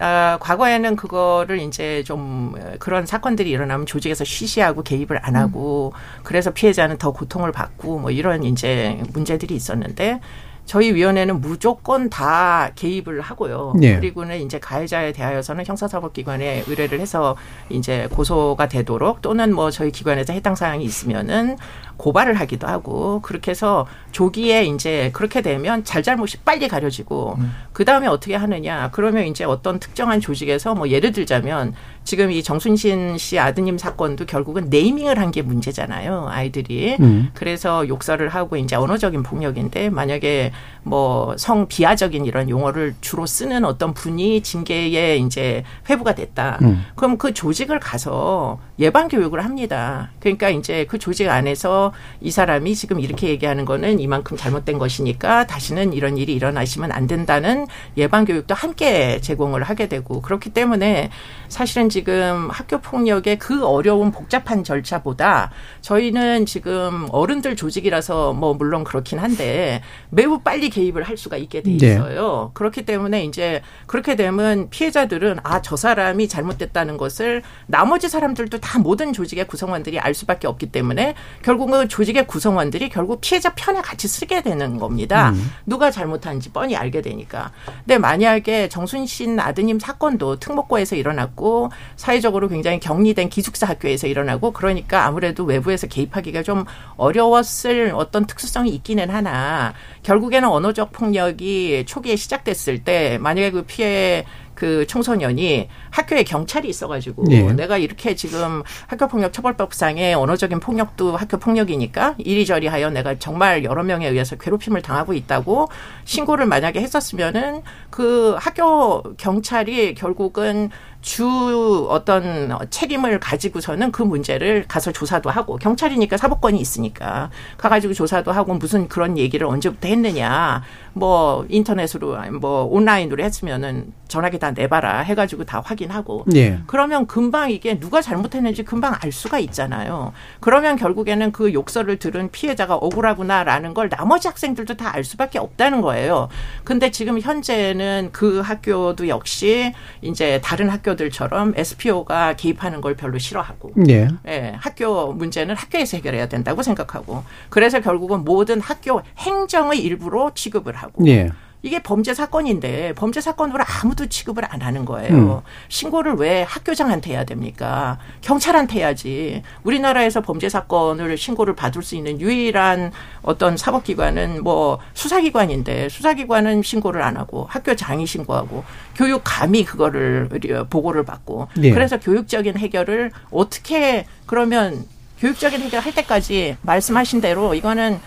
아, 0.00 0.38
과거에는 0.40 0.96
그거를 0.96 1.60
이제 1.60 2.02
좀 2.04 2.54
그런 2.78 3.06
사건들이 3.06 3.50
일어나면 3.50 3.86
조직에서 3.86 4.24
쉬쉬하고 4.24 4.82
개입을 4.82 5.20
안 5.22 5.36
하고 5.36 5.92
음. 5.94 6.20
그래서 6.24 6.50
피해자는 6.50 6.98
더 6.98 7.12
고통을 7.12 7.52
받고 7.52 8.00
뭐 8.00 8.10
이런 8.10 8.42
이제 8.42 9.00
문제들이 9.12 9.54
있었는데 9.54 10.20
저희 10.66 10.94
위원회는 10.94 11.40
무조건 11.40 12.08
다 12.08 12.70
개입을 12.74 13.20
하고요. 13.20 13.74
예. 13.82 13.96
그리고는 13.96 14.40
이제 14.40 14.58
가해자에 14.58 15.12
대하여서는 15.12 15.66
형사사법기관에 15.66 16.64
의뢰를 16.66 17.00
해서 17.00 17.36
이제 17.68 18.08
고소가 18.10 18.68
되도록 18.68 19.20
또는 19.20 19.54
뭐 19.54 19.70
저희 19.70 19.90
기관에서 19.90 20.32
해당 20.32 20.54
사항이 20.54 20.84
있으면은 20.84 21.56
고발을 21.96 22.34
하기도 22.34 22.66
하고 22.66 23.20
그렇게 23.22 23.50
해서 23.50 23.86
조기에 24.12 24.64
이제 24.64 25.10
그렇게 25.12 25.42
되면 25.42 25.84
잘잘못이 25.84 26.38
빨리 26.38 26.68
가려지고 26.68 27.36
음. 27.38 27.52
그 27.72 27.84
다음에 27.84 28.06
어떻게 28.06 28.34
하느냐 28.34 28.90
그러면 28.92 29.26
이제 29.26 29.44
어떤 29.44 29.78
특정한 29.78 30.20
조직에서 30.20 30.74
뭐 30.74 30.88
예를 30.88 31.12
들자면 31.12 31.74
지금 32.04 32.30
이 32.30 32.42
정순신 32.42 33.18
씨 33.18 33.38
아드님 33.38 33.78
사건도 33.78 34.26
결국은 34.26 34.68
네이밍을 34.70 35.18
한 35.18 35.34
게 35.34 35.42
문제잖아요 35.42 36.28
아이들이 36.30 36.96
음. 37.00 37.30
그래서 37.34 37.88
욕설을 37.88 38.28
하고 38.28 38.56
이제 38.56 38.76
언어적인 38.76 39.22
폭력인데 39.24 39.90
만약에 39.90 40.52
뭐 40.84 41.34
성 41.38 41.66
비하적인 41.66 42.24
이런 42.26 42.48
용어를 42.48 42.94
주로 43.00 43.26
쓰는 43.26 43.64
어떤 43.64 43.92
분이 43.94 44.42
징계에 44.42 45.16
이제 45.16 45.64
회부가 45.88 46.14
됐다 46.14 46.58
음. 46.62 46.84
그럼 46.94 47.16
그 47.18 47.32
조직을 47.34 47.80
가서 47.80 48.60
예방 48.78 49.08
교육을 49.08 49.44
합니다 49.44 50.10
그러니까 50.20 50.50
이제 50.50 50.84
그 50.88 50.98
조직 50.98 51.28
안에서 51.28 51.83
이 52.20 52.30
사람이 52.30 52.74
지금 52.76 53.00
이렇게 53.00 53.28
얘기하는 53.28 53.64
거는 53.64 53.98
이만큼 54.00 54.36
잘못된 54.36 54.78
것이니까 54.78 55.46
다시는 55.46 55.92
이런 55.92 56.16
일이 56.16 56.34
일어나시면 56.34 56.92
안 56.92 57.06
된다는 57.06 57.66
예방 57.96 58.24
교육도 58.24 58.54
함께 58.54 59.20
제공을 59.20 59.64
하게 59.64 59.88
되고 59.88 60.22
그렇기 60.22 60.50
때문에 60.50 61.10
사실은 61.48 61.88
지금 61.88 62.48
학교 62.50 62.78
폭력의 62.78 63.38
그 63.38 63.66
어려운 63.66 64.12
복잡한 64.12 64.62
절차보다 64.62 65.50
저희는 65.80 66.46
지금 66.46 67.08
어른들 67.10 67.56
조직이라서 67.56 68.32
뭐 68.34 68.54
물론 68.54 68.84
그렇긴 68.84 69.18
한데 69.18 69.82
매우 70.10 70.38
빨리 70.38 70.70
개입을 70.70 71.02
할 71.02 71.16
수가 71.16 71.36
있게 71.36 71.62
돼 71.62 71.76
네. 71.76 71.86
있어요. 71.94 72.46
네. 72.48 72.50
그렇기 72.54 72.84
때문에 72.86 73.24
이제 73.24 73.60
그렇게 73.86 74.14
되면 74.14 74.70
피해자들은 74.70 75.38
아 75.42 75.64
저 75.64 75.76
사람이 75.76 76.28
잘못됐다는 76.28 76.98
것을 76.98 77.42
나머지 77.66 78.08
사람들도 78.08 78.60
다 78.60 78.78
모든 78.78 79.12
조직의 79.14 79.46
구성원들이 79.46 79.98
알 79.98 80.12
수밖에 80.14 80.46
없기 80.46 80.66
때문에 80.66 81.14
결국은 81.42 81.73
조직의 81.88 82.26
구성원들이 82.26 82.88
결국 82.88 83.20
피해자 83.20 83.54
편에 83.54 83.80
같이 83.82 84.08
쓰게 84.08 84.42
되는 84.42 84.78
겁니다. 84.78 85.30
음. 85.30 85.50
누가 85.66 85.90
잘못한지 85.90 86.50
뻔히 86.50 86.76
알게 86.76 87.02
되니까. 87.02 87.50
근데 87.80 87.98
만약에 87.98 88.68
정순신 88.68 89.38
아드님 89.40 89.78
사건도 89.78 90.38
특목고에서 90.38 90.96
일어났고 90.96 91.70
사회적으로 91.96 92.48
굉장히 92.48 92.80
격리된 92.80 93.28
기숙사 93.28 93.66
학교에서 93.66 94.06
일어나고 94.06 94.52
그러니까 94.52 95.04
아무래도 95.04 95.44
외부에서 95.44 95.86
개입하기가 95.86 96.42
좀 96.42 96.64
어려웠을 96.96 97.92
어떤 97.94 98.26
특수성이 98.26 98.70
있기는 98.70 99.10
하나 99.10 99.74
결국에는 100.02 100.48
언어적 100.48 100.92
폭력이 100.92 101.84
초기에 101.86 102.16
시작됐을 102.16 102.84
때 102.84 103.18
만약에 103.18 103.50
그 103.50 103.62
피해 103.62 104.24
그 104.54 104.86
청소년이 104.86 105.68
학교에 105.90 106.22
경찰이 106.22 106.68
있어가지고 106.68 107.24
네. 107.28 107.52
내가 107.52 107.76
이렇게 107.76 108.14
지금 108.14 108.62
학교폭력 108.86 109.32
처벌법상의 109.32 110.14
언어적인 110.14 110.60
폭력도 110.60 111.16
학교 111.16 111.38
폭력이니까 111.38 112.14
이리저리 112.18 112.66
하여 112.66 112.90
내가 112.90 113.18
정말 113.18 113.64
여러 113.64 113.82
명에 113.82 114.08
의해서 114.08 114.36
괴롭힘을 114.36 114.82
당하고 114.82 115.14
있다고 115.14 115.68
신고를 116.04 116.46
만약에 116.46 116.80
했었으면은 116.80 117.62
그 117.90 118.36
학교 118.38 119.02
경찰이 119.16 119.94
결국은 119.94 120.70
주 121.04 121.86
어떤 121.90 122.58
책임을 122.70 123.20
가지고서는 123.20 123.92
그 123.92 124.02
문제를 124.02 124.64
가서 124.66 124.90
조사도 124.90 125.28
하고 125.28 125.56
경찰이니까 125.56 126.16
사법권이 126.16 126.58
있으니까 126.58 127.30
가가지고 127.58 127.92
조사도 127.92 128.32
하고 128.32 128.54
무슨 128.54 128.88
그런 128.88 129.18
얘기를 129.18 129.46
언제부터 129.46 129.86
했느냐 129.86 130.62
뭐 130.94 131.44
인터넷으로 131.48 132.16
뭐 132.40 132.64
온라인으로 132.64 133.22
했으면은 133.22 133.92
전화기 134.08 134.38
다 134.38 134.52
내봐라 134.52 135.00
해가지고 135.00 135.44
다 135.44 135.60
확인하고 135.64 136.24
예. 136.34 136.60
그러면 136.66 137.06
금방 137.06 137.50
이게 137.50 137.78
누가 137.78 138.00
잘못했는지 138.00 138.62
금방 138.62 138.94
알 139.00 139.12
수가 139.12 139.38
있잖아요. 139.40 140.12
그러면 140.40 140.76
결국에는 140.76 141.32
그 141.32 141.52
욕설을 141.52 141.98
들은 141.98 142.30
피해자가 142.30 142.76
억울하구나라는 142.76 143.74
걸 143.74 143.88
나머지 143.88 144.28
학생들도 144.28 144.74
다 144.76 144.94
알 144.94 145.02
수밖에 145.02 145.38
없다는 145.40 145.80
거예요. 145.80 146.28
근데 146.62 146.90
지금 146.90 147.20
현재는 147.20 148.10
그 148.12 148.40
학교도 148.40 149.08
역시 149.08 149.72
이제 150.02 150.40
다른 150.42 150.70
학교들처럼 150.70 151.54
SPO가 151.56 152.34
개입하는 152.36 152.80
걸 152.80 152.94
별로 152.94 153.18
싫어하고 153.18 153.72
예. 153.88 154.08
예 154.28 154.54
학교 154.58 155.12
문제는 155.12 155.56
학교에서 155.56 155.96
해결해야 155.96 156.28
된다고 156.28 156.62
생각하고 156.62 157.24
그래서 157.48 157.80
결국은 157.80 158.24
모든 158.24 158.60
학교 158.60 159.02
행정의 159.18 159.80
일부로 159.80 160.32
취급을 160.34 160.74
하고 160.76 160.83
예. 161.06 161.30
이게 161.64 161.82
범죄 161.82 162.12
사건인데 162.12 162.92
범죄 162.94 163.22
사건으로 163.22 163.64
아무도 163.66 164.06
취급을 164.06 164.44
안 164.50 164.60
하는 164.60 164.84
거예요. 164.84 165.14
음. 165.14 165.40
신고를 165.68 166.12
왜 166.16 166.42
학교장한테 166.42 167.12
해야 167.12 167.24
됩니까? 167.24 167.98
경찰한테 168.20 168.80
해야지. 168.80 169.42
우리나라에서 169.62 170.20
범죄 170.20 170.50
사건을 170.50 171.16
신고를 171.16 171.54
받을 171.54 171.82
수 171.82 171.96
있는 171.96 172.20
유일한 172.20 172.92
어떤 173.22 173.56
사법기관은 173.56 174.44
뭐 174.44 174.78
수사기관인데 174.92 175.88
수사기관은 175.88 176.62
신고를 176.62 177.00
안 177.00 177.16
하고 177.16 177.46
학교장이 177.48 178.06
신고하고 178.06 178.62
교육감이 178.94 179.64
그거를 179.64 180.28
보고를 180.68 181.04
받고 181.04 181.48
네. 181.56 181.70
그래서 181.70 181.98
교육적인 181.98 182.58
해결을 182.58 183.10
어떻게 183.30 184.04
그러면 184.26 184.84
교육적인 185.18 185.62
해결할 185.62 185.94
때까지 185.94 186.58
말씀하신 186.60 187.22
대로 187.22 187.54
이거는 187.54 187.98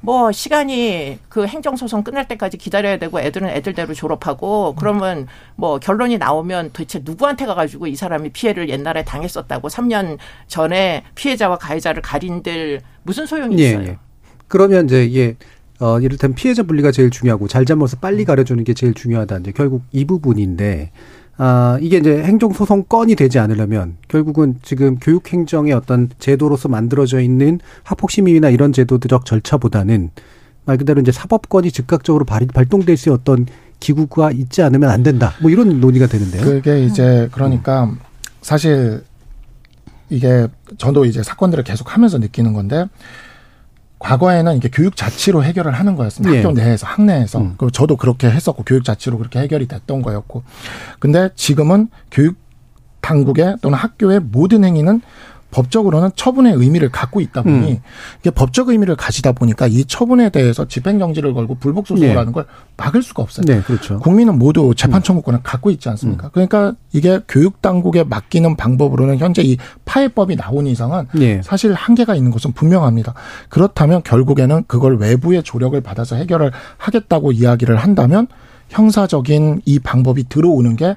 뭐 0.00 0.30
시간이 0.30 1.18
그 1.28 1.46
행정소송 1.46 2.02
끝날 2.02 2.28
때까지 2.28 2.58
기다려야 2.58 2.98
되고 2.98 3.20
애들은 3.20 3.48
애들대로 3.48 3.94
졸업하고 3.94 4.74
그러면 4.78 5.26
뭐 5.56 5.78
결론이 5.78 6.18
나오면 6.18 6.70
도대체 6.72 7.00
누구한테 7.04 7.46
가가지고 7.46 7.86
이 7.86 7.96
사람이 7.96 8.30
피해를 8.30 8.68
옛날에 8.68 9.04
당했었다고 9.04 9.68
3년 9.68 10.18
전에 10.46 11.04
피해자와 11.14 11.58
가해자를 11.58 12.02
가린들 12.02 12.82
무슨 13.02 13.26
소용이 13.26 13.58
예, 13.58 13.70
있어요? 13.70 13.86
예. 13.88 13.98
그러면 14.48 14.84
이제 14.84 15.04
이게 15.04 15.36
어 15.80 16.00
이를테면 16.00 16.34
피해자 16.34 16.62
분리가 16.62 16.90
제일 16.90 17.10
중요하고 17.10 17.48
잘잘못을 17.48 17.98
빨리 18.00 18.24
가려주는 18.24 18.62
게 18.64 18.74
제일 18.74 18.94
중요하다. 18.94 19.38
이제 19.38 19.52
결국 19.52 19.82
이 19.92 20.04
부분인데 20.04 20.90
아, 21.38 21.78
이게 21.82 21.98
이제 21.98 22.22
행정소송 22.22 22.84
건이 22.84 23.14
되지 23.14 23.38
않으려면 23.38 23.96
결국은 24.08 24.56
지금 24.62 24.98
교육행정의 24.98 25.72
어떤 25.72 26.08
제도로서 26.18 26.68
만들어져 26.68 27.20
있는 27.20 27.60
학폭심의위나 27.84 28.48
이런 28.48 28.72
제도적 28.72 29.26
절차보다는 29.26 30.10
말 30.64 30.78
그대로 30.78 31.00
이제 31.00 31.12
사법권이 31.12 31.70
즉각적으로 31.70 32.24
발, 32.24 32.46
발동될 32.46 32.96
수 32.96 33.10
있는 33.10 33.18
어떤 33.20 33.46
기구가 33.80 34.32
있지 34.32 34.62
않으면 34.62 34.90
안 34.90 35.02
된다. 35.02 35.34
뭐 35.42 35.50
이런 35.50 35.80
논의가 35.80 36.06
되는데요. 36.06 36.42
그게 36.42 36.84
이제 36.84 37.28
그러니까 37.32 37.92
사실 38.40 39.04
이게 40.08 40.48
저도 40.78 41.04
이제 41.04 41.22
사건들을 41.22 41.64
계속 41.64 41.94
하면서 41.94 42.18
느끼는 42.18 42.52
건데 42.52 42.86
과거에는 43.98 44.56
이게 44.56 44.68
교육 44.70 44.96
자치로 44.96 45.42
해결을 45.42 45.72
하는 45.72 45.96
거였습니다. 45.96 46.34
예. 46.34 46.42
학교 46.42 46.52
내에서, 46.52 46.86
학내에서. 46.86 47.38
음. 47.38 47.54
그 47.56 47.70
저도 47.70 47.96
그렇게 47.96 48.30
했었고, 48.30 48.62
교육 48.64 48.84
자치로 48.84 49.18
그렇게 49.18 49.38
해결이 49.38 49.68
됐던 49.68 50.02
거였고. 50.02 50.42
근데 50.98 51.30
지금은 51.34 51.88
교육 52.10 52.36
당국의 53.00 53.56
또는 53.62 53.78
학교의 53.78 54.20
모든 54.20 54.64
행위는 54.64 55.00
법적으로는 55.56 56.10
처분의 56.16 56.52
의미를 56.52 56.90
갖고 56.90 57.18
있다 57.18 57.40
보니 57.40 57.72
음. 57.72 57.78
이게 58.20 58.30
법적 58.30 58.68
의미를 58.68 58.94
가지다 58.94 59.32
보니까 59.32 59.66
이 59.66 59.86
처분에 59.86 60.28
대해서 60.28 60.68
집행정지를 60.68 61.32
걸고 61.32 61.54
불복 61.54 61.86
소송을 61.86 62.10
네. 62.10 62.14
하는 62.14 62.32
걸 62.32 62.44
막을 62.76 63.02
수가 63.02 63.22
없어요. 63.22 63.46
네, 63.46 63.62
그렇죠. 63.62 63.98
국민은 64.00 64.38
모두 64.38 64.74
재판 64.76 65.00
음. 65.00 65.02
청구권을 65.02 65.40
음. 65.40 65.42
갖고 65.42 65.70
있지 65.70 65.88
않습니까? 65.88 66.26
음. 66.26 66.30
그러니까 66.34 66.74
이게 66.92 67.20
교육 67.26 67.62
당국에 67.62 68.04
맡기는 68.04 68.54
방법으로는 68.54 69.16
현재 69.16 69.40
이 69.42 69.56
파해법이 69.86 70.36
나온 70.36 70.66
이상은 70.66 71.06
네. 71.14 71.40
사실 71.42 71.72
한계가 71.72 72.14
있는 72.14 72.30
것은 72.32 72.52
분명합니다. 72.52 73.14
그렇다면 73.48 74.02
결국에는 74.02 74.64
그걸 74.66 74.98
외부의 74.98 75.42
조력을 75.42 75.80
받아서 75.80 76.16
해결을 76.16 76.52
하겠다고 76.76 77.32
이야기를 77.32 77.76
한다면 77.76 78.26
형사적인 78.68 79.62
이 79.64 79.78
방법이 79.78 80.28
들어오는 80.28 80.76
게 80.76 80.96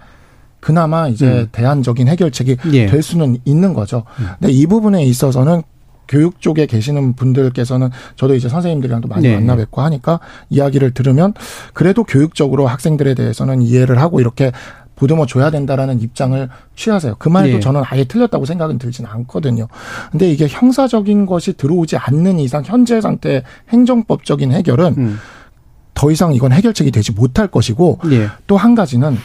그나마 0.59 1.07
이제 1.07 1.25
음. 1.25 1.47
대안적인 1.51 2.07
해결책이 2.07 2.57
예. 2.73 2.85
될 2.87 3.01
수는 3.01 3.37
있는 3.45 3.73
거죠. 3.73 4.03
음. 4.19 4.27
근데 4.39 4.53
이 4.53 4.65
부분에 4.65 5.03
있어서는 5.03 5.63
교육 6.07 6.41
쪽에 6.41 6.65
계시는 6.65 7.13
분들께서는 7.13 7.89
저도 8.15 8.35
이제 8.35 8.49
선생님들이랑도 8.49 9.07
많이 9.07 9.27
네. 9.27 9.35
만나 9.35 9.55
뵙고 9.55 9.81
하니까 9.81 10.19
이야기를 10.49 10.91
들으면 10.91 11.33
그래도 11.73 12.03
교육적으로 12.03 12.67
학생들에 12.67 13.13
대해서는 13.13 13.61
이해를 13.61 14.01
하고 14.01 14.19
이렇게 14.19 14.51
보듬어 14.95 15.25
줘야 15.27 15.49
된다라는 15.49 16.01
입장을 16.01 16.49
취하세요. 16.75 17.15
그 17.19 17.29
말도 17.29 17.53
네. 17.53 17.59
저는 17.59 17.83
아예 17.85 18.03
틀렸다고 18.03 18.45
생각은 18.45 18.79
들지는 18.79 19.09
않거든요. 19.09 19.67
근데 20.11 20.29
이게 20.29 20.47
형사적인 20.47 21.25
것이 21.25 21.53
들어오지 21.53 21.95
않는 21.95 22.39
이상 22.39 22.63
현재 22.65 22.99
상태 22.99 23.43
행정법적인 23.69 24.51
해결은 24.51 24.95
음. 24.97 25.19
더 25.93 26.11
이상 26.11 26.33
이건 26.33 26.51
해결책이 26.51 26.91
되지 26.91 27.13
못할 27.13 27.47
것이고 27.47 27.99
네. 28.05 28.27
또한 28.47 28.75
가지는 28.75 29.17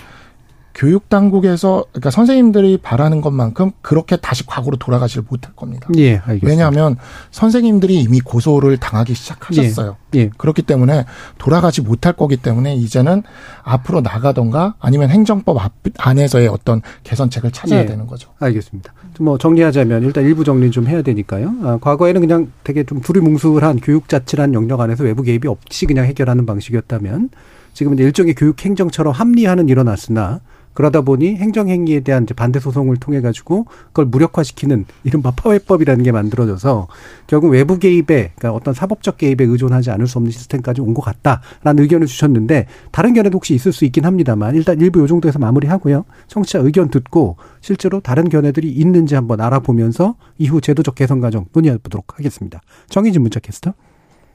교육 0.74 1.08
당국에서 1.08 1.84
그러니까 1.92 2.10
선생님들이 2.10 2.78
바라는 2.78 3.20
것만큼 3.20 3.70
그렇게 3.80 4.16
다시 4.16 4.44
과거로 4.44 4.76
돌아가질 4.76 5.22
못할 5.28 5.54
겁니다. 5.54 5.88
예, 5.96 6.16
알겠습니다. 6.16 6.46
왜냐하면 6.46 6.96
선생님들이 7.30 8.00
이미 8.00 8.20
고소를 8.20 8.78
당하기 8.78 9.14
시작하셨어요. 9.14 9.96
예, 10.16 10.18
예. 10.18 10.30
그렇기 10.36 10.62
때문에 10.62 11.04
돌아가지 11.38 11.80
못할 11.80 12.12
거기 12.14 12.36
때문에 12.36 12.74
이제는 12.74 13.22
앞으로 13.62 14.00
나가던가 14.00 14.74
아니면 14.80 15.10
행정법 15.10 15.58
안에서의 15.98 16.48
어떤 16.48 16.82
개선책을 17.04 17.52
찾아야 17.52 17.82
예, 17.82 17.86
되는 17.86 18.06
거죠. 18.08 18.30
알겠습니다. 18.40 18.92
뭐 19.20 19.38
정리하자면 19.38 20.02
일단 20.02 20.24
일부 20.24 20.42
정리 20.42 20.72
좀 20.72 20.88
해야 20.88 21.02
되니까요. 21.02 21.54
아, 21.62 21.78
과거에는 21.80 22.20
그냥 22.20 22.50
되게 22.64 22.82
좀 22.82 23.00
두리뭉술한 23.00 23.78
교육 23.80 24.08
자치란 24.08 24.54
영역 24.54 24.80
안에서 24.80 25.04
외부 25.04 25.22
개입이 25.22 25.46
없이 25.46 25.86
그냥 25.86 26.04
해결하는 26.06 26.46
방식이었다면 26.46 27.30
지금은 27.74 27.98
일종의 27.98 28.34
교육 28.34 28.64
행정처럼 28.64 29.12
합리화는 29.12 29.68
일어났으나 29.68 30.40
그러다 30.74 31.00
보니 31.02 31.36
행정행위에 31.36 32.00
대한 32.00 32.26
반대 32.36 32.58
소송을 32.60 32.96
통해 32.96 33.20
가지고 33.20 33.66
그걸 33.86 34.06
무력화시키는 34.06 34.84
이른바 35.04 35.30
파회법이라는 35.30 36.04
게 36.04 36.12
만들어져서 36.12 36.88
결국 37.26 37.48
외부 37.48 37.78
개입에 37.78 38.32
그러니까 38.36 38.52
어떤 38.52 38.74
사법적 38.74 39.16
개입에 39.18 39.44
의존하지 39.44 39.90
않을 39.90 40.06
수 40.06 40.18
없는 40.18 40.30
시스템까지 40.32 40.80
온 40.80 40.94
것 40.94 41.02
같다라는 41.02 41.82
의견을 41.82 42.06
주셨는데 42.06 42.66
다른 42.92 43.14
견해도 43.14 43.36
혹시 43.36 43.54
있을 43.54 43.72
수 43.72 43.84
있긴 43.84 44.04
합니다만 44.04 44.54
일단 44.54 44.80
일부 44.80 45.00
요 45.00 45.06
정도에서 45.06 45.38
마무리하고요. 45.38 46.04
청취자 46.28 46.60
의견 46.60 46.88
듣고 46.88 47.36
실제로 47.60 48.00
다른 48.00 48.28
견해들이 48.28 48.70
있는지 48.70 49.14
한번 49.14 49.40
알아보면서 49.40 50.14
이후 50.38 50.60
제도적 50.60 50.94
개선 50.94 51.20
과정 51.20 51.46
논의해 51.52 51.78
보도록 51.78 52.18
하겠습니다. 52.18 52.60
정희진 52.88 53.22
문자 53.22 53.40
캐스터. 53.40 53.74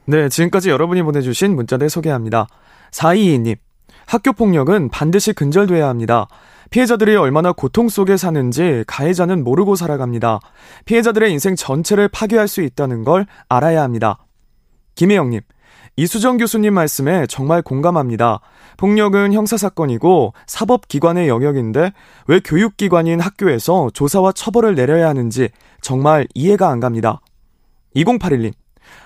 네, 0.06 0.28
지금까지 0.28 0.70
여러분이 0.70 1.02
보내주신 1.02 1.54
문자들 1.54 1.88
소개합니다. 1.88 2.46
422님. 2.92 3.56
학교 4.10 4.32
폭력은 4.32 4.88
반드시 4.88 5.32
근절돼야 5.32 5.86
합니다. 5.86 6.26
피해자들이 6.70 7.14
얼마나 7.14 7.52
고통 7.52 7.88
속에 7.88 8.16
사는지 8.16 8.82
가해자는 8.88 9.44
모르고 9.44 9.76
살아갑니다. 9.76 10.40
피해자들의 10.84 11.30
인생 11.30 11.54
전체를 11.54 12.08
파괴할 12.08 12.48
수 12.48 12.60
있다는 12.60 13.04
걸 13.04 13.26
알아야 13.48 13.84
합니다. 13.84 14.18
김혜영님, 14.96 15.42
이수정 15.94 16.38
교수님 16.38 16.74
말씀에 16.74 17.28
정말 17.28 17.62
공감합니다. 17.62 18.40
폭력은 18.78 19.32
형사사건이고 19.32 20.34
사법기관의 20.44 21.28
영역인데 21.28 21.92
왜 22.26 22.40
교육기관인 22.40 23.20
학교에서 23.20 23.90
조사와 23.94 24.32
처벌을 24.32 24.74
내려야 24.74 25.08
하는지 25.08 25.50
정말 25.82 26.26
이해가 26.34 26.68
안 26.68 26.80
갑니다. 26.80 27.20
2081님, 27.94 28.54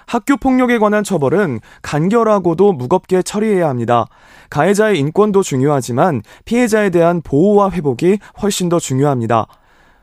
학교 0.06 0.36
폭력에 0.36 0.78
관한 0.78 1.04
처벌은 1.04 1.60
간결하고도 1.82 2.72
무겁게 2.72 3.22
처리해야 3.22 3.68
합니다. 3.68 4.06
가해자의 4.50 4.98
인권도 4.98 5.42
중요하지만 5.42 6.22
피해자에 6.44 6.90
대한 6.90 7.20
보호와 7.22 7.70
회복이 7.70 8.18
훨씬 8.42 8.68
더 8.68 8.78
중요합니다. 8.78 9.46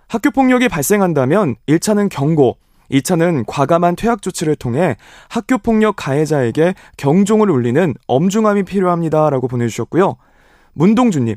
학교 0.08 0.32
폭력이 0.32 0.68
발생한다면 0.68 1.56
1차는 1.68 2.10
경고, 2.10 2.58
2차는 2.92 3.46
과감한 3.48 3.96
퇴학 3.96 4.22
조치를 4.22 4.56
통해 4.56 4.98
학교 5.30 5.58
폭력 5.58 5.96
가해자에게 5.96 6.76
경종을 6.98 7.50
울리는 7.50 7.94
엄중함이 8.08 8.64
필요합니다라고 8.64 9.48
보내주셨고요. 9.48 10.18
문동주님, 10.74 11.36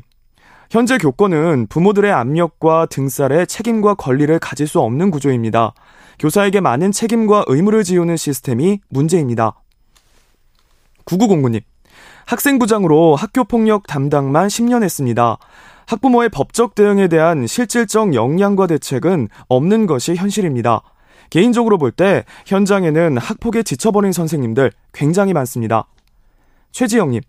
현재 0.69 0.97
교권은 0.97 1.67
부모들의 1.69 2.11
압력과 2.11 2.87
등살에 2.87 3.45
책임과 3.45 3.93
권리를 3.95 4.37
가질 4.39 4.67
수 4.67 4.81
없는 4.81 5.11
구조입니다. 5.11 5.73
교사에게 6.19 6.61
많은 6.61 6.91
책임과 6.91 7.45
의무를 7.47 7.83
지우는 7.83 8.17
시스템이 8.17 8.79
문제입니다. 8.89 9.53
9909님, 11.05 11.61
학생부장으로 12.25 13.15
학교 13.15 13.43
폭력 13.43 13.87
담당만 13.87 14.47
10년 14.47 14.83
했습니다. 14.83 15.37
학부모의 15.85 16.29
법적 16.29 16.73
대응에 16.73 17.07
대한 17.07 17.45
실질적 17.45 18.15
역량과 18.15 18.67
대책은 18.67 19.29
없는 19.47 19.85
것이 19.85 20.15
현실입니다. 20.15 20.81
개인적으로 21.29 21.77
볼 21.77 21.91
때 21.91 22.23
현장에는 22.45 23.17
학폭에 23.17 23.63
지쳐버린 23.63 24.11
선생님들 24.11 24.71
굉장히 24.93 25.33
많습니다. 25.33 25.85
최지영님, 26.71 27.21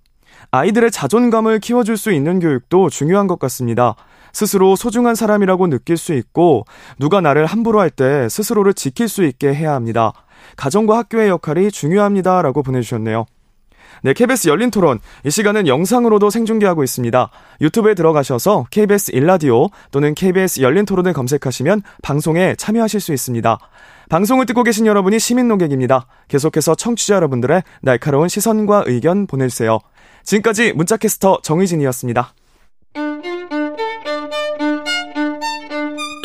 아이들의 0.51 0.91
자존감을 0.91 1.61
키워줄 1.61 1.97
수 1.97 2.12
있는 2.12 2.41
교육도 2.41 2.89
중요한 2.89 3.26
것 3.26 3.39
같습니다. 3.39 3.95
스스로 4.37 4.76
소중한 4.76 5.14
사람이라고 5.14 5.68
느낄 5.68 5.97
수 5.97 6.12
있고 6.12 6.66
누가 6.99 7.22
나를 7.22 7.47
함부로 7.47 7.80
할 7.80 7.89
때 7.89 8.28
스스로를 8.28 8.74
지킬 8.74 9.09
수 9.09 9.24
있게 9.24 9.55
해야 9.55 9.72
합니다. 9.72 10.12
가정과 10.57 10.99
학교의 10.99 11.30
역할이 11.30 11.70
중요합니다 11.70 12.43
라고 12.43 12.62
보내주셨네요. 12.62 13.24
네, 14.03 14.12
KBS 14.12 14.49
열린 14.49 14.70
토론. 14.70 15.01
이 15.24 15.30
시간은 15.30 15.66
영상으로도 15.66 16.28
생중계하고 16.28 16.84
있습니다. 16.84 17.30
유튜브에 17.62 17.95
들어가셔서 17.95 18.66
KBS 18.70 19.12
일라디오 19.12 19.68
또는 19.91 20.14
KBS 20.14 20.61
열린 20.61 20.84
토론을 20.84 21.14
검색하시면 21.14 21.80
방송에 22.03 22.57
참여하실 22.57 23.01
수 23.01 23.14
있습니다. 23.14 23.59
방송을 24.11 24.45
듣고 24.45 24.64
계신 24.64 24.84
여러분이 24.84 25.18
시민 25.18 25.49
농객입니다. 25.49 26.07
계속해서 26.28 26.74
청취자 26.74 27.14
여러분들의 27.14 27.62
날카로운 27.80 28.28
시선과 28.28 28.84
의견 28.87 29.26
보내주세요. 29.26 29.78
지금까지 30.24 30.74
문자캐스터 30.74 31.41
정의진이었습니다. 31.43 32.34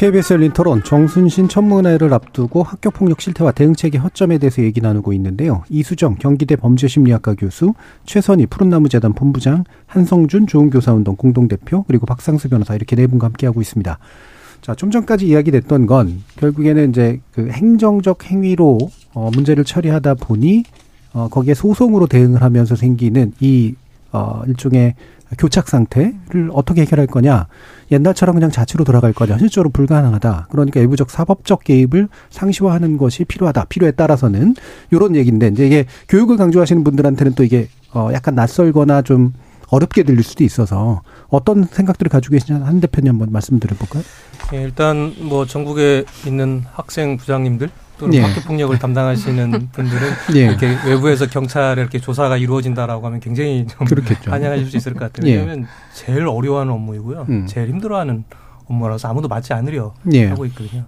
KBS 0.00 0.32
열린 0.32 0.50
토론 0.54 0.82
정순신 0.82 1.48
청문회를 1.48 2.14
앞두고 2.14 2.62
학교폭력 2.62 3.20
실태와 3.20 3.52
대응책의 3.52 4.00
허점에 4.00 4.38
대해서 4.38 4.62
얘기 4.62 4.80
나누고 4.80 5.12
있는데요. 5.12 5.62
이수정 5.68 6.14
경기대 6.14 6.56
범죄심리학과 6.56 7.34
교수, 7.34 7.74
최선희 8.06 8.46
푸른나무재단 8.46 9.12
본부장, 9.12 9.64
한성준 9.84 10.46
좋은교사운동 10.46 11.16
공동대표, 11.16 11.82
그리고 11.82 12.06
박상수 12.06 12.48
변호사 12.48 12.74
이렇게 12.74 12.96
네 12.96 13.06
분과 13.06 13.26
함께하고 13.26 13.60
있습니다. 13.60 13.98
자, 14.62 14.74
좀 14.74 14.90
전까지 14.90 15.26
이야기됐던 15.28 15.84
건 15.84 16.22
결국에는 16.36 16.88
이제 16.88 17.20
그 17.34 17.50
행정적 17.50 18.24
행위로 18.24 18.78
어, 19.12 19.30
문제를 19.34 19.64
처리하다 19.64 20.14
보니 20.14 20.62
어, 21.12 21.28
거기에 21.28 21.52
소송으로 21.52 22.06
대응을 22.06 22.40
하면서 22.40 22.74
생기는 22.74 23.34
이 23.38 23.74
어, 24.12 24.40
일종의 24.46 24.94
교착 25.38 25.68
상태를 25.68 26.50
어떻게 26.52 26.82
해결할 26.82 27.06
거냐. 27.06 27.46
옛날처럼 27.90 28.34
그냥 28.34 28.50
자치로 28.50 28.84
돌아갈 28.84 29.12
거냐. 29.12 29.34
현실적으로 29.34 29.70
불가능하다. 29.70 30.48
그러니까 30.50 30.80
일부적 30.80 31.10
사법적 31.10 31.64
개입을 31.64 32.08
상시화하는 32.30 32.96
것이 32.96 33.24
필요하다. 33.24 33.66
필요에 33.66 33.92
따라서는 33.92 34.54
이런 34.90 35.16
얘기인데 35.16 35.48
이제 35.48 35.66
이게 35.66 35.86
교육을 36.08 36.36
강조하시는 36.36 36.84
분들한테는 36.84 37.34
또 37.34 37.44
이게 37.44 37.68
어 37.92 38.10
약간 38.12 38.34
낯설거나 38.34 39.02
좀 39.02 39.32
어렵게 39.70 40.02
들릴 40.02 40.22
수도 40.22 40.44
있어서 40.44 41.02
어떤 41.28 41.64
생각들을 41.64 42.10
가지고 42.10 42.32
계시냐 42.32 42.60
한 42.64 42.80
대표님 42.80 43.12
한번 43.12 43.28
말씀 43.30 43.58
드려볼까요? 43.60 44.02
예, 44.52 44.62
일단 44.62 45.14
뭐 45.20 45.46
전국에 45.46 46.04
있는 46.26 46.64
학생 46.72 47.16
부장님들 47.16 47.70
또는 48.00 48.14
예. 48.14 48.20
학교 48.22 48.40
폭력을 48.40 48.76
담당하시는 48.78 49.68
분들은 49.72 50.08
예. 50.36 50.40
이렇게 50.46 50.76
외부에서 50.86 51.26
경찰에 51.26 51.80
이렇게 51.80 52.00
조사가 52.00 52.38
이루어진다라고 52.38 53.06
하면 53.06 53.20
굉장히 53.20 53.66
좀 53.66 53.86
그렇겠죠. 53.86 54.30
반영하실 54.30 54.70
수 54.70 54.76
있을 54.78 54.94
것 54.94 55.12
같아요. 55.12 55.30
예. 55.30 55.36
왜냐하면 55.36 55.66
제일 55.94 56.26
어려워하는 56.26 56.72
업무이고요. 56.72 57.26
음. 57.28 57.46
제일 57.46 57.68
힘들어하는 57.68 58.24
업무라서 58.66 59.08
아무도 59.08 59.28
맞지 59.28 59.52
않으려 59.52 59.92
예. 60.12 60.26
하고 60.28 60.46
있거든요. 60.46 60.84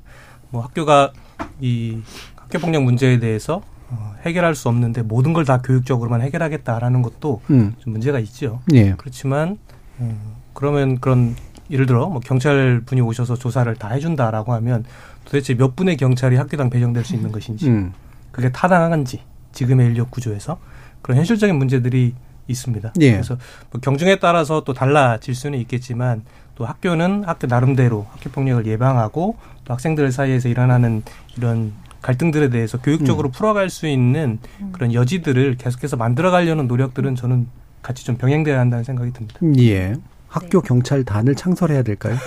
뭐 0.50 0.62
학교가 0.62 1.12
이 1.60 1.98
학교 2.36 2.58
폭력 2.58 2.82
문제에 2.82 3.18
대해서 3.18 3.60
어, 3.90 4.14
해결할 4.24 4.54
수 4.54 4.68
없는데 4.70 5.02
모든 5.02 5.34
걸 5.34 5.44
다 5.44 5.58
교육적으로만 5.60 6.22
해결하겠다라는 6.22 7.02
것도 7.02 7.42
음. 7.50 7.74
좀 7.78 7.92
문제가 7.92 8.18
있죠. 8.20 8.60
예. 8.72 8.94
그렇지만 8.96 9.58
음, 10.00 10.18
그러면 10.54 10.98
그런 10.98 11.36
예를 11.70 11.86
들어 11.86 12.08
뭐 12.08 12.20
경찰 12.20 12.82
분이 12.86 13.00
오셔서 13.00 13.36
조사를 13.36 13.74
다 13.76 13.88
해준다라고 13.88 14.52
하면 14.54 14.84
도대체 15.24 15.54
몇 15.54 15.76
분의 15.76 15.96
경찰이 15.96 16.36
학교당 16.36 16.70
배정될 16.70 17.04
수 17.04 17.14
있는 17.14 17.32
것인지 17.32 17.68
음. 17.68 17.92
그게 18.30 18.50
타당한지 18.50 19.20
지금의 19.52 19.88
인력 19.88 20.10
구조에서 20.10 20.58
그런 21.02 21.18
현실적인 21.18 21.56
문제들이 21.56 22.14
있습니다. 22.48 22.92
예. 23.00 23.12
그래서 23.12 23.36
뭐 23.70 23.80
경중에 23.80 24.16
따라서 24.16 24.62
또 24.64 24.72
달라질 24.72 25.34
수는 25.34 25.58
있겠지만 25.60 26.22
또 26.54 26.64
학교는 26.64 27.24
학교 27.24 27.46
나름대로 27.46 28.06
학교 28.10 28.30
폭력을 28.30 28.66
예방하고 28.66 29.36
또 29.64 29.72
학생들 29.72 30.10
사이에서 30.12 30.48
일어나는 30.48 31.02
이런 31.36 31.72
갈등들에 32.02 32.50
대해서 32.50 32.78
교육적으로 32.80 33.28
음. 33.28 33.32
풀어갈 33.32 33.70
수 33.70 33.86
있는 33.86 34.38
그런 34.72 34.92
여지들을 34.92 35.56
계속해서 35.56 35.96
만들어가려는 35.96 36.66
노력들은 36.66 37.14
저는 37.14 37.46
같이 37.80 38.04
좀 38.04 38.16
병행돼야 38.16 38.58
한다는 38.58 38.84
생각이 38.84 39.12
듭니다. 39.12 39.38
예. 39.58 39.94
학교 40.32 40.62
네. 40.62 40.68
경찰단을 40.68 41.34
창설해야 41.34 41.82
될까요? 41.82 42.16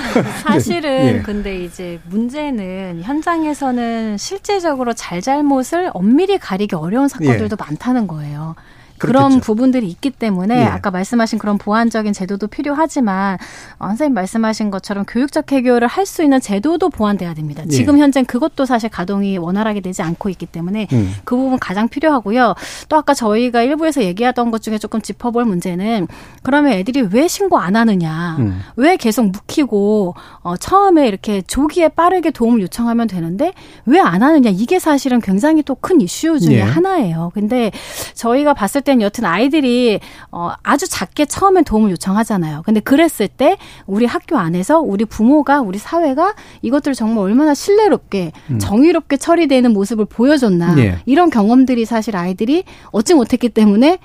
사실은 0.44 1.16
예. 1.16 1.22
근데 1.22 1.64
이제 1.64 1.98
문제는 2.04 3.02
현장에서는 3.02 4.16
실제적으로 4.16 4.92
잘잘못을 4.94 5.90
엄밀히 5.92 6.38
가리기 6.38 6.76
어려운 6.76 7.08
사건들도 7.08 7.56
예. 7.60 7.64
많다는 7.64 8.06
거예요. 8.06 8.54
그렇겠죠. 8.98 9.28
그런 9.28 9.40
부분들이 9.40 9.88
있기 9.88 10.10
때문에 10.10 10.56
예. 10.60 10.64
아까 10.64 10.90
말씀하신 10.90 11.38
그런 11.38 11.58
보완적인 11.58 12.12
제도도 12.12 12.46
필요하지만 12.46 13.38
어, 13.78 13.88
선생님 13.88 14.14
말씀하신 14.14 14.70
것처럼 14.70 15.04
교육적 15.06 15.50
해결을 15.52 15.86
할 15.88 16.06
수 16.06 16.22
있는 16.22 16.40
제도도 16.40 16.88
보완돼야 16.90 17.34
됩니다. 17.34 17.62
예. 17.66 17.68
지금 17.68 17.98
현재 17.98 18.22
그것도 18.22 18.64
사실 18.64 18.88
가동이 18.88 19.38
원활하게 19.38 19.80
되지 19.80 20.02
않고 20.02 20.28
있기 20.30 20.46
때문에 20.46 20.86
음. 20.92 21.14
그 21.24 21.34
부분 21.36 21.58
가장 21.58 21.88
필요하고요. 21.88 22.54
또 22.88 22.96
아까 22.96 23.12
저희가 23.12 23.62
일부에서 23.62 24.04
얘기하던 24.04 24.50
것 24.52 24.62
중에 24.62 24.78
조금 24.78 25.02
짚어볼 25.02 25.44
문제는 25.44 26.06
그러면 26.44 26.72
애들이 26.74 27.02
왜 27.10 27.26
신고 27.26 27.58
안 27.58 27.74
하느냐, 27.74 28.36
음. 28.38 28.60
왜 28.76 28.96
계속 28.96 29.26
묵히고 29.32 30.14
어, 30.42 30.56
처음에 30.56 31.08
이렇게 31.08 31.42
조기에 31.42 31.88
빠르게 31.88 32.30
도움을 32.30 32.60
요청하면 32.62 33.08
되는데 33.08 33.52
왜 33.84 33.98
안 33.98 34.22
하느냐 34.22 34.50
이게 34.50 34.78
사실은 34.78 35.20
굉장히 35.20 35.62
또 35.62 35.74
큰 35.74 36.00
이슈 36.00 36.38
중에 36.38 36.56
예. 36.58 36.60
하나예요. 36.62 37.30
근데 37.34 37.70
저희가 38.14 38.54
봤을 38.54 38.80
땐 38.86 39.02
여튼 39.02 39.24
아이들이 39.26 40.00
어 40.30 40.52
아주 40.62 40.88
작게 40.88 41.26
처음엔 41.26 41.64
도움을 41.64 41.90
요청하잖아요. 41.90 42.62
근데 42.64 42.80
그랬을 42.80 43.28
때 43.28 43.58
우리 43.86 44.06
학교 44.06 44.38
안에서 44.38 44.80
우리 44.80 45.04
부모가 45.04 45.60
우리 45.60 45.76
사회가 45.76 46.34
이것들을 46.62 46.94
정말 46.94 47.24
얼마나 47.24 47.52
신뢰롭게 47.52 48.32
음. 48.50 48.58
정의롭게 48.58 49.16
처리되는 49.18 49.72
모습을 49.72 50.06
보여줬나 50.06 50.78
예. 50.78 50.98
이런 51.04 51.28
경험들이 51.28 51.84
사실 51.84 52.16
아이들이 52.16 52.64
얻지 52.92 53.14
못했기 53.14 53.50
때문에 53.50 53.98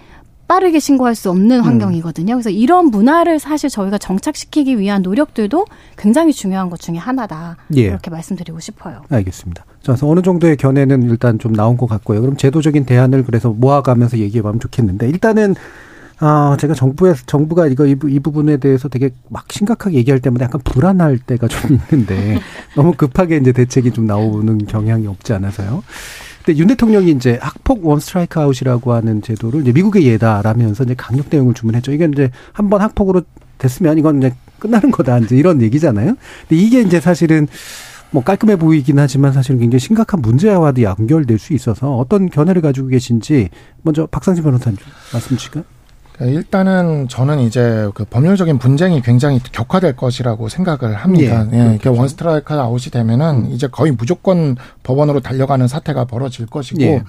빠르게 0.52 0.80
신고할 0.80 1.16
수 1.16 1.30
없는 1.30 1.60
음. 1.60 1.64
환경이거든요. 1.64 2.34
그래서 2.34 2.50
이런 2.50 2.88
문화를 2.88 3.40
사실 3.40 3.70
저희가 3.70 3.98
정착시키기 3.98 4.80
위한 4.80 5.02
노력들도 5.02 5.66
굉장히 5.96 6.34
중요한 6.34 6.70
것 6.70 6.78
중에 6.78 6.98
하나다. 6.98 7.56
예. 7.78 7.84
이렇게 7.84 8.12
말씀드리고 8.12 8.60
싶어요. 8.60 9.04
알겠습니다. 9.10 9.64
자, 9.64 9.94
그래서 9.94 10.10
어느 10.10 10.22
정도의 10.22 10.58
견해는 10.58 11.04
일단 11.04 11.40
좀 11.40 11.54
나온 11.54 11.78
것 11.78 11.88
같고요. 11.88 12.20
그럼 12.20 12.36
제도적인 12.36 12.84
대안을 12.84 13.24
그래서 13.24 13.52
모아가면서 13.52 14.18
얘기해보면 14.18 14.60
좋겠는데 14.60 15.08
일단은 15.08 15.56
아, 16.20 16.58
제가 16.60 16.74
정부에 16.74 17.14
정부가 17.26 17.68
이거 17.68 17.86
이, 17.86 17.96
이 18.10 18.20
부분에 18.20 18.58
대해서 18.58 18.90
되게 18.90 19.12
막 19.30 19.46
심각하게 19.50 19.96
얘기할 20.00 20.20
때마다 20.20 20.46
약간 20.46 20.60
불안할 20.66 21.18
때가 21.18 21.48
좀 21.48 21.80
있는데 21.92 22.40
너무 22.76 22.92
급하게 22.92 23.38
이제 23.38 23.54
대책이 23.54 23.92
좀 23.92 24.06
나오는 24.06 24.58
경향이 24.68 25.08
없지 25.08 25.32
않아서요. 25.32 25.82
근데 26.46 26.60
윤 26.60 26.68
대통령이 26.68 27.12
이제 27.12 27.38
학폭 27.42 27.86
원 27.86 28.00
스트라이크 28.00 28.40
아웃이라고 28.40 28.94
하는 28.94 29.22
제도를 29.22 29.62
이제 29.62 29.72
미국의 29.72 30.06
예다라면서 30.08 30.84
이제 30.86 30.96
강력 30.96 31.30
대응을 31.30 31.54
주문했죠. 31.54 31.92
이게 31.92 32.08
이제 32.12 32.32
한 32.54 32.70
번 32.70 32.82
학폭으로 32.82 33.22
됐으면 33.58 33.98
이건 33.98 34.18
이제 34.20 34.34
끝나는 34.60 34.92
거다. 34.92 35.20
이제 35.20 35.36
이런 35.36 35.62
얘기잖아요. 35.62 36.16
근데 36.48 36.62
이게 36.62 36.82
이제 36.82 37.00
사실은 37.00 37.48
뭐 38.12 38.24
깔끔해 38.24 38.56
보이긴 38.58 38.98
하지만 39.00 39.34
사실은 39.34 39.60
굉장히 39.60 39.80
심각한 39.80 40.22
문제와도 40.22 40.82
연결될 40.82 41.38
수 41.40 41.54
있어서 41.54 41.96
어떤 41.96 42.30
견해를 42.30 42.62
가지고 42.62 42.88
계신지 42.88 43.50
먼저 43.84 44.06
박상진 44.08 44.44
변호사님 44.44 44.78
말씀 45.14 45.38
주실까요? 45.38 45.64
네, 46.20 46.32
일단은 46.32 47.08
저는 47.08 47.40
이제 47.40 47.90
그 47.94 48.06
법률적인 48.06 48.60
분쟁이 48.60 49.02
굉장히 49.02 49.40
격화될 49.40 49.96
것이라고 49.96 50.50
생각을 50.50 50.96
합니다. 50.96 51.48
예, 51.54 51.80
예. 51.84 51.90
원스트라이크 51.90 52.54
아웃이 52.54 52.92
되면은 52.92 53.46
음. 53.46 53.52
이제 53.52 53.68
거의 53.68 53.92
무조건 53.92 54.56
법원으로 54.84 55.22
달려가는 55.22 55.68
사태가 55.68 56.06
벌어질 56.06 56.46
것이고 56.46 56.82
예. 56.82 57.04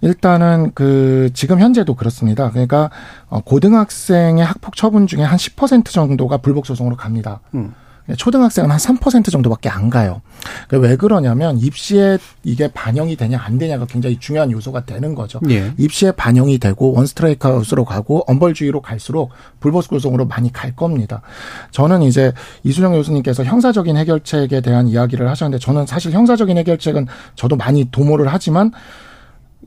일단은 0.00 0.70
그 0.74 1.30
지금 1.34 1.60
현재도 1.60 1.94
그렇습니다. 1.94 2.50
그러니까 2.50 2.90
어, 3.28 3.40
고등학생의 3.40 4.44
학폭 4.44 4.76
처분 4.76 5.06
중에 5.06 5.22
한 5.22 5.36
10% 5.36 5.86
정도가 5.86 6.38
불복 6.38 6.66
소송으로 6.66 6.96
갑니다. 6.96 7.40
음. 7.54 7.74
초등학생은 8.16 8.70
한 8.70 8.78
3% 8.78 9.30
정도밖에 9.30 9.68
안 9.68 9.90
가요. 9.90 10.22
왜 10.70 10.96
그러냐면 10.96 11.58
입시에 11.58 12.18
이게 12.42 12.68
반영이 12.68 13.16
되냐 13.16 13.38
안 13.40 13.58
되냐가 13.58 13.86
굉장히 13.86 14.18
중요한 14.18 14.50
요소가 14.50 14.84
되는 14.84 15.14
거죠. 15.14 15.40
예. 15.50 15.72
입시에 15.76 16.12
반영이 16.12 16.58
되고 16.58 16.92
원스트라이크 16.92 17.46
아웃으로 17.46 17.84
가고 17.84 18.24
엄벌주의로 18.26 18.80
갈수록 18.80 19.30
불법소송으로 19.60 20.26
많이 20.26 20.52
갈 20.52 20.74
겁니다. 20.74 21.22
저는 21.70 22.02
이제 22.02 22.32
이수정 22.64 22.92
교수님께서 22.92 23.44
형사적인 23.44 23.96
해결책에 23.96 24.60
대한 24.60 24.88
이야기를 24.88 25.28
하셨는데 25.28 25.62
저는 25.62 25.86
사실 25.86 26.12
형사적인 26.12 26.56
해결책은 26.58 27.06
저도 27.34 27.56
많이 27.56 27.84
도모를 27.90 28.28
하지만 28.28 28.72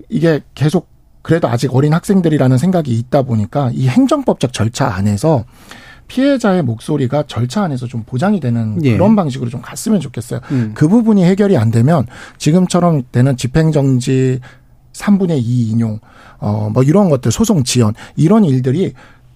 이게 0.09 0.41
계속 0.55 0.89
그래도 1.21 1.47
아직 1.47 1.73
어린 1.75 1.93
학생들이라는 1.93 2.57
생각이 2.57 2.97
있다 2.97 3.21
보니까 3.21 3.69
이 3.73 3.87
행정법적 3.87 4.53
절차 4.53 4.87
안에서 4.87 5.45
피해자의 6.11 6.61
목소리가 6.61 7.23
절차 7.25 7.63
안에서 7.63 7.87
좀 7.87 8.03
보장이 8.03 8.41
되는 8.41 8.77
예. 8.83 8.91
그런 8.91 9.15
방식으로 9.15 9.49
좀 9.49 9.61
갔으면 9.61 10.01
좋겠어요. 10.01 10.41
음. 10.51 10.71
그 10.75 10.89
부분이 10.89 11.23
해결이 11.23 11.55
안 11.55 11.71
되면 11.71 12.05
지금처럼 12.37 13.03
되는 13.13 13.37
집행정지 13.37 14.41
3분의 14.91 15.37
2 15.41 15.69
인용, 15.69 15.99
어, 16.39 16.69
뭐 16.73 16.83
이런 16.83 17.09
것들, 17.09 17.31
소송 17.31 17.63
지연, 17.63 17.93
이런 18.17 18.43
일들이 18.43 18.91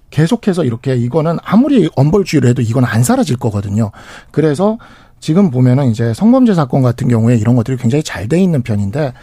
계속해서 0.09 0.65
이렇게 0.65 0.97
이거는 0.97 1.37
아무리 1.43 1.89
엄벌주의를 1.95 2.49
해도 2.49 2.61
이건 2.61 2.83
안 2.83 3.03
사라질 3.03 3.37
거거든요. 3.37 3.91
그래서 4.31 4.77
지금 5.19 5.49
보면은 5.49 5.89
이제 5.89 6.13
성범죄 6.13 6.53
사건 6.53 6.81
같은 6.81 7.07
경우에 7.07 7.35
이런 7.35 7.55
것들이 7.55 7.77
굉장히 7.77 8.03
잘 8.03 8.27
돼 8.27 8.39
있는 8.39 8.61
편인데 8.63 9.13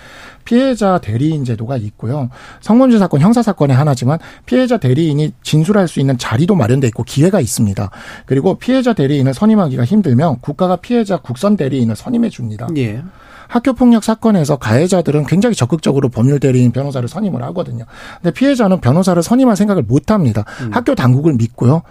피해자 0.45 0.99
대리인 0.99 1.45
제도가 1.45 1.77
있고요. 1.77 2.29
성범죄 2.61 2.99
사건 2.99 3.21
형사 3.21 3.43
사건의 3.43 3.77
하나지만 3.77 4.19
피해자 4.47 4.77
대리인이 4.79 5.33
진술할 5.43 5.89
수 5.89 6.01
있는 6.01 6.19
자리도 6.19 6.55
마련돼 6.55 6.89
있고 6.89 7.05
기회가 7.05 7.41
있습니다. 7.41 7.91
그리고 8.27 8.57
피해자 8.59 8.93
대리인을 8.93 9.35
선임하기가 9.35 9.85
힘들면 9.85 10.39
국가가 10.41 10.77
피해자 10.77 11.17
국선 11.19 11.57
대리인을 11.57 11.95
선임해 11.97 12.29
줍니다. 12.31 12.67
예. 12.77 13.03
학교 13.49 13.75
폭력 13.75 14.03
사건에서 14.03 14.57
가해자들은 14.57 15.27
굉장히 15.27 15.55
적극적으로 15.55 16.09
법률 16.09 16.41
대리인 16.41 16.73
변호사를 16.73 17.07
선임을 17.07 17.43
하거든요. 17.45 17.85
근데 18.23 18.33
피해자는 18.33 18.81
변호사를 18.81 19.23
선임할 19.23 19.57
생각을 19.57 19.83
못 19.83 20.11
합니다. 20.11 20.45
음. 20.63 20.71
학교 20.73 20.95
당국을 20.95 21.35
믿고요. 21.35 21.83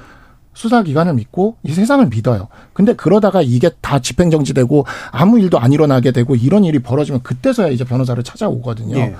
수사기관을 0.53 1.13
믿고 1.13 1.55
이 1.63 1.71
세상을 1.71 2.05
믿어요. 2.07 2.47
근데 2.73 2.93
그러다가 2.93 3.41
이게 3.41 3.69
다 3.81 3.99
집행정지되고 3.99 4.85
아무 5.11 5.39
일도 5.39 5.59
안 5.59 5.71
일어나게 5.71 6.11
되고 6.11 6.35
이런 6.35 6.63
일이 6.63 6.79
벌어지면 6.79 7.23
그때서야 7.23 7.69
이제 7.69 7.83
변호사를 7.83 8.21
찾아오거든요. 8.23 8.97
예. 8.97 9.15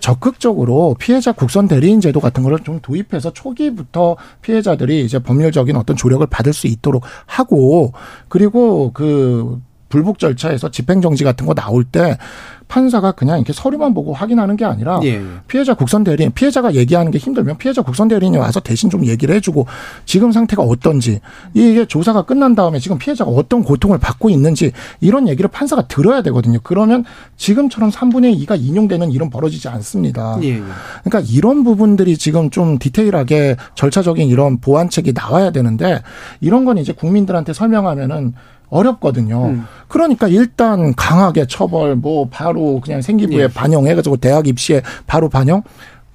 적극적으로 0.00 0.96
피해자 0.98 1.32
국선 1.32 1.68
대리인 1.68 2.00
제도 2.00 2.20
같은 2.20 2.42
거를 2.42 2.58
좀 2.60 2.80
도입해서 2.80 3.32
초기부터 3.32 4.16
피해자들이 4.40 5.04
이제 5.04 5.18
법률적인 5.18 5.76
어떤 5.76 5.96
조력을 5.96 6.26
받을 6.26 6.52
수 6.52 6.66
있도록 6.66 7.04
하고 7.26 7.92
그리고 8.28 8.92
그 8.92 9.60
불복 9.92 10.18
절차에서 10.18 10.70
집행정지 10.70 11.22
같은 11.22 11.44
거 11.44 11.52
나올 11.52 11.84
때 11.84 12.16
판사가 12.72 13.12
그냥 13.12 13.36
이렇게 13.36 13.52
서류만 13.52 13.92
보고 13.92 14.14
확인하는 14.14 14.56
게 14.56 14.64
아니라 14.64 14.98
예, 15.02 15.08
예. 15.16 15.22
피해자 15.46 15.74
국선 15.74 16.04
대리인 16.04 16.32
피해자가 16.32 16.74
얘기하는 16.74 17.12
게 17.12 17.18
힘들면 17.18 17.58
피해자 17.58 17.82
국선 17.82 18.08
대리인이 18.08 18.38
와서 18.38 18.60
대신 18.60 18.88
좀 18.88 19.04
얘기를 19.04 19.34
해주고 19.34 19.66
지금 20.06 20.32
상태가 20.32 20.62
어떤지 20.62 21.20
이게 21.52 21.84
조사가 21.84 22.22
끝난 22.22 22.54
다음에 22.54 22.78
지금 22.78 22.96
피해자가 22.96 23.30
어떤 23.30 23.62
고통을 23.62 23.98
받고 23.98 24.30
있는지 24.30 24.72
이런 25.00 25.28
얘기를 25.28 25.50
판사가 25.50 25.86
들어야 25.86 26.22
되거든요. 26.22 26.60
그러면 26.62 27.04
지금처럼 27.36 27.90
3분의 27.90 28.42
2가 28.46 28.58
인용되는 28.58 29.12
일은 29.12 29.28
벌어지지 29.28 29.68
않습니다. 29.68 30.38
예, 30.42 30.54
예. 30.54 30.62
그러니까 31.04 31.30
이런 31.30 31.64
부분들이 31.64 32.16
지금 32.16 32.48
좀 32.48 32.78
디테일하게 32.78 33.56
절차적인 33.74 34.28
이런 34.28 34.60
보완책이 34.60 35.12
나와야 35.12 35.50
되는데 35.50 36.00
이런 36.40 36.64
건 36.64 36.78
이제 36.78 36.94
국민들한테 36.94 37.52
설명하면은 37.52 38.32
어렵거든요. 38.72 39.46
음. 39.46 39.64
그러니까 39.86 40.26
일단 40.26 40.94
강하게 40.94 41.46
처벌, 41.46 41.94
뭐 41.94 42.28
바로 42.30 42.80
그냥 42.82 43.02
생기부에 43.02 43.44
예. 43.44 43.48
반영해가지고 43.48 44.16
대학 44.16 44.48
입시에 44.48 44.82
바로 45.06 45.28
반영. 45.28 45.62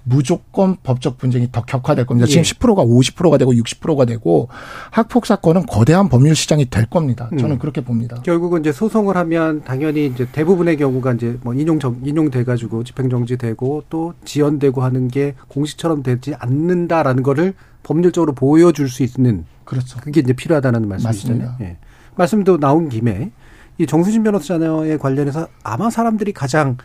무조건 0.09 0.77
법적 0.83 1.17
분쟁이 1.17 1.49
더 1.51 1.63
격화될 1.63 2.05
겁니다. 2.05 2.27
지금 2.27 2.39
예. 2.39 2.43
10%가 2.43 2.85
50%가 2.85 3.37
되고 3.37 3.51
60%가 3.51 4.05
되고 4.05 4.47
학폭 4.89 5.25
사건은 5.25 5.65
거대한 5.65 6.07
법률 6.07 6.33
시장이 6.33 6.69
될 6.69 6.85
겁니다. 6.85 7.29
저는 7.37 7.55
음. 7.55 7.59
그렇게 7.59 7.81
봅니다. 7.81 8.21
결국은 8.23 8.61
이제 8.61 8.71
소송을 8.71 9.17
하면 9.17 9.65
당연히 9.65 10.05
이제 10.05 10.25
대부분의 10.31 10.77
경우가 10.77 11.15
이제 11.15 11.37
뭐 11.43 11.53
인용 11.53 11.77
인용돼 12.05 12.45
가지고 12.45 12.85
집행 12.85 13.09
정지되고 13.09 13.83
또 13.89 14.13
지연되고 14.23 14.81
하는 14.81 15.09
게 15.09 15.35
공식처럼 15.49 16.03
되지 16.03 16.35
않는다라는 16.39 17.21
거를 17.21 17.53
법률적으로 17.83 18.31
보여줄 18.31 18.89
수 18.89 19.03
있는 19.03 19.43
그렇죠. 19.65 19.99
그게 19.99 20.21
이제 20.21 20.31
필요하다는 20.31 20.87
말씀이시잖아요. 20.87 21.55
예. 21.59 21.77
말씀도 22.17 22.59
나온 22.59 22.89
김에 22.89 23.31
이 23.77 23.85
정수진 23.85 24.23
변호사에 24.23 24.97
관련해서 24.97 25.47
아마 25.63 25.89
사람들이 25.89 26.33
가장 26.33 26.77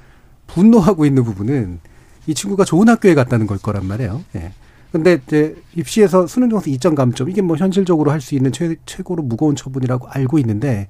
분노하고 0.47 1.07
있는 1.07 1.24
부분은 1.24 1.80
이 2.26 2.35
친구가 2.35 2.64
좋은 2.64 2.89
학교에 2.89 3.14
갔다는 3.14 3.47
걸 3.47 3.59
거란 3.59 3.87
말이에요. 3.87 4.22
예. 4.37 4.53
근데 4.93 5.18
이제 5.26 5.57
입시에서 5.74 6.26
수능 6.26 6.51
점수 6.51 6.68
2점 6.68 6.95
감점 6.95 7.30
이게 7.30 7.41
뭐 7.41 7.57
현실적으로 7.57 8.11
할 8.11 8.20
수 8.20 8.35
있는 8.35 8.53
최, 8.53 8.76
최고로 8.85 9.22
무거운 9.22 9.57
처분이라고 9.57 10.09
알고 10.09 10.39
있는데 10.41 10.89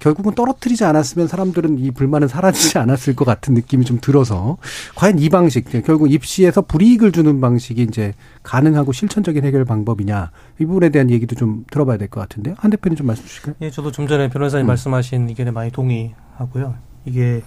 결국은 0.00 0.34
떨어뜨리지 0.34 0.84
않았으면 0.84 1.28
사람들은 1.28 1.78
이 1.78 1.90
불만은 1.92 2.26
사라지지 2.26 2.78
않았을 2.78 3.14
것 3.14 3.24
같은 3.24 3.54
느낌이 3.54 3.84
좀 3.84 3.98
들어서 4.00 4.56
과연 4.96 5.18
이 5.18 5.28
방식 5.28 5.70
결국 5.84 6.10
입시에서 6.10 6.62
불이익을 6.62 7.12
주는 7.12 7.40
방식이 7.40 7.82
이제 7.82 8.14
가능하고 8.42 8.92
실천적인 8.92 9.44
해결 9.44 9.64
방법이냐 9.64 10.30
이 10.58 10.64
부분에 10.64 10.88
대한 10.88 11.10
얘기도 11.10 11.36
좀 11.36 11.64
들어봐야 11.70 11.98
될 11.98 12.08
것 12.08 12.20
같은데요. 12.20 12.54
한 12.58 12.70
대표님 12.70 12.96
좀 12.96 13.06
말씀 13.06 13.24
주실까요? 13.24 13.54
예, 13.60 13.70
저도 13.70 13.92
좀 13.92 14.08
전에 14.08 14.28
변호사님 14.28 14.66
음. 14.66 14.68
말씀하신 14.68 15.28
의견에 15.28 15.50
많이 15.52 15.70
동의하고요. 15.70 16.74
이게 17.04 17.42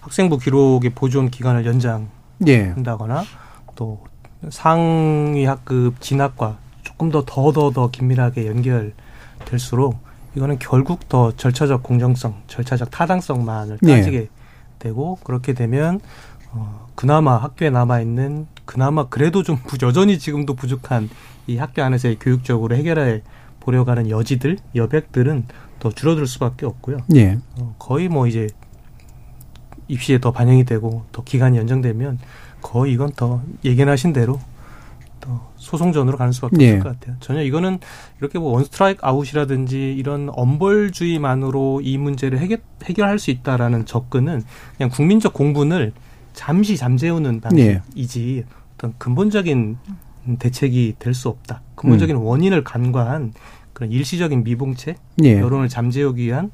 학생부 0.00 0.38
기록의 0.38 0.90
보존 0.94 1.30
기간을 1.30 1.66
연장한다거나 1.66 3.20
예. 3.20 3.26
또 3.76 4.00
상위 4.50 5.44
학급 5.44 6.00
진학과 6.00 6.58
조금 6.82 7.10
더 7.10 7.24
더 7.24 7.52
더 7.52 7.70
더 7.70 7.90
긴밀하게 7.90 8.46
연결될수록 8.46 9.98
이거는 10.38 10.60
결국 10.60 11.08
더 11.08 11.32
절차적 11.32 11.82
공정성, 11.82 12.42
절차적 12.46 12.92
타당성만을 12.92 13.78
네. 13.82 13.96
따지게 13.96 14.18
네. 14.20 14.28
되고 14.78 15.18
그렇게 15.24 15.52
되면 15.52 16.00
어 16.52 16.86
그나마 16.94 17.36
학교에 17.36 17.70
남아 17.70 18.00
있는 18.00 18.46
그나마 18.64 19.08
그래도 19.08 19.42
좀 19.42 19.58
여전히 19.82 20.16
지금도 20.16 20.54
부족한 20.54 21.10
이 21.48 21.56
학교 21.56 21.82
안에서의 21.82 22.18
교육적으로 22.20 22.76
해결해 22.76 23.22
보려고 23.58 23.90
하는 23.90 24.08
여지들, 24.10 24.58
여백들은 24.76 25.46
더 25.80 25.90
줄어들 25.90 26.24
수밖에 26.28 26.66
없고요. 26.66 26.98
네. 27.08 27.38
어, 27.58 27.74
거의 27.80 28.08
뭐 28.08 28.28
이제 28.28 28.46
입시에 29.88 30.20
더 30.20 30.30
반영이 30.30 30.64
되고 30.64 31.04
더 31.10 31.24
기간이 31.24 31.58
연장되면 31.58 32.20
거의 32.62 32.92
이건 32.92 33.10
더 33.10 33.42
예견하신 33.64 34.12
대로 34.12 34.38
더 35.28 35.52
소송전으로 35.56 36.16
가는 36.16 36.32
수밖에 36.32 36.56
네. 36.56 36.70
없을 36.70 36.80
것 36.80 36.98
같아요. 36.98 37.16
전혀 37.20 37.42
이거는 37.42 37.78
이렇게 38.18 38.38
뭐 38.38 38.52
원스트라이크 38.52 39.00
아웃이라든지 39.04 39.94
이런 39.94 40.30
엄벌주의만으로 40.32 41.82
이 41.84 41.98
문제를 41.98 42.38
해결, 42.38 42.60
해결할 42.84 43.18
수 43.18 43.30
있다라는 43.30 43.84
접근은 43.84 44.42
그냥 44.76 44.90
국민적 44.90 45.34
공분을 45.34 45.92
잠시 46.32 46.76
잠재우는 46.76 47.40
방식이지 47.42 48.44
네. 48.46 48.54
어떤 48.74 48.94
근본적인 48.96 49.76
대책이 50.38 50.96
될 50.98 51.14
수 51.14 51.28
없다. 51.28 51.62
근본적인 51.74 52.16
음. 52.16 52.22
원인을 52.22 52.64
간과한 52.64 53.34
그런 53.74 53.92
일시적인 53.92 54.44
미봉책, 54.44 54.96
네. 55.18 55.38
여론을 55.40 55.68
잠재우기 55.68 56.24
위한 56.24 56.50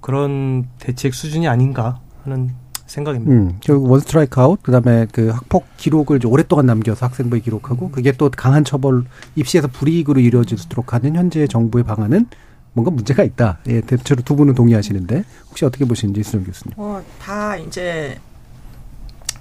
그런 0.00 0.66
대책 0.78 1.14
수준이 1.14 1.46
아닌가 1.48 2.00
하는 2.24 2.50
생각입니다. 2.88 3.32
음, 3.32 3.58
결국 3.60 3.90
원 3.90 4.00
스트라이크 4.00 4.40
아웃, 4.40 4.58
그 4.62 4.72
다음에 4.72 5.06
그 5.12 5.28
학폭 5.28 5.66
기록을 5.76 6.20
오랫동안 6.24 6.66
남겨서 6.66 7.06
학생부에 7.06 7.40
기록하고 7.40 7.90
그게 7.90 8.12
또 8.12 8.30
강한 8.30 8.64
처벌, 8.64 9.04
입시에서 9.36 9.68
불이익으로 9.68 10.20
이루어지도록 10.20 10.92
하는 10.92 11.16
현재 11.16 11.46
정부의 11.46 11.84
방안은 11.84 12.26
뭔가 12.72 12.90
문제가 12.90 13.22
있다. 13.22 13.58
예, 13.68 13.80
대체로 13.80 14.22
두 14.22 14.36
분은 14.36 14.54
동의하시는데 14.54 15.24
혹시 15.48 15.64
어떻게 15.64 15.84
보시는지 15.84 16.22
수정 16.22 16.44
교수님. 16.44 16.74
어, 16.76 17.02
다 17.20 17.56
이제 17.56 18.18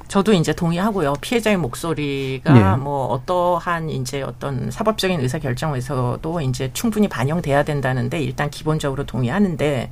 저도 0.07 0.33
이제 0.33 0.53
동의하고요. 0.53 1.13
피해자의 1.21 1.57
목소리가 1.57 2.53
네. 2.53 2.81
뭐 2.81 3.07
어떠한 3.07 3.89
이제 3.89 4.21
어떤 4.21 4.71
사법적인 4.71 5.19
의사 5.19 5.37
결정에서도 5.37 6.41
이제 6.41 6.71
충분히 6.73 7.07
반영돼야 7.07 7.63
된다는데 7.63 8.21
일단 8.21 8.49
기본적으로 8.49 9.05
동의하는데 9.05 9.89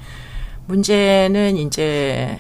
문제는 0.68 1.58
이제 1.58 2.40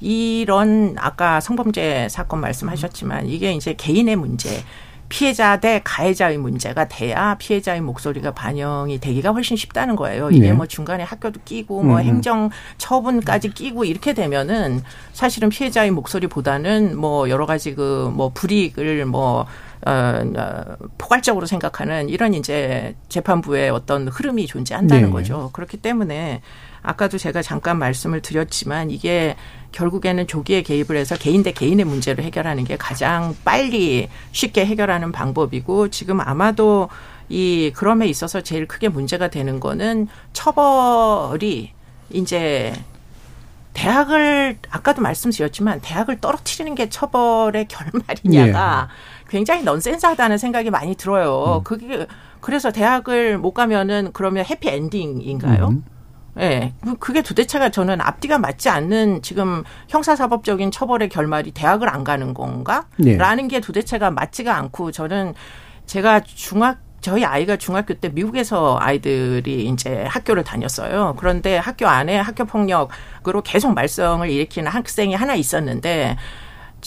이런 0.00 0.96
아까 0.98 1.40
성범죄 1.40 2.08
사건 2.10 2.40
말씀하셨지만 2.40 3.26
이게 3.26 3.52
이제 3.52 3.74
개인의 3.74 4.16
문제 4.16 4.62
피해자 5.08 5.60
대 5.60 5.80
가해자의 5.84 6.36
문제가 6.36 6.88
돼야 6.88 7.36
피해자의 7.36 7.80
목소리가 7.80 8.32
반영이 8.32 8.98
되기가 8.98 9.30
훨씬 9.30 9.56
쉽다는 9.56 9.94
거예요. 9.94 10.30
이게 10.30 10.48
네. 10.48 10.52
뭐 10.52 10.66
중간에 10.66 11.04
학교도 11.04 11.40
끼고 11.44 11.82
뭐 11.84 11.98
음. 11.98 12.04
행정 12.04 12.50
처분까지 12.78 13.50
끼고 13.50 13.84
이렇게 13.84 14.14
되면은 14.14 14.82
사실은 15.12 15.48
피해자의 15.48 15.92
목소리보다는 15.92 16.98
뭐 16.98 17.28
여러 17.30 17.46
가지 17.46 17.74
그 17.74 18.10
뭐 18.16 18.30
불이익을 18.32 19.04
뭐 19.06 19.46
어, 19.86 19.90
어, 19.90 20.76
포괄적으로 20.98 21.46
생각하는 21.46 22.08
이런 22.08 22.34
이제 22.34 22.94
재판부의 23.08 23.70
어떤 23.70 24.08
흐름이 24.08 24.46
존재한다는 24.46 25.04
네. 25.04 25.10
거죠. 25.10 25.50
그렇기 25.52 25.76
때문에 25.76 26.40
아까도 26.82 27.18
제가 27.18 27.42
잠깐 27.42 27.78
말씀을 27.78 28.20
드렸지만 28.22 28.90
이게 28.90 29.36
결국에는 29.76 30.26
조기에 30.26 30.62
개입을 30.62 30.96
해서 30.96 31.16
개인 31.16 31.42
대 31.42 31.52
개인의 31.52 31.84
문제를 31.84 32.24
해결하는 32.24 32.64
게 32.64 32.78
가장 32.78 33.36
빨리 33.44 34.08
쉽게 34.32 34.64
해결하는 34.64 35.12
방법이고 35.12 35.90
지금 35.90 36.20
아마도 36.20 36.88
이 37.28 37.72
그럼에 37.74 38.06
있어서 38.06 38.40
제일 38.40 38.66
크게 38.66 38.88
문제가 38.88 39.28
되는 39.28 39.60
거는 39.60 40.08
처벌이 40.32 41.72
이제 42.08 42.72
대학을 43.74 44.56
아까도 44.70 45.02
말씀드렸지만 45.02 45.80
대학을 45.82 46.22
떨어뜨리는 46.22 46.74
게 46.74 46.88
처벌의 46.88 47.68
결말이냐가 47.68 48.88
예. 48.88 49.28
굉장히 49.28 49.62
넌센스하다는 49.64 50.38
생각이 50.38 50.70
많이 50.70 50.94
들어요. 50.94 51.58
음. 51.58 51.64
그게 51.64 52.06
그래서 52.40 52.70
대학을 52.70 53.36
못 53.36 53.52
가면은 53.52 54.10
그러면 54.14 54.46
해피 54.48 54.68
엔딩인가요? 54.68 55.68
음. 55.68 55.84
예. 56.38 56.72
그, 56.82 56.96
그게 56.96 57.22
도대체가 57.22 57.70
저는 57.70 58.00
앞뒤가 58.00 58.38
맞지 58.38 58.68
않는 58.68 59.22
지금 59.22 59.64
형사사법적인 59.88 60.70
처벌의 60.70 61.08
결말이 61.08 61.52
대학을 61.52 61.88
안 61.88 62.04
가는 62.04 62.34
건가? 62.34 62.86
네. 62.96 63.16
라는 63.16 63.48
게 63.48 63.60
도대체가 63.60 64.10
맞지가 64.10 64.54
않고 64.56 64.92
저는 64.92 65.34
제가 65.86 66.20
중학 66.20 66.78
저희 67.00 67.24
아이가 67.24 67.56
중학교 67.56 67.94
때 67.94 68.08
미국에서 68.08 68.78
아이들이 68.80 69.66
이제 69.68 70.04
학교를 70.08 70.42
다녔어요. 70.42 71.14
그런데 71.18 71.56
학교 71.56 71.86
안에 71.86 72.16
학교 72.16 72.44
폭력으로 72.44 73.42
계속 73.44 73.74
말썽을 73.74 74.28
일으키는 74.28 74.70
학생이 74.70 75.14
하나 75.14 75.34
있었는데 75.36 76.16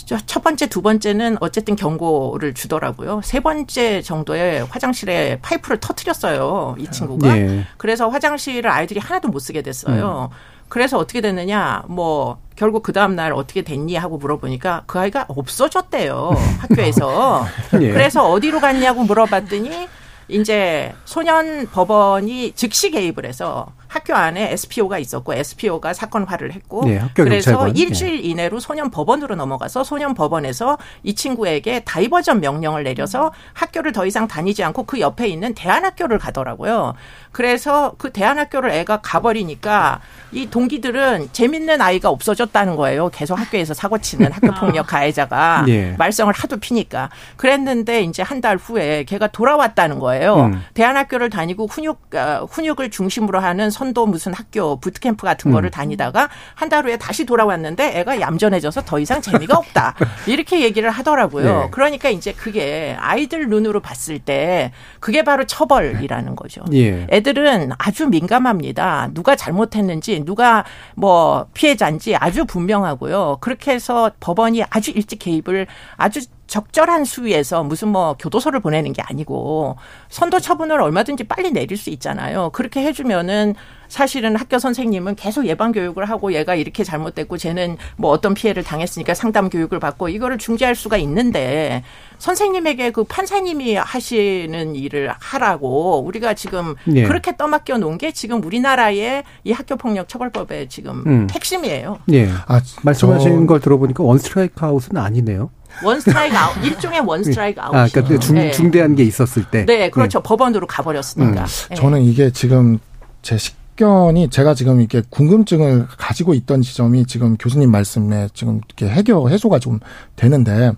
첫 0.06 0.44
번째, 0.44 0.68
두 0.68 0.82
번째는 0.82 1.38
어쨌든 1.40 1.76
경고를 1.76 2.54
주더라고요. 2.54 3.22
세 3.24 3.40
번째 3.40 4.02
정도에 4.02 4.62
화장실에 4.62 5.40
파이프를 5.42 5.80
터트렸어요. 5.80 6.76
이 6.78 6.88
친구가. 6.90 7.34
네. 7.34 7.66
그래서 7.78 8.10
화장실을 8.10 8.70
아이들이 8.70 9.00
하나도 9.00 9.30
못 9.30 9.40
쓰게 9.40 9.62
됐어요. 9.62 10.30
음. 10.32 10.36
그래서 10.70 10.98
어떻게 11.00 11.20
됐느냐, 11.20 11.84
뭐, 11.88 12.38
결국 12.56 12.84
그 12.84 12.94
다음날 12.94 13.34
어떻게 13.34 13.64
됐니 13.64 13.96
하고 13.96 14.18
물어보니까 14.18 14.84
그 14.86 15.00
아이가 15.00 15.26
없어졌대요. 15.28 16.32
학교에서. 16.60 17.46
네. 17.74 17.92
그래서 17.92 18.30
어디로 18.30 18.60
갔냐고 18.60 19.04
물어봤더니 19.04 19.88
이제 20.30 20.94
소년 21.06 21.68
법원이 21.68 22.54
즉시 22.54 22.92
개입을 22.92 23.26
해서 23.26 23.68
학교 23.88 24.14
안에 24.14 24.52
SPO가 24.52 25.00
있었고 25.00 25.34
SPO가 25.34 25.94
사건화를 25.94 26.54
했고 26.54 26.86
네, 26.86 27.02
그래서 27.16 27.52
경찰관. 27.52 27.76
일주일 27.76 28.24
이내로 28.24 28.60
소년 28.60 28.92
법원으로 28.92 29.36
넘어가서 29.36 29.84
소년 29.84 30.14
법원에서 30.14 30.78
이 31.02 31.16
친구에게 31.16 31.80
다이버전 31.84 32.40
명령을 32.40 32.84
내려서 32.84 33.32
학교를 33.54 33.92
더 33.92 34.06
이상 34.06 34.28
다니지 34.28 34.64
않고 34.64 34.84
그 34.84 35.00
옆에 35.00 35.28
있는 35.28 35.56
대안학교를 35.56 36.20
가더라고요. 36.20 36.94
그래서 37.32 37.96
그 37.98 38.12
대안학교를 38.12 38.70
애가 38.70 39.02
가버리니까 39.02 40.02
이 40.32 40.48
동기들은 40.50 41.30
재밌는 41.32 41.82
아이가 41.82 42.10
없어졌다는 42.10 42.76
거예요. 42.76 43.10
계속 43.10 43.38
학교에서 43.40 43.74
사고치는 43.74 44.32
학교 44.32 44.52
폭력 44.54 44.88
가해자가 44.88 45.64
네. 45.66 45.96
말썽을 46.00 46.34
하도 46.34 46.58
피니까 46.58 47.10
그랬는데 47.38 48.02
이제 48.02 48.24
한 48.24 48.40
달 48.40 48.56
후에 48.56 49.04
걔가 49.04 49.28
돌아왔다는 49.28 50.00
거예요. 50.00 50.46
음. 50.46 50.64
대안학교를 50.74 51.30
다니고 51.30 51.68
훈육 51.68 52.00
어, 52.16 52.48
훈육을 52.50 52.90
중심으로 52.90 53.40
하는 53.42 53.70
선도 53.70 54.06
무슨 54.06 54.34
학교 54.34 54.80
부트캠프 54.80 55.26
같은 55.26 55.52
거를 55.52 55.68
음. 55.68 55.72
다니다가 55.72 56.30
한 56.56 56.70
달 56.70 56.86
후에 56.86 56.98
다시 56.98 57.26
돌아왔는데 57.26 58.00
애가 58.00 58.22
얌전해져서 58.22 58.84
더 58.84 59.00
이상 59.00 59.22
재미가 59.22 59.58
없다. 59.58 59.96
이렇게 60.28 60.62
얘기를 60.62 60.90
하더라고요. 60.90 61.62
네. 61.64 61.68
그러니까 61.72 62.10
이제 62.10 62.32
그게 62.32 62.96
아이들 63.00 63.50
눈으로 63.50 63.80
봤을 63.82 64.20
때 64.20 64.72
그게 65.00 65.24
바로 65.24 65.46
처벌이라는 65.46 66.36
거죠. 66.36 66.62
예. 66.74 67.08
애들은 67.12 67.72
아주 67.78 68.08
민감합니다. 68.08 69.10
누가 69.14 69.36
잘못했는지 69.36 70.19
누가 70.26 70.66
뭐 70.96 71.48
피해자인지 71.54 72.16
아주 72.16 72.46
분명하고요. 72.46 73.38
그렇게 73.42 73.72
해서 73.72 74.12
법원이 74.20 74.64
아주 74.70 74.92
일찍 74.92 75.20
개입을 75.20 75.68
아주 75.98 76.22
적절한 76.50 77.06
수위에서 77.06 77.64
무슨 77.64 77.90
뭐 77.90 78.16
교도소를 78.18 78.60
보내는 78.60 78.92
게 78.92 79.04
아니고 79.04 79.78
선도 80.10 80.40
처분을 80.40 80.82
얼마든지 80.82 81.26
빨리 81.26 81.52
내릴 81.52 81.78
수 81.78 81.92
있잖아요. 81.92 82.50
그렇게 82.54 82.82
해주면은 82.82 83.54
사실은 83.88 84.36
학교 84.36 84.60
선생님은 84.60 85.16
계속 85.16 85.46
예방 85.48 85.72
교육을 85.72 86.06
하고 86.06 86.34
얘가 86.34 86.56
이렇게 86.56 86.84
잘못됐고 86.84 87.38
쟤는 87.38 87.78
뭐 87.98 88.12
어떤 88.12 88.34
피해를 88.34 88.64
당했으니까 88.64 89.14
상담 89.14 89.50
교육을 89.50 89.80
받고 89.80 90.10
이거를 90.10 90.38
중재할 90.38 90.76
수가 90.76 90.98
있는데 90.98 91.84
선생님에게 92.18 92.92
그 92.92 93.04
판사님이 93.04 93.76
하시는 93.76 94.76
일을 94.76 95.14
하라고 95.20 96.02
우리가 96.02 96.34
지금 96.34 96.76
네. 96.86 97.04
그렇게 97.04 97.38
떠맡겨 97.38 97.78
놓은 97.78 97.98
게 98.00 98.12
지금 98.12 98.44
우리나라의 98.44 99.24
이 99.44 99.52
학교 99.52 99.76
폭력 99.76 100.08
처벌법의 100.08 100.70
지금 100.70 101.04
음. 101.06 101.28
핵심이에요. 101.32 102.00
네. 102.06 102.30
아, 102.48 102.62
말씀하신 102.84 103.42
저... 103.42 103.46
걸 103.46 103.60
들어보니까 103.60 104.04
원스트라이크 104.04 104.66
아웃은 104.66 104.98
아니네요. 104.98 105.52
원 105.84 106.00
스트라이크 106.00 106.38
아웃 106.38 106.64
일종의 106.64 107.02
원 107.02 107.24
스트라이크 107.24 107.62
아웃. 107.62 107.76
아, 107.76 107.88
그러니까 107.92 108.20
중, 108.20 108.36
네. 108.36 108.52
중대한 108.52 108.96
게 108.96 109.04
있었을 109.04 109.46
때. 109.46 109.66
네, 109.66 109.90
그렇죠. 109.90 110.20
네. 110.20 110.24
법원으로 110.24 110.68
가버렸으니까. 110.68 111.42
음. 111.42 111.46
네. 111.70 111.76
저는 111.76 112.02
이게 112.02 112.32
지금 112.32 112.80
제 113.22 113.38
답변이 113.80 114.30
제가 114.30 114.54
지금 114.54 114.80
이렇게 114.82 115.02
궁금증을 115.10 115.88
가지고 115.98 116.34
있던 116.34 116.62
지점이 116.62 117.06
지금 117.06 117.38
교수님 117.38 117.72
말씀에 117.72 118.28
지금 118.34 118.60
이렇게 118.68 118.94
해결 118.94 119.30
해소가 119.30 119.60
좀 119.60 119.80
되는데 120.18 120.74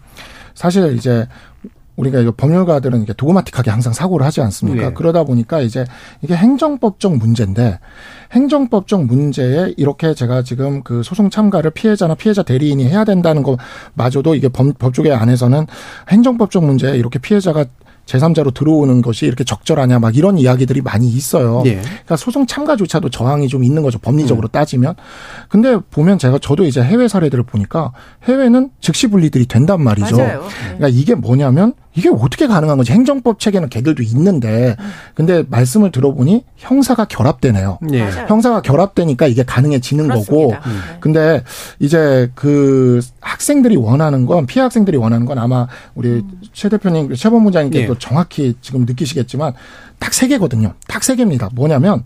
사실 0.54 0.96
이제 0.96 1.28
우리가 1.96 2.20
이거 2.20 2.32
법률가들은 2.32 3.00
이렇게 3.00 3.14
도그마틱하게 3.14 3.72
항상 3.72 3.92
사고를 3.92 4.26
하지 4.26 4.42
않습니까? 4.42 4.90
네. 4.90 4.94
그러다 4.94 5.24
보니까 5.24 5.62
이제 5.62 5.86
이게 6.22 6.36
행정법적 6.36 7.18
문제인데 7.18 7.80
행정법적 8.32 9.06
문제에 9.06 9.74
이렇게 9.78 10.14
제가 10.14 10.44
지금 10.44 10.84
그 10.84 11.04
소송 11.04 11.30
참가를 11.30 11.72
피해자나 11.72 12.16
피해자 12.16 12.44
대리인이 12.44 12.88
해야 12.88 13.04
된다는 13.04 13.44
것마저도 13.44 14.36
이게 14.36 14.48
법, 14.48 14.78
법조계 14.80 15.12
안에서는 15.12 15.68
행정법적 16.10 16.64
문제에 16.64 16.98
이렇게 16.98 17.20
피해자가 17.20 17.66
제3자로 18.06 18.54
들어오는 18.54 19.02
것이 19.02 19.26
이렇게 19.26 19.44
적절하냐 19.44 20.00
막 20.00 20.18
이런 20.18 20.38
이야기들이 20.38 20.82
많이 20.82 21.08
있어요. 21.08 21.64
예. 21.66 21.76
그러니까 21.76 22.16
소송 22.16 22.46
참가조차도 22.46 23.10
저항이 23.10 23.48
좀 23.48 23.64
있는 23.64 23.84
거죠. 23.84 24.00
법리적으로 24.00 24.48
음. 24.48 24.52
따지면. 24.52 24.96
근데 25.48 25.78
보면 25.92 26.18
제가 26.18 26.40
저도 26.40 26.66
이제 26.66 26.82
해외 26.82 27.08
사례들을 27.08 27.44
보니까 27.44 27.94
해외는 28.24 28.72
즉시 28.82 29.08
분리들이 29.08 29.46
된단 29.46 29.82
말이죠. 29.82 30.18
맞아요. 30.18 30.44
그러니까 30.64 30.88
이게 30.90 31.16
뭐냐면 31.16 31.74
이게 31.94 32.10
어떻게 32.10 32.48
가능한 32.48 32.78
건지 32.78 32.94
행정법 32.94 33.40
체계는 33.40 33.68
걔들도 33.70 34.02
있는데 34.04 34.78
근데 35.14 35.44
말씀을 35.50 35.92
들어보니 35.92 36.46
형사가 36.56 37.06
결합되네요. 37.06 37.80
예. 37.92 38.10
형사가 38.28 38.62
결합되니까 38.62 39.28
이게 39.28 39.44
가능해지는 39.44 40.08
그렇습니다. 40.08 40.60
거고. 40.60 40.70
음. 40.70 40.82
근데 41.02 41.44
이제 41.80 42.32
그 42.34 43.02
학생들이 43.20 43.76
원하는 43.76 44.26
건 44.26 44.46
피해 44.46 44.62
학생들이 44.64 44.96
원하는 44.98 45.26
건 45.26 45.38
아마 45.38 45.68
우리 45.96 46.10
음. 46.10 46.40
최 46.54 46.70
대표님 46.70 47.14
최 47.16 47.30
본부장님께도 47.30 47.94
예. 47.94 48.00
정확히 48.00 48.56
지금 48.62 48.86
느끼시겠지만 48.86 49.54
딱 50.00 50.14
세 50.14 50.28
개거든요. 50.28 50.74
딱 50.88 51.04
세 51.04 51.16
개입니다. 51.16 51.50
뭐냐면 51.54 52.04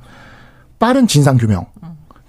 빠른 0.79 1.05
진상 1.07 1.38
규명 1.38 1.65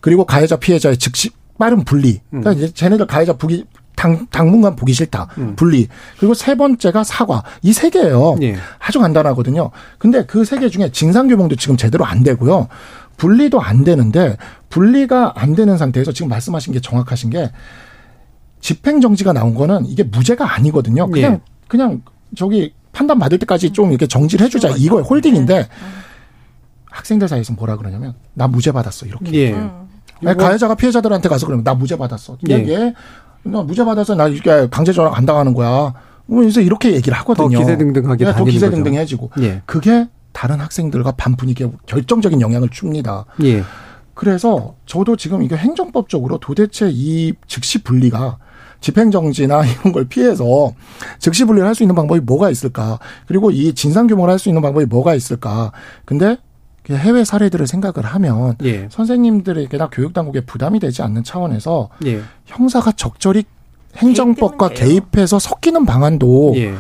그리고 0.00 0.24
가해자 0.24 0.57
피해자의 0.57 0.98
즉시 0.98 1.30
빠른 1.59 1.84
분리. 1.84 2.20
그러니까 2.28 2.52
이제 2.52 2.70
쟤네들 2.72 3.07
가해자 3.07 3.32
부기 3.32 3.64
당, 3.97 4.26
당분간 4.30 4.76
보기 4.76 4.92
싫다. 4.92 5.28
음. 5.38 5.57
분리. 5.57 5.88
그리고 6.18 6.34
세 6.34 6.55
번째가 6.55 7.03
사과. 7.03 7.42
이 7.62 7.72
세 7.72 7.90
개예요. 7.90 8.36
예. 8.42 8.57
아주 8.78 9.01
간단하거든요. 9.01 9.70
근데 9.99 10.24
그 10.26 10.42
세 10.42 10.61
개 10.61 10.68
중에 10.68 10.90
진상규명도 10.92 11.57
지금 11.57 11.76
제대로 11.76 12.05
안 12.05 12.22
되고요. 12.22 12.68
분리도 13.16 13.61
안 13.61 13.82
되는데 13.82 14.36
분리가 14.68 15.32
안 15.36 15.55
되는 15.55 15.76
상태에서 15.78 16.12
지금 16.12 16.28
말씀하신 16.28 16.74
게 16.74 16.80
정확하신 16.80 17.30
게 17.30 17.51
집행정지가 18.61 19.32
나온 19.32 19.55
거는 19.55 19.86
이게 19.86 20.03
무죄가 20.03 20.55
아니거든요. 20.55 21.09
그냥 21.09 21.32
예. 21.34 21.40
그냥 21.68 22.03
저기 22.36 22.74
판단 22.92 23.18
받을 23.18 23.38
때까지 23.38 23.70
좀 23.72 23.90
이렇게 23.90 24.07
정지를 24.07 24.44
해주자 24.47 24.70
이거 24.76 25.01
홀딩인데 25.03 25.55
네. 25.62 25.68
학생들 26.90 27.28
사이에서 27.28 27.53
뭐라 27.55 27.76
그러냐면 27.76 28.14
나 28.34 28.47
무죄 28.49 28.72
받았어 28.72 29.07
이렇게. 29.07 29.32
예. 29.32 29.53
음. 29.53 29.86
가해자가 30.22 30.74
피해자들한테 30.74 31.28
가서 31.28 31.44
그러면 31.47 31.62
나 31.64 31.74
무죄 31.74 31.97
받았어. 31.97 32.38
예. 32.49 32.94
나 33.51 33.62
무죄 33.62 33.84
받아서 33.84 34.14
나 34.14 34.28
이렇게 34.28 34.68
강제 34.70 34.92
전학 34.92 35.16
안 35.16 35.24
당하는 35.26 35.55
거야. 35.55 35.94
그래서 36.28 36.61
이렇게 36.61 36.92
얘기를 36.92 37.16
하거든요. 37.18 37.51
더 37.51 37.59
기세등등하게 37.59 38.24
네, 38.24 38.32
더 38.32 38.44
기세등등해지고 38.44 39.30
예. 39.40 39.62
그게 39.64 40.09
다른 40.32 40.61
학생들과 40.61 41.12
반 41.12 41.36
분위기에 41.36 41.70
결정적인 41.86 42.40
영향을 42.40 42.68
줍니다. 42.68 43.24
예. 43.44 43.62
그래서 44.14 44.74
저도 44.86 45.16
지금 45.16 45.42
이게 45.42 45.57
행정법적으로 45.57 46.38
도대체 46.38 46.88
이 46.90 47.34
즉시 47.47 47.82
분리가 47.82 48.38
집행정지나 48.80 49.64
이런 49.66 49.92
걸 49.92 50.07
피해서 50.07 50.72
즉시 51.18 51.44
분리를 51.44 51.66
할 51.66 51.74
수 51.74 51.82
있는 51.82 51.94
방법이 51.94 52.20
뭐가 52.20 52.51
있을까? 52.51 52.99
그리고 53.26 53.51
이 53.51 53.72
진상규모를 53.74 54.32
할 54.32 54.38
수 54.38 54.49
있는 54.49 54.62
방법이 54.62 54.86
뭐가 54.86 55.14
있을까? 55.14 55.72
근데 56.05 56.36
해외 56.95 57.24
사례들을 57.24 57.66
생각을 57.66 58.05
하면 58.09 58.57
예. 58.62 58.89
선생님들에게나 58.91 59.89
교육당국에 59.91 60.43
부담이 60.43 60.78
되지 60.78 61.03
않는 61.03 61.24
차원에서 61.24 61.89
예. 62.07 62.22
형사가 62.47 62.93
적절히 62.93 63.45
행정법과 63.97 64.70
개입해서 64.70 65.39
섞이는 65.39 65.87
방안도 65.87 66.55
예. 66.57 66.74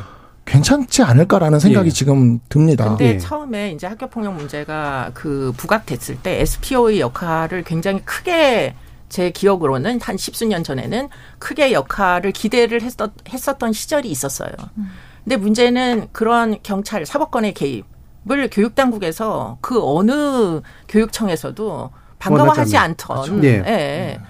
괜찮지 0.44 1.02
않을까라는 1.02 1.58
생각이 1.58 1.88
예. 1.88 1.92
지금 1.92 2.38
듭니다. 2.48 2.90
근데 2.90 3.14
예. 3.14 3.18
처음에 3.18 3.72
이제 3.72 3.86
학교 3.86 4.06
폭력 4.06 4.34
문제가 4.34 5.10
그 5.12 5.52
부각됐을 5.56 6.18
때 6.22 6.40
SPO의 6.40 7.00
역할을 7.00 7.64
굉장히 7.64 8.00
크게 8.04 8.74
제 9.08 9.30
기억으로는 9.30 10.00
한 10.00 10.16
십수년 10.16 10.62
전에는 10.64 11.08
크게 11.38 11.72
역할을 11.72 12.32
기대를 12.32 12.82
했었, 12.82 13.12
했었던 13.28 13.72
시절이 13.72 14.08
있었어요. 14.08 14.50
음. 14.78 14.90
근데 15.24 15.36
문제는 15.36 16.08
그런 16.12 16.58
경찰 16.62 17.04
사법권의 17.04 17.54
개입 17.54 17.84
을 18.30 18.50
교육당국에서 18.50 19.58
그 19.60 19.80
어느 19.82 20.60
교육청에서도 20.88 21.90
반가워하지 22.18 22.76
않던 22.76 23.44
예. 23.44 23.48
예. 23.48 24.20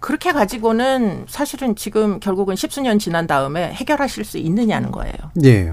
그렇게 0.00 0.32
가지고는 0.32 1.26
사실은 1.28 1.76
지금 1.76 2.20
결국은 2.20 2.56
십수년 2.56 2.98
지난 2.98 3.26
다음에 3.26 3.72
해결하실 3.72 4.24
수 4.24 4.38
있느냐는 4.38 4.90
거예요. 4.90 5.14
예. 5.44 5.72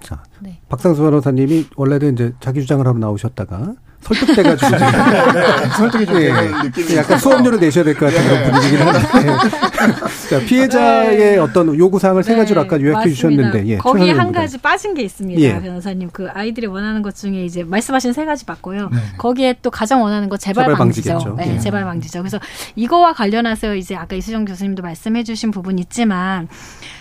자, 0.00 0.22
네. 0.40 0.58
박상수 0.68 1.02
변호사님이 1.02 1.66
원래는 1.76 2.12
이제 2.14 2.32
자기 2.40 2.60
주장을 2.60 2.86
하러 2.86 2.98
나오셨다가 2.98 3.74
설득돼가지고 4.02 4.70
네, 4.76 4.78
네. 5.32 5.68
설득이 5.76 6.06
좀 6.06 6.16
예, 6.20 6.26
예. 6.92 6.96
약간 6.96 7.18
수업료를 7.18 7.58
내셔야 7.58 7.82
될 7.82 7.94
것 7.96 8.06
같은 8.06 8.22
그런 8.22 8.42
네. 8.42 8.50
분위기긴 8.52 8.86
한데 8.86 9.08
자, 10.30 10.38
피해자의 10.46 11.16
네. 11.18 11.38
어떤 11.38 11.76
요구 11.76 11.98
사항을 11.98 12.22
세 12.22 12.36
가지로 12.36 12.60
아까 12.60 12.80
요약해 12.80 12.92
맞습니다. 13.10 13.14
주셨는데 13.14 13.66
예, 13.66 13.76
거기 13.78 14.10
한 14.10 14.30
가지 14.30 14.58
빠진 14.58 14.94
게 14.94 15.02
있습니다, 15.02 15.40
예. 15.40 15.60
변호사님. 15.60 16.10
그 16.12 16.28
아이들이 16.32 16.66
원하는 16.68 17.02
것 17.02 17.16
중에 17.16 17.44
이제 17.44 17.64
말씀하신 17.64 18.12
세 18.12 18.24
가지 18.24 18.44
봤고요. 18.44 18.90
네. 18.92 18.98
거기에 19.18 19.56
또 19.62 19.70
가장 19.70 20.02
원하는 20.02 20.28
거 20.28 20.36
재발, 20.36 20.66
재발 20.66 20.76
방지죠. 20.76 21.34
네, 21.38 21.54
예. 21.54 21.58
재발 21.58 21.84
방지죠. 21.84 22.20
그래서 22.20 22.38
이거와 22.76 23.12
관련해서 23.12 23.74
이제 23.74 23.96
아까 23.96 24.14
이수정 24.14 24.44
교수님도 24.44 24.82
말씀해 24.82 25.24
주신 25.24 25.50
부분 25.50 25.78
있지만 25.80 26.48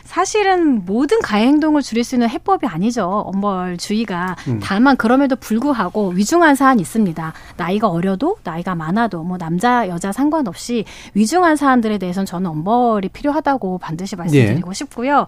사실은 0.05 0.85
모든 0.85 1.19
가해 1.21 1.45
행동을 1.47 1.81
줄일 1.81 2.03
수 2.03 2.15
있는 2.15 2.29
해법이 2.29 2.67
아니죠. 2.67 3.24
엄벌주의가. 3.25 4.35
음. 4.47 4.59
다만 4.61 4.97
그럼에도 4.97 5.35
불구하고 5.35 6.09
위중한 6.09 6.55
사안이 6.55 6.81
있습니다. 6.81 7.33
나이가 7.57 7.87
어려도 7.89 8.37
나이가 8.43 8.75
많아도 8.75 9.23
뭐 9.23 9.37
남자 9.37 9.87
여자 9.87 10.11
상관없이 10.11 10.85
위중한 11.13 11.55
사안들에 11.55 11.97
대해서는 11.97 12.25
저는 12.25 12.49
엄벌이 12.49 13.09
필요하다고 13.09 13.77
반드시 13.79 14.15
말씀드리고 14.15 14.69
예. 14.69 14.73
싶고요. 14.73 15.25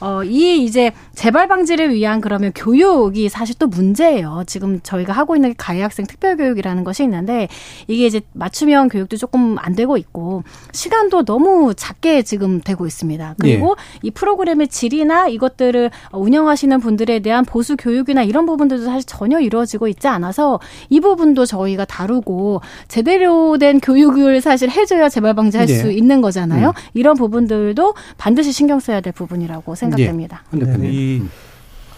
어, 0.00 0.22
이 0.24 0.64
이제 0.64 0.92
재발 1.14 1.48
방지를 1.48 1.92
위한 1.92 2.20
그러면 2.20 2.52
교육이 2.54 3.28
사실 3.28 3.56
또 3.58 3.66
문제예요. 3.66 4.44
지금 4.46 4.80
저희가 4.82 5.12
하고 5.12 5.36
있는 5.36 5.54
가해 5.56 5.82
학생 5.82 6.06
특별 6.06 6.36
교육이라는 6.36 6.84
것이 6.84 7.02
있는데 7.04 7.48
이게 7.86 8.06
이제 8.06 8.20
맞춤형 8.32 8.88
교육도 8.88 9.16
조금 9.16 9.56
안 9.58 9.74
되고 9.74 9.96
있고 9.96 10.42
시간도 10.72 11.24
너무 11.24 11.74
작게 11.74 12.22
지금 12.22 12.60
되고 12.60 12.86
있습니다. 12.86 13.34
그리고 13.38 13.76
예. 13.78 13.98
이 14.02 14.10
프로그램의 14.10 14.68
질이나 14.68 15.28
이것들을 15.28 15.90
운영하시는 16.12 16.80
분들에 16.80 17.20
대한 17.20 17.39
보수 17.44 17.76
교육이나 17.76 18.22
이런 18.22 18.46
부분들도 18.46 18.84
사실 18.84 19.04
전혀 19.04 19.40
이루어지고 19.40 19.88
있지 19.88 20.08
않아서 20.08 20.60
이 20.88 21.00
부분도 21.00 21.46
저희가 21.46 21.84
다루고 21.84 22.60
제대로 22.88 23.58
된 23.58 23.80
교육을 23.80 24.40
사실 24.40 24.70
해줘야 24.70 25.08
재발 25.08 25.34
방지할 25.34 25.66
네. 25.66 25.74
수 25.74 25.90
있는 25.90 26.20
거잖아요. 26.20 26.68
음. 26.68 26.72
이런 26.94 27.16
부분들도 27.16 27.94
반드시 28.18 28.52
신경 28.52 28.80
써야 28.80 29.00
될 29.00 29.12
부분이라고 29.12 29.74
생각됩니다. 29.74 30.44
네. 30.50 30.64
네. 30.64 30.90
이 30.90 31.22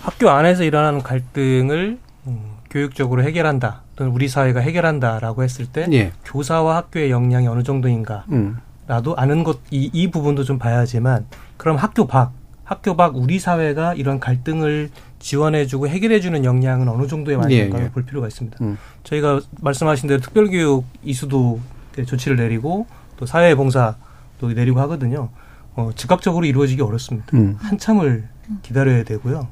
학교 0.01 0.31
안에서 0.31 0.65
일어나는 0.65 1.03
갈등을 1.03 1.99
음, 2.27 2.41
교육적으로 2.71 3.23
해결한다 3.23 3.83
또는 3.97 4.13
우리 4.13 4.29
사회가 4.29 4.61
해결한다라고 4.61 5.43
했을 5.43 5.67
때 5.67 5.87
예. 5.93 6.13
교사와 6.25 6.77
학교의 6.77 7.11
역량이 7.11 7.47
어느 7.47 7.63
정도인가 7.63 8.25
음. 8.31 8.59
라도 8.87 9.17
아는 9.17 9.45
것, 9.45 9.61
이, 9.71 9.91
이 9.93 10.11
부분도 10.11 10.45
좀 10.45 10.59
봐야지만, 10.59 11.27
그럼 11.57 11.77
학교 11.77 12.07
밖, 12.07 12.33
학교 12.65 12.97
밖 12.97 13.17
우리 13.17 13.39
사회가 13.39 13.95
이런 13.95 14.19
갈등을 14.19 14.91
지원해주고 15.23 15.89
해결해주는 15.89 16.45
역량은 16.45 16.89
어느 16.89 17.07
정도에 17.07 17.37
많은가 17.37 17.79
예, 17.79 17.85
예. 17.85 17.91
볼 17.91 18.05
필요가 18.05 18.27
있습니다. 18.27 18.59
음. 18.61 18.77
저희가 19.05 19.41
말씀하신 19.61 20.09
대로 20.09 20.21
특별교육 20.21 20.85
이수도 21.05 21.61
조치를 22.07 22.37
내리고 22.37 22.87
또 23.17 23.25
사회봉사도 23.25 24.53
내리고 24.55 24.81
하거든요. 24.81 25.31
어, 25.75 25.91
즉각적으로 25.95 26.45
이루어지기 26.45 26.83
어렵습니다. 26.83 27.29
음. 27.35 27.57
한참을 27.61 28.29
기다려야 28.63 29.05
되고요. 29.05 29.49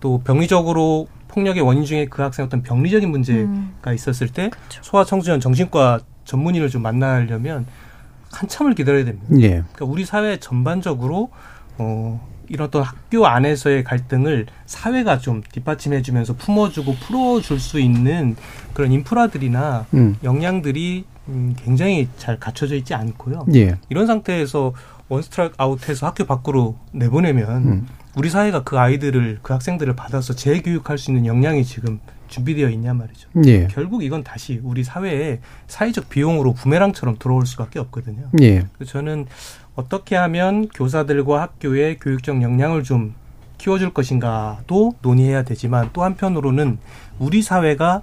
또 0.00 0.18
병리적으로 0.18 1.06
폭력의 1.28 1.62
원인 1.62 1.84
중에 1.84 2.06
그 2.06 2.20
학생 2.20 2.44
어떤 2.44 2.62
병리적인 2.62 3.08
문제가 3.08 3.42
음. 3.42 3.72
있었을 3.94 4.28
때 4.28 4.50
그렇죠. 4.50 4.82
소아 4.82 5.04
청소년 5.04 5.40
정신과 5.40 6.00
전문의를 6.24 6.68
좀 6.68 6.82
만나려면 6.82 7.66
한참을 8.32 8.74
기다려야 8.74 9.04
됩니다. 9.04 9.26
예. 9.40 9.48
그러니까 9.48 9.84
우리 9.84 10.04
사회 10.04 10.38
전반적으로 10.38 11.30
어 11.78 12.28
이런 12.52 12.68
어떤 12.68 12.82
학교 12.82 13.26
안에서의 13.26 13.82
갈등을 13.82 14.46
사회가 14.66 15.18
좀 15.18 15.42
뒷받침해주면서 15.52 16.34
품어주고 16.34 16.96
풀어줄 16.96 17.58
수 17.58 17.80
있는 17.80 18.36
그런 18.74 18.92
인프라들이나 18.92 19.86
음. 19.94 20.16
역량들이 20.22 21.04
음, 21.28 21.56
굉장히 21.58 22.08
잘 22.18 22.38
갖춰져 22.38 22.74
있지 22.74 22.92
않고요. 22.92 23.46
예. 23.54 23.78
이런 23.88 24.06
상태에서 24.06 24.74
원스트라이크 25.08 25.54
아웃해서 25.56 26.06
학교 26.06 26.26
밖으로 26.26 26.76
내보내면 26.92 27.48
음. 27.62 27.86
우리 28.16 28.28
사회가 28.28 28.64
그 28.64 28.78
아이들을 28.78 29.38
그 29.40 29.54
학생들을 29.54 29.96
받아서 29.96 30.34
재교육할 30.34 30.98
수 30.98 31.10
있는 31.10 31.24
역량이 31.24 31.64
지금 31.64 32.00
준비되어 32.28 32.68
있냐 32.70 32.92
말이죠. 32.92 33.28
예. 33.46 33.66
결국 33.68 34.02
이건 34.02 34.24
다시 34.24 34.60
우리 34.62 34.84
사회에 34.84 35.40
사회적 35.68 36.08
비용으로 36.10 36.52
부메랑처럼 36.54 37.16
들어올 37.18 37.46
수밖에 37.46 37.78
없거든요. 37.78 38.28
예. 38.42 38.66
저는 38.86 39.26
어떻게 39.74 40.16
하면 40.16 40.68
교사들과 40.68 41.40
학교의 41.42 41.98
교육적 41.98 42.42
역량을 42.42 42.82
좀 42.82 43.14
키워줄 43.58 43.94
것인가도 43.94 44.94
논의해야 45.02 45.44
되지만 45.44 45.90
또 45.92 46.02
한편으로는 46.04 46.78
우리 47.18 47.42
사회가 47.42 48.02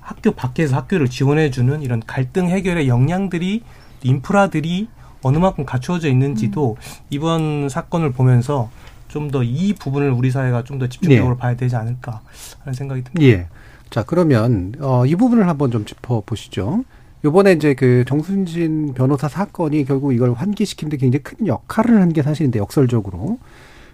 학교 0.00 0.30
밖에서 0.32 0.76
학교를 0.76 1.08
지원해주는 1.08 1.82
이런 1.82 2.00
갈등 2.06 2.48
해결의 2.48 2.88
역량들이 2.88 3.62
인프라들이 4.02 4.88
어느 5.22 5.38
만큼 5.38 5.64
갖추어져 5.66 6.08
있는지도 6.08 6.76
음. 6.78 6.82
이번 7.10 7.68
사건을 7.68 8.12
보면서 8.12 8.70
좀 9.08 9.30
더 9.30 9.42
이 9.42 9.72
부분을 9.72 10.10
우리 10.10 10.30
사회가 10.30 10.62
좀 10.64 10.78
더 10.78 10.88
집중적으로 10.88 11.34
예. 11.36 11.38
봐야 11.38 11.56
되지 11.56 11.74
않을까 11.74 12.20
하는 12.60 12.74
생각이 12.74 13.02
듭니다. 13.02 13.22
예. 13.22 13.48
자 13.90 14.02
그러면 14.04 14.74
어, 14.80 15.06
이 15.06 15.16
부분을 15.16 15.48
한번 15.48 15.70
좀 15.70 15.84
짚어 15.84 16.22
보시죠. 16.26 16.84
요번에 17.26 17.52
이제 17.52 17.74
그 17.74 18.04
정순진 18.06 18.94
변호사 18.94 19.28
사건이 19.28 19.84
결국 19.84 20.12
이걸 20.14 20.32
환기시키는데 20.32 20.96
굉장히 20.96 21.22
큰 21.24 21.46
역할을 21.48 22.00
한 22.00 22.06
게 22.12 22.22
사실인데 22.22 22.60
역설적으로 22.60 23.38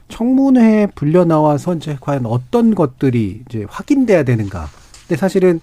청문회에 0.09 0.89
불려 0.95 1.25
나와서 1.25 1.75
이제 1.75 1.97
과연 1.99 2.27
어떤 2.27 2.75
것들이 2.75 3.43
이제 3.49 3.65
확인돼야 3.69 4.23
되는가. 4.25 4.69
근데 5.09 5.17
사실은 5.19 5.61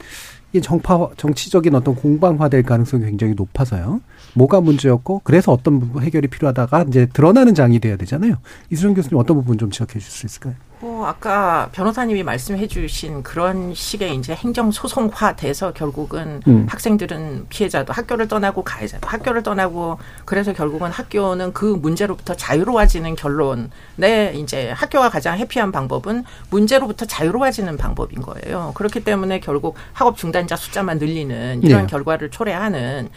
이 0.52 0.62
정파 0.62 1.10
정치적인 1.16 1.76
어떤 1.76 1.94
공방화될 1.94 2.64
가능성이 2.64 3.06
굉장히 3.06 3.36
높아서요. 3.36 4.02
뭐가 4.34 4.62
문제였고 4.62 5.22
그래서 5.24 5.52
어떤 5.52 5.92
해결이 6.02 6.28
필요하다가 6.28 6.86
이제 6.88 7.06
드러나는 7.14 7.54
장이 7.54 7.80
돼야 7.80 7.98
되잖아요. 7.98 8.38
이수정 8.72 8.96
교수님 8.96 9.18
어떤 9.20 9.38
부분 9.38 9.60
좀 9.60 9.70
지적해 9.70 10.00
주실 10.00 10.12
수 10.12 10.26
있을까요? 10.26 10.56
뭐 10.82 11.08
아까 11.08 11.70
변호사님이 11.74 12.24
말씀해 12.24 12.68
주신 12.68 13.22
그런 13.22 13.74
식의 13.74 14.16
이제 14.16 14.34
행정 14.34 14.72
소송화 14.72 15.36
돼서 15.36 15.74
결국은 15.74 16.42
음. 16.48 16.68
학생들은 16.70 17.48
피해자도 17.50 17.92
학교를 17.92 18.30
떠나고 18.30 18.64
가해자도 18.64 19.06
학교를 19.06 19.44
떠나고 19.44 20.00
그래서 20.24 20.54
결국은 20.54 20.90
학교는 20.90 21.52
그 21.52 21.66
문제로부터 21.66 22.34
자유로워지는 22.34 23.16
결론에 23.18 24.34
이제 24.36 24.72
학교가 24.72 25.10
가장 25.10 25.38
해피한 25.38 25.74
방법은 25.74 26.24
문제로부터 26.50 27.06
자유로워지는 27.06 27.76
방법인 27.76 28.22
거예요. 28.22 28.72
그렇기 28.76 29.04
때문에 29.04 29.42
결국 29.42 29.76
학업 29.92 30.16
중단자 30.18 30.56
숫자만 30.56 30.98
늘리는 30.98 31.62
이런 31.62 31.82
네. 31.82 31.88
결과를 31.88 32.30
초래하는 32.30 33.10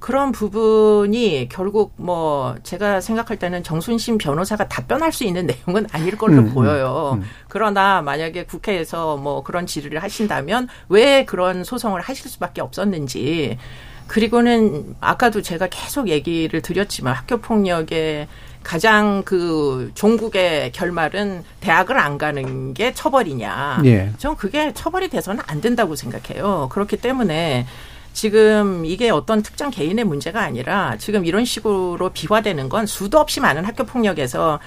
그런 0.00 0.32
부분이 0.32 1.48
결국 1.50 1.92
뭐 1.96 2.56
제가 2.62 3.00
생각할 3.00 3.38
때는 3.38 3.62
정순신 3.62 4.18
변호사가 4.18 4.66
답변할 4.66 5.12
수 5.12 5.24
있는 5.24 5.46
내용은 5.46 5.86
아닐 5.92 6.16
걸로 6.16 6.38
음, 6.38 6.48
음, 6.48 6.54
보여요. 6.54 7.12
음. 7.14 7.24
그러나 7.48 8.00
만약에 8.00 8.44
국회에서 8.46 9.18
뭐 9.18 9.42
그런 9.42 9.66
질의를 9.66 10.02
하신다면 10.02 10.68
왜 10.88 11.24
그런 11.26 11.64
소송을 11.64 12.00
하실 12.00 12.30
수밖에 12.30 12.62
없었는지 12.62 13.58
그리고는 14.06 14.96
아까도 15.00 15.42
제가 15.42 15.68
계속 15.68 16.08
얘기를 16.08 16.62
드렸지만 16.62 17.14
학교 17.14 17.36
폭력의 17.36 18.26
가장 18.62 19.22
그 19.24 19.92
종국의 19.94 20.72
결말은 20.72 21.44
대학을 21.60 21.98
안 21.98 22.18
가는 22.18 22.74
게 22.74 22.92
처벌이냐. 22.92 23.82
예. 23.84 24.12
전 24.18 24.36
그게 24.36 24.72
처벌이 24.74 25.08
돼서는 25.08 25.42
안 25.46 25.60
된다고 25.60 25.94
생각해요. 25.94 26.68
그렇기 26.72 26.96
때문에 26.96 27.66
지금 28.12 28.84
이게 28.84 29.10
어떤 29.10 29.42
특정 29.42 29.70
개인의 29.70 30.04
문제가 30.04 30.42
아니라 30.42 30.96
지금 30.98 31.24
이런 31.24 31.44
식으로 31.44 32.10
비화되는 32.10 32.68
건 32.68 32.86
수도 32.86 33.18
없이 33.18 33.40
많은 33.40 33.64
학교 33.64 33.84
폭력에서 33.84 34.58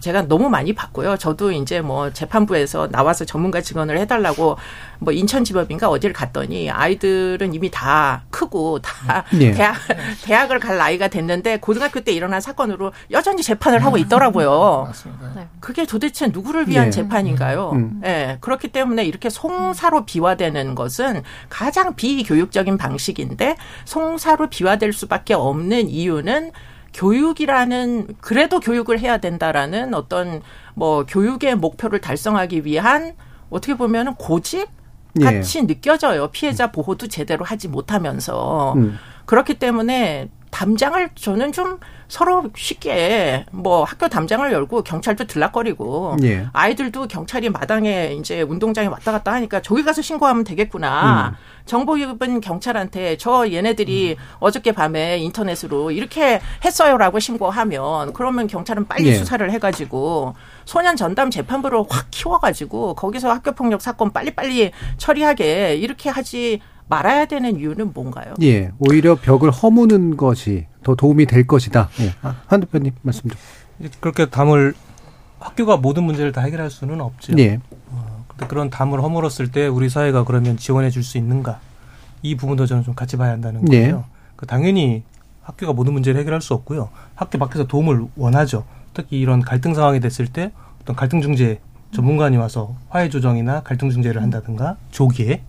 제가 0.00 0.22
너무 0.22 0.48
많이 0.48 0.72
봤고요. 0.72 1.16
저도 1.16 1.52
이제 1.52 1.80
뭐 1.80 2.12
재판부에서 2.12 2.88
나와서 2.88 3.24
전문가 3.24 3.60
증언을 3.60 3.98
해달라고 3.98 4.56
뭐 4.98 5.12
인천지법인가 5.12 5.88
어디를 5.88 6.12
갔더니 6.12 6.70
아이들은 6.70 7.54
이미 7.54 7.70
다 7.70 8.24
크고 8.30 8.80
다 8.80 9.24
네. 9.32 9.52
대학 9.52 9.76
대학을 10.24 10.58
갈 10.58 10.78
나이가 10.78 11.08
됐는데 11.08 11.58
고등학교 11.58 12.00
때 12.00 12.12
일어난 12.12 12.40
사건으로 12.40 12.92
여전히 13.10 13.42
재판을 13.42 13.84
하고 13.84 13.98
있더라고요. 13.98 14.92
네. 15.36 15.46
그게 15.60 15.84
도대체 15.86 16.28
누구를 16.28 16.68
위한 16.68 16.86
네. 16.86 16.90
재판인가요? 16.90 17.70
음. 17.72 18.00
네. 18.02 18.38
그렇기 18.40 18.68
때문에 18.68 19.04
이렇게 19.04 19.28
송사로 19.28 20.06
비화되는 20.06 20.74
것은 20.74 21.22
가장 21.48 21.94
비교육적 21.94 22.61
인 22.68 22.76
방식인데 22.76 23.56
송사로 23.84 24.48
비화될 24.48 24.92
수밖에 24.92 25.34
없는 25.34 25.88
이유는 25.88 26.52
교육이라는 26.94 28.16
그래도 28.20 28.60
교육을 28.60 29.00
해야 29.00 29.18
된다라는 29.18 29.94
어떤 29.94 30.42
뭐 30.74 31.04
교육의 31.06 31.56
목표를 31.56 32.00
달성하기 32.00 32.64
위한 32.64 33.14
어떻게 33.50 33.74
보면은 33.74 34.14
고집 34.14 34.68
같이 35.20 35.58
예. 35.58 35.66
느껴져요. 35.66 36.28
피해자 36.28 36.72
보호도 36.72 37.08
제대로 37.08 37.44
하지 37.44 37.68
못하면서 37.68 38.74
음. 38.76 38.98
그렇기 39.26 39.54
때문에 39.58 40.30
담장을 40.52 41.08
저는 41.14 41.50
좀 41.50 41.80
서로 42.08 42.44
쉽게 42.54 43.46
뭐 43.52 43.84
학교 43.84 44.06
담장을 44.08 44.52
열고 44.52 44.82
경찰도 44.82 45.24
들락거리고 45.24 46.18
예. 46.24 46.46
아이들도 46.52 47.08
경찰이 47.08 47.48
마당에 47.48 48.14
이제 48.18 48.42
운동장에 48.42 48.86
왔다 48.86 49.12
갔다 49.12 49.32
하니까 49.32 49.62
저기 49.62 49.82
가서 49.82 50.02
신고하면 50.02 50.44
되겠구나. 50.44 51.30
음. 51.30 51.36
정보 51.64 51.94
기업은 51.94 52.42
경찰한테 52.42 53.16
저 53.16 53.50
얘네들이 53.50 54.16
음. 54.18 54.24
어저께 54.40 54.72
밤에 54.72 55.18
인터넷으로 55.18 55.90
이렇게 55.90 56.40
했어요라고 56.62 57.18
신고하면 57.18 58.12
그러면 58.12 58.46
경찰은 58.46 58.86
빨리 58.88 59.08
예. 59.08 59.14
수사를 59.14 59.50
해가지고 59.50 60.34
소년 60.66 60.96
전담 60.96 61.30
재판부를 61.30 61.82
확 61.88 62.08
키워가지고 62.10 62.94
거기서 62.94 63.30
학교 63.30 63.52
폭력 63.52 63.80
사건 63.80 64.12
빨리빨리 64.12 64.72
처리하게 64.98 65.76
이렇게 65.76 66.10
하지 66.10 66.60
말아야 66.88 67.26
되는 67.26 67.56
이유는 67.58 67.92
뭔가요? 67.94 68.34
예, 68.42 68.70
오히려 68.78 69.14
벽을 69.14 69.50
허무는 69.50 70.16
것이 70.16 70.66
더 70.82 70.94
도움이 70.94 71.26
될 71.26 71.46
것이다. 71.46 71.88
예. 72.00 72.12
아, 72.22 72.36
한 72.46 72.60
대표님 72.60 72.92
말씀 73.02 73.30
좀. 73.30 73.38
그렇게 74.00 74.26
담을 74.26 74.74
학교가 75.40 75.76
모든 75.78 76.04
문제를 76.04 76.32
다 76.32 76.40
해결할 76.42 76.70
수는 76.70 77.00
없죠. 77.00 77.32
예. 77.38 77.58
어, 77.88 78.24
근데 78.28 78.46
그런 78.46 78.70
담을 78.70 79.02
허물었을 79.02 79.50
때 79.50 79.66
우리 79.66 79.88
사회가 79.88 80.24
그러면 80.24 80.56
지원해 80.56 80.90
줄 80.90 81.02
수 81.02 81.18
있는가? 81.18 81.60
이 82.22 82.36
부분도 82.36 82.66
저는 82.66 82.84
좀 82.84 82.94
같이 82.94 83.16
봐야 83.16 83.32
한다는 83.32 83.62
예. 83.72 83.80
거예요. 83.80 84.04
예. 84.06 84.12
그 84.36 84.46
당연히 84.46 85.02
학교가 85.42 85.72
모든 85.72 85.92
문제를 85.94 86.20
해결할 86.20 86.40
수 86.40 86.54
없고요. 86.54 86.90
학교 87.14 87.38
밖에서 87.38 87.64
도움을 87.66 88.06
원하죠. 88.16 88.64
특히 88.94 89.18
이런 89.18 89.40
갈등 89.40 89.74
상황이 89.74 89.98
됐을 89.98 90.26
때 90.26 90.52
어떤 90.82 90.94
갈등 90.94 91.20
중재 91.20 91.58
전문가니 91.92 92.36
와서 92.36 92.76
화해 92.90 93.08
조정이나 93.08 93.62
갈등 93.62 93.90
중재를 93.90 94.22
한다든가 94.22 94.76
조기에 94.90 95.42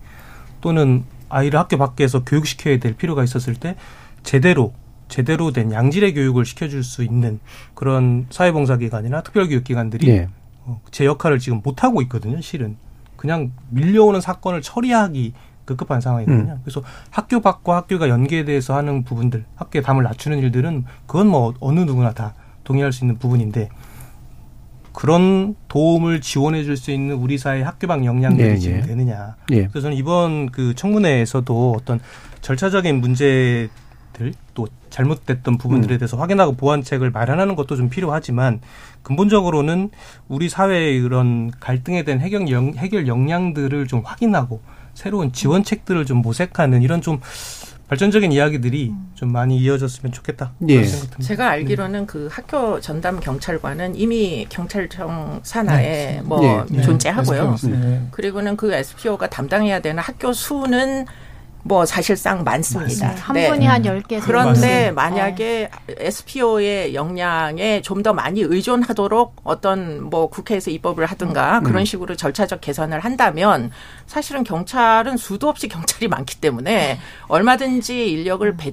또는 0.62 1.04
아이를 1.34 1.60
학교 1.60 1.78
밖에서 1.78 2.24
교육시켜야 2.24 2.78
될 2.80 2.94
필요가 2.94 3.24
있었을 3.24 3.56
때 3.56 3.76
제대로 4.24 4.74
제대로 5.08 5.52
된 5.52 5.72
양질의 5.72 6.14
교육을 6.14 6.46
시켜줄 6.46 6.84
수 6.84 7.04
있는 7.04 7.40
그런 7.76 8.26
사회봉사기관이나 8.30 9.22
특별교육기관들이 9.22 10.08
네. 10.08 10.28
어, 10.66 10.82
제 10.92 11.06
역할을 11.06 11.40
지금 11.40 11.62
못 11.64 11.84
하고 11.84 12.02
있거든요, 12.04 12.42
실은. 12.42 12.78
그냥 13.16 13.52
밀려오는 13.70 14.20
사건을 14.22 14.62
처리하기 14.62 15.34
급급한 15.66 16.02
상황이거든요. 16.02 16.54
음. 16.54 16.60
그래서 16.64 16.82
학교 17.10 17.42
밖과 17.42 17.76
학교가 17.78 18.10
연계돼서 18.10 18.76
하는 18.76 19.04
부분들, 19.04 19.46
학교의 19.56 19.84
담을 19.84 20.04
낮추는 20.04 20.40
일들은 20.40 20.86
그건 21.06 21.28
뭐 21.28 21.54
어느 21.60 21.80
누구나 21.82 22.12
다 22.14 22.34
동의할 22.64 22.92
수 22.92 23.04
있는 23.04 23.18
부분인데 23.18 23.70
그런 24.94 25.56
도움을 25.68 26.22
지원해 26.22 26.64
줄 26.64 26.78
수 26.78 26.91
있는 26.91 27.16
우리 27.16 27.38
사회 27.38 27.62
학교 27.62 27.88
방 27.88 28.06
역량들이 28.06 28.48
예, 28.48 28.58
지금 28.58 28.78
예. 28.78 28.82
되느냐. 28.82 29.36
예. 29.52 29.68
그래서 29.68 29.82
저는 29.82 29.98
이번 29.98 30.50
그 30.52 30.74
청문회에서도 30.76 31.76
어떤 31.78 32.00
절차적인 32.41 33.02
문제들 33.02 33.70
또 34.54 34.68
잘못됐던 34.89 35.58
부분들에 35.58 35.96
음. 35.96 36.00
대해서 36.00 36.18
음. 36.18 36.22
확인하고 36.22 36.54
보완책을 36.54 37.12
마련하는 37.12 37.56
것도 37.56 37.76
좀 37.76 37.89
필요하지만 37.89 38.62
근본적으로는 39.02 39.89
우리 40.28 40.50
사회의 40.50 40.98
이런 40.98 41.52
갈등에 41.60 42.04
대한 42.04 42.22
해결, 42.22 42.50
영, 42.50 42.74
해결 42.76 43.08
역량들을 43.08 43.88
좀 43.88 44.02
확인하고 44.06 44.62
새로운 44.94 45.32
지원책들을 45.32 46.06
좀 46.06 46.22
모색하는 46.22 46.84
이런 46.84 47.02
좀 47.02 47.20
발전적인 47.94 48.32
이야기들이 48.32 48.89
음. 48.89 49.12
좀 49.14 49.32
많이 49.32 49.58
이어졌으면 49.60 50.12
좋겠다. 50.12 50.54
예. 50.68 50.84
제가 51.22 51.50
알기로는 51.50 52.00
네. 52.02 52.06
그 52.08 52.28
학교 52.32 52.80
전담 52.80 53.20
경찰관은 53.20 53.96
이미 53.96 54.48
경찰청 54.50 55.41
산하에 55.44 55.84
네. 55.84 56.22
뭐 56.24 56.66
네. 56.70 56.82
존재하고요. 56.82 57.56
네. 57.70 58.08
그리고는 58.10 58.58
그 58.58 58.74
SPO가 58.74 59.30
담당해야 59.30 59.80
되는 59.80 60.02
학교 60.02 60.34
수는 60.34 61.06
뭐 61.64 61.86
사실상 61.86 62.43
많습니다. 62.43 63.05
맞습니다. 63.07 63.22
한 63.22 63.34
네. 63.36 63.49
분이 63.49 63.66
한 63.66 63.82
10개. 63.84 64.22
그런데 64.22 64.91
만약에 64.91 65.70
네. 65.88 65.95
SPO의 65.97 66.93
역량에 66.93 67.82
좀 67.82 68.03
더 68.03 68.11
많이 68.14 68.41
의존하도록 68.41 69.38
어떤 69.45 70.03
뭐 70.09 70.28
국회에서 70.28 70.70
입법을 70.72 71.05
하든가 71.05 71.59
음. 71.59 71.64
그런 71.64 71.86
식으로 71.86 72.16
절차적 72.16 72.59
개선을 72.59 72.99
한다면 72.99 73.72
사실은 74.07 74.43
경찰은 74.43 75.16
수도 75.16 75.47
없이 75.47 75.70
경찰이 75.70 76.09
많기 76.09 76.36
때문에 76.41 76.99
얼마든지 77.30 78.09
인력을 78.11 78.57
배, 78.57 78.72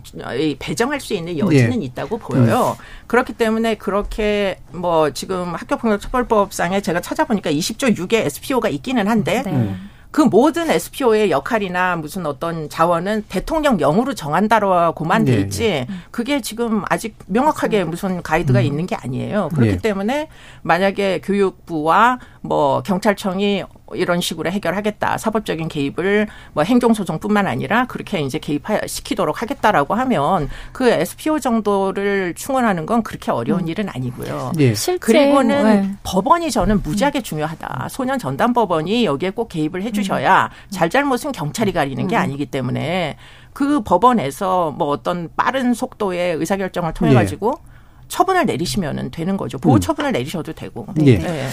배정할 0.59 0.99
수 1.01 1.15
있는 1.15 1.39
여지는 1.39 1.79
네. 1.79 1.85
있다고 1.87 2.19
보여요. 2.19 2.77
음. 2.77 2.85
그렇기 3.07 3.35
때문에 3.35 3.77
그렇게 3.77 4.59
뭐 4.73 5.11
지금 5.13 5.55
학교폭력처벌법상에 5.55 6.81
제가 6.81 7.01
찾아보니까 7.01 7.53
20조 7.53 7.97
6에 7.97 8.27
SPO가 8.27 8.69
있기는 8.69 9.07
한데 9.07 9.43
네. 9.45 9.77
그 10.11 10.21
모든 10.21 10.71
SPO의 10.71 11.31
역할이나 11.31 11.97
무슨 11.97 12.27
어떤 12.27 12.69
자원은 12.69 13.25
대통령령으로 13.29 14.15
정한다라고만 14.15 15.25
돼 15.25 15.37
네. 15.37 15.41
있지 15.43 15.63
네. 15.63 15.87
그게 16.11 16.41
지금 16.41 16.83
아직 16.89 17.17
명확하게 17.27 17.85
무슨 17.85 18.23
가이드가 18.23 18.61
음. 18.61 18.65
있는 18.65 18.87
게 18.87 18.97
아니에요. 18.97 19.51
그렇기 19.55 19.73
네. 19.73 19.79
때문에 19.79 20.29
만약에 20.63 21.21
교육부와 21.21 22.19
뭐 22.41 22.83
경찰청이 22.83 23.65
이런 23.95 24.21
식으로 24.21 24.51
해결하겠다. 24.51 25.19
사법적인 25.19 25.69
개입을 25.69 26.29
뭐 26.53 26.63
행정소송뿐만 26.63 27.47
아니라 27.47 27.87
그렇게 27.87 28.21
이제 28.21 28.39
개입시키도록 28.39 29.43
하겠다라고 29.43 29.95
하면 29.95 30.49
그 30.73 30.89
SPO 30.89 31.41
정도를 31.41 32.35
충원하는 32.35 32.87
건 32.87 33.03
그렇게 33.03 33.31
어려운 33.31 33.63
음. 33.63 33.69
일은 33.69 33.89
아니고요. 33.89 34.53
네. 34.57 34.75
그리고는 35.01 35.65
네. 35.65 35.91
법원이 36.03 36.51
저는 36.51 36.83
무지하게 36.83 37.23
중요하다. 37.23 37.89
소년 37.91 38.19
전담 38.19 38.53
법원이 38.53 39.05
여기에 39.05 39.31
꼭 39.31 39.49
개입을 39.49 39.83
해주셔야 39.83 40.45
음. 40.47 40.71
잘잘못은 40.71 41.33
경찰이 41.33 41.73
가리는 41.73 42.07
게 42.07 42.17
음. 42.17 42.21
아니기 42.21 42.47
때문에 42.47 43.17
그 43.53 43.83
법원에서 43.83 44.71
뭐 44.73 44.89
어떤 44.89 45.29
빠른 45.37 45.75
속도의 45.75 46.37
의사결정을 46.37 46.95
통해 46.95 47.15
가지고 47.15 47.61
네. 47.65 47.71
처분을 48.09 48.47
내리시면 48.47 49.11
되는 49.11 49.37
거죠. 49.37 49.59
보호 49.59 49.79
처분을 49.79 50.13
내리셔도 50.13 50.53
되고. 50.53 50.87
네. 50.95 51.19
네. 51.19 51.49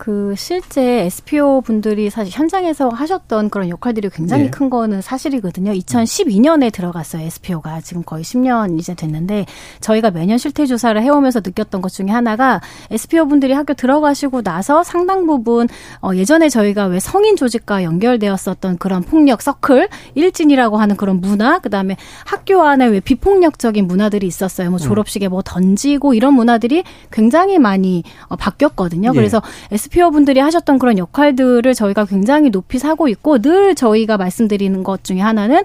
그 0.00 0.34
실제 0.34 1.04
SPO 1.04 1.60
분들이 1.60 2.08
사실 2.08 2.32
현장에서 2.34 2.88
하셨던 2.88 3.50
그런 3.50 3.68
역할들이 3.68 4.08
굉장히 4.08 4.44
네. 4.44 4.50
큰 4.50 4.70
거는 4.70 5.02
사실이거든요. 5.02 5.72
2012년에 5.72 6.72
들어갔어요. 6.72 7.22
SPO가 7.26 7.82
지금 7.82 8.02
거의 8.02 8.24
10년 8.24 8.78
이제 8.78 8.94
됐는데 8.94 9.44
저희가 9.82 10.10
매년 10.10 10.38
실태 10.38 10.64
조사를 10.64 11.00
해오면서 11.02 11.42
느꼈던 11.44 11.82
것 11.82 11.92
중에 11.92 12.06
하나가 12.06 12.62
SPO 12.90 13.28
분들이 13.28 13.52
학교 13.52 13.74
들어가시고 13.74 14.40
나서 14.40 14.82
상당 14.82 15.26
부분 15.26 15.68
어 16.00 16.14
예전에 16.14 16.48
저희가 16.48 16.86
왜 16.86 16.98
성인 16.98 17.36
조직과 17.36 17.84
연결되었었던 17.84 18.78
그런 18.78 19.02
폭력 19.02 19.42
서클 19.42 19.90
일진이라고 20.14 20.78
하는 20.78 20.96
그런 20.96 21.20
문화 21.20 21.58
그다음에 21.58 21.98
학교 22.24 22.62
안에 22.62 22.86
왜 22.86 23.00
비폭력적인 23.00 23.86
문화들이 23.86 24.26
있었어요. 24.26 24.70
뭐 24.70 24.78
음. 24.78 24.82
졸업식에 24.82 25.28
뭐 25.28 25.42
던지고 25.42 26.14
이런 26.14 26.32
문화들이 26.32 26.84
굉장히 27.10 27.58
많이 27.58 28.02
어 28.28 28.36
바뀌었거든요. 28.36 29.10
예. 29.10 29.14
그래서 29.14 29.42
SPO 29.90 30.12
분들이 30.12 30.38
하셨던 30.40 30.78
그런 30.78 30.98
역할들을 30.98 31.74
저희가 31.74 32.04
굉장히 32.04 32.50
높이 32.50 32.78
사고 32.78 33.08
있고 33.08 33.38
늘 33.40 33.74
저희가 33.74 34.16
말씀드리는 34.16 34.82
것 34.84 35.02
중에 35.02 35.18
하나는 35.20 35.62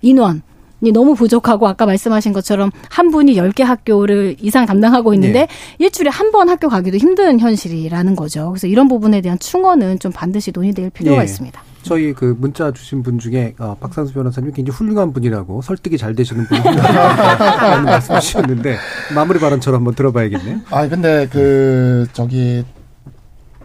인원 0.00 0.42
이 0.80 0.92
너무 0.92 1.14
부족하고 1.14 1.66
아까 1.66 1.86
말씀하신 1.86 2.32
것처럼 2.34 2.70
한 2.90 3.10
분이 3.10 3.36
열 3.38 3.50
개 3.52 3.62
학교를 3.62 4.36
이상 4.40 4.66
담당하고 4.66 5.14
있는데 5.14 5.40
네. 5.46 5.48
일주일에 5.78 6.10
한 6.10 6.30
번 6.30 6.48
학교 6.50 6.68
가기도 6.68 6.98
힘든 6.98 7.40
현실이라는 7.40 8.14
거죠. 8.16 8.50
그래서 8.50 8.66
이런 8.66 8.86
부분에 8.88 9.20
대한 9.22 9.38
충원은 9.38 9.98
좀 9.98 10.12
반드시 10.12 10.50
논의될 10.54 10.90
필요가 10.90 11.18
네. 11.18 11.24
있습니다. 11.24 11.62
저희 11.82 12.12
그 12.12 12.36
문자 12.38 12.70
주신 12.72 13.02
분 13.02 13.18
중에 13.18 13.54
어, 13.58 13.76
박상수 13.80 14.12
변호사님 14.12 14.52
굉장히 14.52 14.76
훌륭한 14.76 15.12
분이라고 15.12 15.62
설득이 15.62 15.96
잘 15.96 16.14
되시는 16.14 16.46
분이라는 16.46 17.84
말씀 17.84 18.18
주셨는데 18.20 18.76
마무리 19.14 19.38
발언처럼 19.38 19.78
한번 19.80 19.94
들어봐야겠네요. 19.94 20.60
아 20.70 20.88
근데 20.88 21.28
그 21.32 22.06
저기 22.12 22.64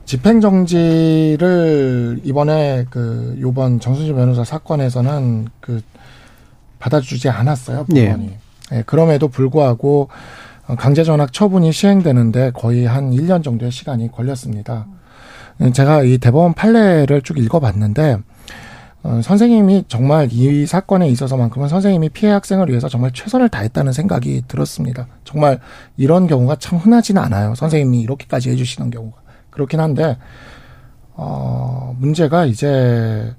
집행정지를 0.09 1.41
이번에 2.23 2.85
그 2.89 3.37
요번 3.41 3.79
정순실 3.79 4.15
변호사 4.15 4.43
사건에서는 4.43 5.49
그 5.61 5.83
받아주지 6.79 7.29
않았어요 7.29 7.85
법원이. 7.85 8.25
네. 8.27 8.39
네, 8.71 8.81
그럼에도 8.87 9.27
불구하고 9.27 10.09
강제 10.79 11.03
전학 11.03 11.31
처분이 11.31 11.71
시행되는데 11.71 12.53
거의 12.55 12.87
한 12.87 13.11
1년 13.11 13.43
정도의 13.43 13.71
시간이 13.71 14.11
걸렸습니다. 14.11 14.87
제가 15.73 16.01
이 16.01 16.17
대법원 16.17 16.53
판례를 16.55 17.21
쭉 17.21 17.37
읽어봤는데 17.37 18.17
어, 19.03 19.21
선생님이 19.23 19.83
정말 19.87 20.27
이 20.31 20.65
사건에 20.65 21.07
있어서만큼은 21.07 21.67
선생님이 21.69 22.09
피해 22.09 22.31
학생을 22.31 22.69
위해서 22.69 22.89
정말 22.89 23.11
최선을 23.13 23.49
다했다는 23.49 23.93
생각이 23.93 24.41
들었습니다. 24.47 25.05
정말 25.23 25.59
이런 25.97 26.25
경우가 26.25 26.55
참 26.55 26.79
흔하지는 26.79 27.21
않아요. 27.21 27.53
선생님이 27.53 28.01
이렇게까지 28.01 28.49
해주시는 28.49 28.89
경우가. 28.89 29.28
그렇긴 29.49 29.79
한데 29.79 30.17
어 31.13 31.95
문제가 31.99 32.45
이제 32.45 33.33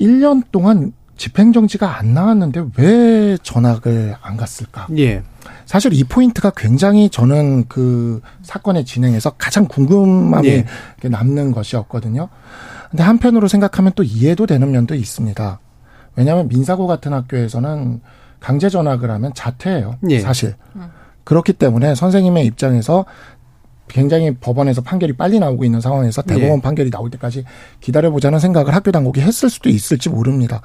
1년 0.00 0.44
동안 0.52 0.92
집행정지가 1.16 1.98
안 1.98 2.14
나왔는데 2.14 2.64
왜 2.76 3.36
전학을 3.42 4.16
안 4.22 4.36
갔을까? 4.36 4.86
예. 4.96 5.22
사실 5.66 5.92
이 5.92 6.04
포인트가 6.04 6.50
굉장히 6.56 7.10
저는 7.10 7.66
그 7.68 8.22
사건의 8.42 8.84
진행에서 8.84 9.30
가장 9.30 9.66
궁금함이 9.66 10.48
예. 10.48 10.64
남는 11.02 11.52
것이었거든요. 11.52 12.28
근데 12.90 13.02
한편으로 13.02 13.48
생각하면 13.48 13.92
또 13.96 14.02
이해도 14.02 14.46
되는 14.46 14.70
면도 14.70 14.94
있습니다. 14.94 15.60
왜냐하면 16.16 16.48
민사고 16.48 16.86
같은 16.86 17.12
학교에서는 17.12 18.00
강제 18.40 18.68
전학을 18.68 19.10
하면 19.10 19.32
자퇴예요. 19.34 19.96
예. 20.10 20.20
사실. 20.20 20.54
음. 20.76 20.88
그렇기 21.24 21.52
때문에 21.52 21.94
선생님의 21.94 22.46
입장에서 22.46 23.04
굉장히 23.88 24.34
법원에서 24.34 24.82
판결이 24.82 25.14
빨리 25.14 25.38
나오고 25.38 25.64
있는 25.64 25.80
상황에서 25.80 26.22
대법원 26.22 26.58
예. 26.58 26.62
판결이 26.62 26.90
나올 26.90 27.10
때까지 27.10 27.44
기다려보자는 27.80 28.38
생각을 28.38 28.74
학교 28.74 28.92
당국이 28.92 29.20
했을 29.20 29.50
수도 29.50 29.68
있을지 29.68 30.08
모릅니다. 30.08 30.60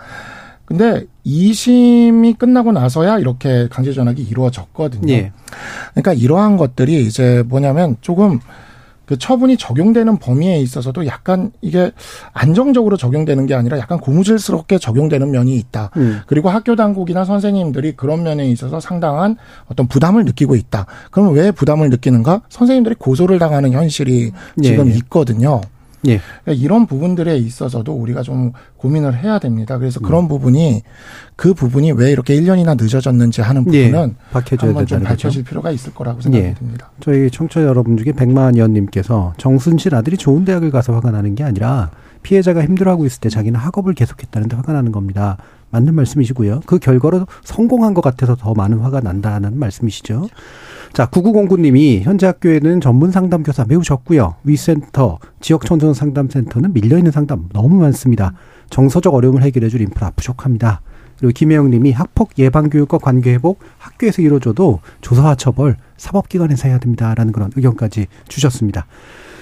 근데 0.65 1.05
2심이 1.25 2.37
끝나고 2.37 2.71
나서야 2.71 3.19
이렇게 3.19 3.67
강제 3.69 3.91
전학이 3.91 4.21
이루어졌거든요. 4.21 5.11
예. 5.13 5.31
그러니까 5.91 6.13
이러한 6.13 6.57
것들이 6.57 7.05
이제 7.05 7.43
뭐냐면 7.47 7.97
조금 8.01 8.39
그 9.13 9.19
처분이 9.19 9.57
적용되는 9.57 10.17
범위에 10.17 10.57
있어서도 10.57 11.05
약간 11.05 11.51
이게 11.61 11.91
안정적으로 12.33 12.97
적용되는 12.97 13.45
게 13.45 13.53
아니라 13.53 13.77
약간 13.77 13.99
고무줄스럽게 13.99 14.79
적용되는 14.79 15.29
면이 15.29 15.55
있다. 15.55 15.91
음. 15.97 16.21
그리고 16.25 16.49
학교 16.49 16.75
당국이나 16.75 17.23
선생님들이 17.23 17.95
그런 17.95 18.23
면에 18.23 18.47
있어서 18.49 18.79
상당한 18.79 19.37
어떤 19.67 19.87
부담을 19.87 20.25
느끼고 20.25 20.55
있다. 20.55 20.87
그러면 21.11 21.35
왜 21.35 21.51
부담을 21.51 21.91
느끼는가? 21.91 22.41
선생님들이 22.49 22.95
고소를 22.95 23.37
당하는 23.37 23.71
현실이 23.71 24.31
예, 24.63 24.67
지금 24.67 24.89
예. 24.89 24.95
있거든요. 24.95 25.61
예. 26.07 26.19
그러니까 26.43 26.63
이런 26.63 26.85
부분들에 26.85 27.37
있어서도 27.37 27.93
우리가 27.93 28.21
좀 28.21 28.51
고민을 28.77 29.17
해야 29.17 29.39
됩니다. 29.39 29.77
그래서 29.77 29.99
음. 30.01 30.03
그런 30.03 30.27
부분이 30.27 30.81
그 31.35 31.53
부분이 31.53 31.91
왜 31.93 32.11
이렇게 32.11 32.39
1년이나 32.39 32.81
늦어졌는지 32.81 33.41
하는 33.41 33.65
예. 33.73 33.85
부분은 33.89 34.09
예. 34.09 34.31
밝혀져야 34.31 34.69
한번 34.69 34.85
좀 34.85 35.03
밝혀질 35.03 35.43
필요가 35.43 35.71
있을 35.71 35.93
거라고 35.93 36.21
생각이 36.21 36.45
예. 36.45 36.53
듭니다. 36.53 36.91
저희 36.99 37.29
청취자 37.29 37.63
여러분 37.63 37.97
중에 37.97 38.13
백만 38.13 38.55
의원님께서 38.55 39.33
정순실 39.37 39.95
아들이 39.95 40.17
좋은 40.17 40.45
대학을 40.45 40.71
가서 40.71 40.93
화가 40.93 41.11
나는 41.11 41.35
게 41.35 41.43
아니라 41.43 41.91
피해자가 42.23 42.63
힘들어하고 42.63 43.05
있을 43.05 43.19
때 43.19 43.29
자기는 43.29 43.59
학업을 43.59 43.93
계속했다는데 43.93 44.55
화가 44.55 44.73
나는 44.73 44.91
겁니다. 44.91 45.37
맞는 45.71 45.95
말씀이시고요. 45.95 46.61
그 46.65 46.77
결과로 46.79 47.25
성공한 47.43 47.93
것 47.93 48.01
같아서 48.01 48.35
더 48.35 48.53
많은 48.53 48.79
화가 48.79 49.01
난다는 49.01 49.57
말씀이시죠. 49.57 50.27
자, 50.93 51.07
9909님이 51.07 52.01
현재 52.01 52.27
학교에는 52.27 52.79
전문 52.79 53.09
상담 53.09 53.41
교사 53.41 53.65
매우 53.67 53.81
적고요. 53.81 54.35
위센터, 54.43 55.17
지역 55.41 55.65
청소년 55.65 55.95
상담 55.95 56.29
센터는 56.29 56.71
밀려 56.71 56.99
있는 56.99 57.11
상담 57.11 57.49
너무 57.51 57.77
많습니다. 57.77 58.33
정서적 58.69 59.11
어려움을 59.15 59.41
해결해 59.41 59.69
줄 59.69 59.81
인프라 59.81 60.11
부족합니다. 60.15 60.81
그리고 61.17 61.31
김혜영 61.33 61.71
님이 61.71 61.91
학폭 61.93 62.37
예방 62.37 62.69
교육과 62.69 62.99
관계 62.99 63.33
회복 63.33 63.57
학교에서 63.79 64.21
이루어져도 64.21 64.81
조사와 65.01 65.33
처벌 65.33 65.77
사법기관에서 65.97 66.67
해야 66.67 66.77
됩니다라는 66.77 67.33
그런 67.33 67.49
의견까지 67.55 68.05
주셨습니다. 68.27 68.85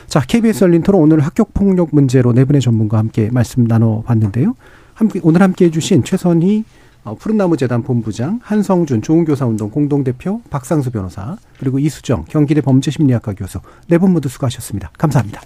자, 0.08 0.22
KBS 0.22 0.64
열린 0.64 0.84
토론 0.84 1.02
오늘 1.02 1.20
학교 1.20 1.43
폭력 1.43 1.89
문제로 1.91 2.32
네 2.32 2.45
분의 2.45 2.62
전문가와 2.62 2.99
함께 2.99 3.30
말씀 3.30 3.68
나눠 3.68 4.04
봤는데요. 4.04 4.56
함께 4.93 5.20
오늘 5.22 5.41
함께 5.41 5.66
해 5.66 5.72
주신 5.72 6.06
최선희 6.06 6.64
어, 7.04 7.16
푸른나무 7.16 7.58
재단 7.58 7.82
본부장, 7.82 8.39
한성준 8.43 9.02
좋은교사운동 9.02 9.72
공동대표, 9.72 10.41
박상수 10.52 10.91
변호사, 10.91 11.36
그리고 11.60 11.80
이수정 11.80 12.26
경기대 12.26 12.62
범죄심리학과 12.62 13.34
교수 13.34 13.60
네 13.88 13.97
분 13.97 14.14
모두 14.14 14.30
수고하셨습니다. 14.30 14.91
감사합니다. 14.97 15.41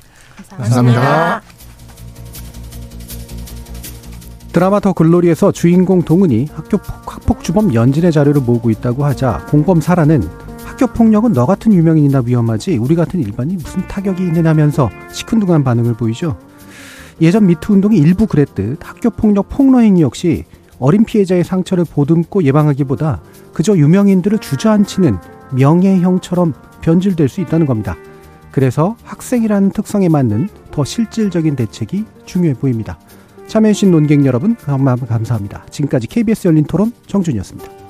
감사합니다. 0.58 1.02
감사합니다. 1.02 1.42
드라마 4.52 4.80
더 4.80 4.94
글로리에서 4.94 5.52
주인공 5.52 6.02
동은이 6.04 6.48
학교 6.54 6.78
학폭 7.06 7.44
주범 7.44 7.74
연진의 7.74 8.12
자료를 8.14 8.42
모으고 8.42 8.70
있다고 8.70 9.04
하자 9.04 9.48
공범 9.50 9.82
사라는 9.82 10.24
학교 10.64 10.88
폭력은 10.88 11.34
너 11.34 11.46
같은 11.46 11.74
유명인이나 11.74 12.22
위험하지 12.26 12.78
우리 12.78 12.96
같은 12.96 13.20
일반인 13.20 13.58
무슨 13.58 13.86
타격이 13.88 14.24
있느냐면서 14.24 14.90
시큰둥한 15.12 15.64
반응을 15.66 15.96
보이죠. 15.96 16.38
예전 17.22 17.48
미투 17.48 17.74
운동이 17.74 17.98
일부 17.98 18.28
그랬듯 18.28 18.80
학교 18.82 19.10
폭력 19.10 19.50
폭로 19.50 19.82
행위 19.82 20.02
역시 20.02 20.46
어린 20.80 21.06
피해자의 21.06 21.44
상처를 21.44 21.86
보듬고 21.86 22.44
예방하기보다 22.44 23.22
그저 23.54 23.78
유명인들을 23.78 24.38
주저앉히는 24.40 25.18
명예형처럼 25.54 26.54
변질될 26.82 27.30
수 27.30 27.42
있다는 27.42 27.66
겁니다. 27.66 27.96
그래서 28.52 28.96
학생이라는 29.04 29.72
특성에 29.72 30.10
맞는 30.10 30.50
더 30.72 30.84
실질적인 30.84 31.56
대책이 31.56 32.06
중요해 32.26 32.54
보입니다. 32.56 32.98
참여해주신 33.48 33.92
논객 33.92 34.26
여러분, 34.26 34.56
감사합니다. 34.56 35.66
지금까지 35.70 36.08
KBS 36.08 36.48
열린 36.48 36.64
토론 36.64 36.92
정준이었습니다. 37.08 37.85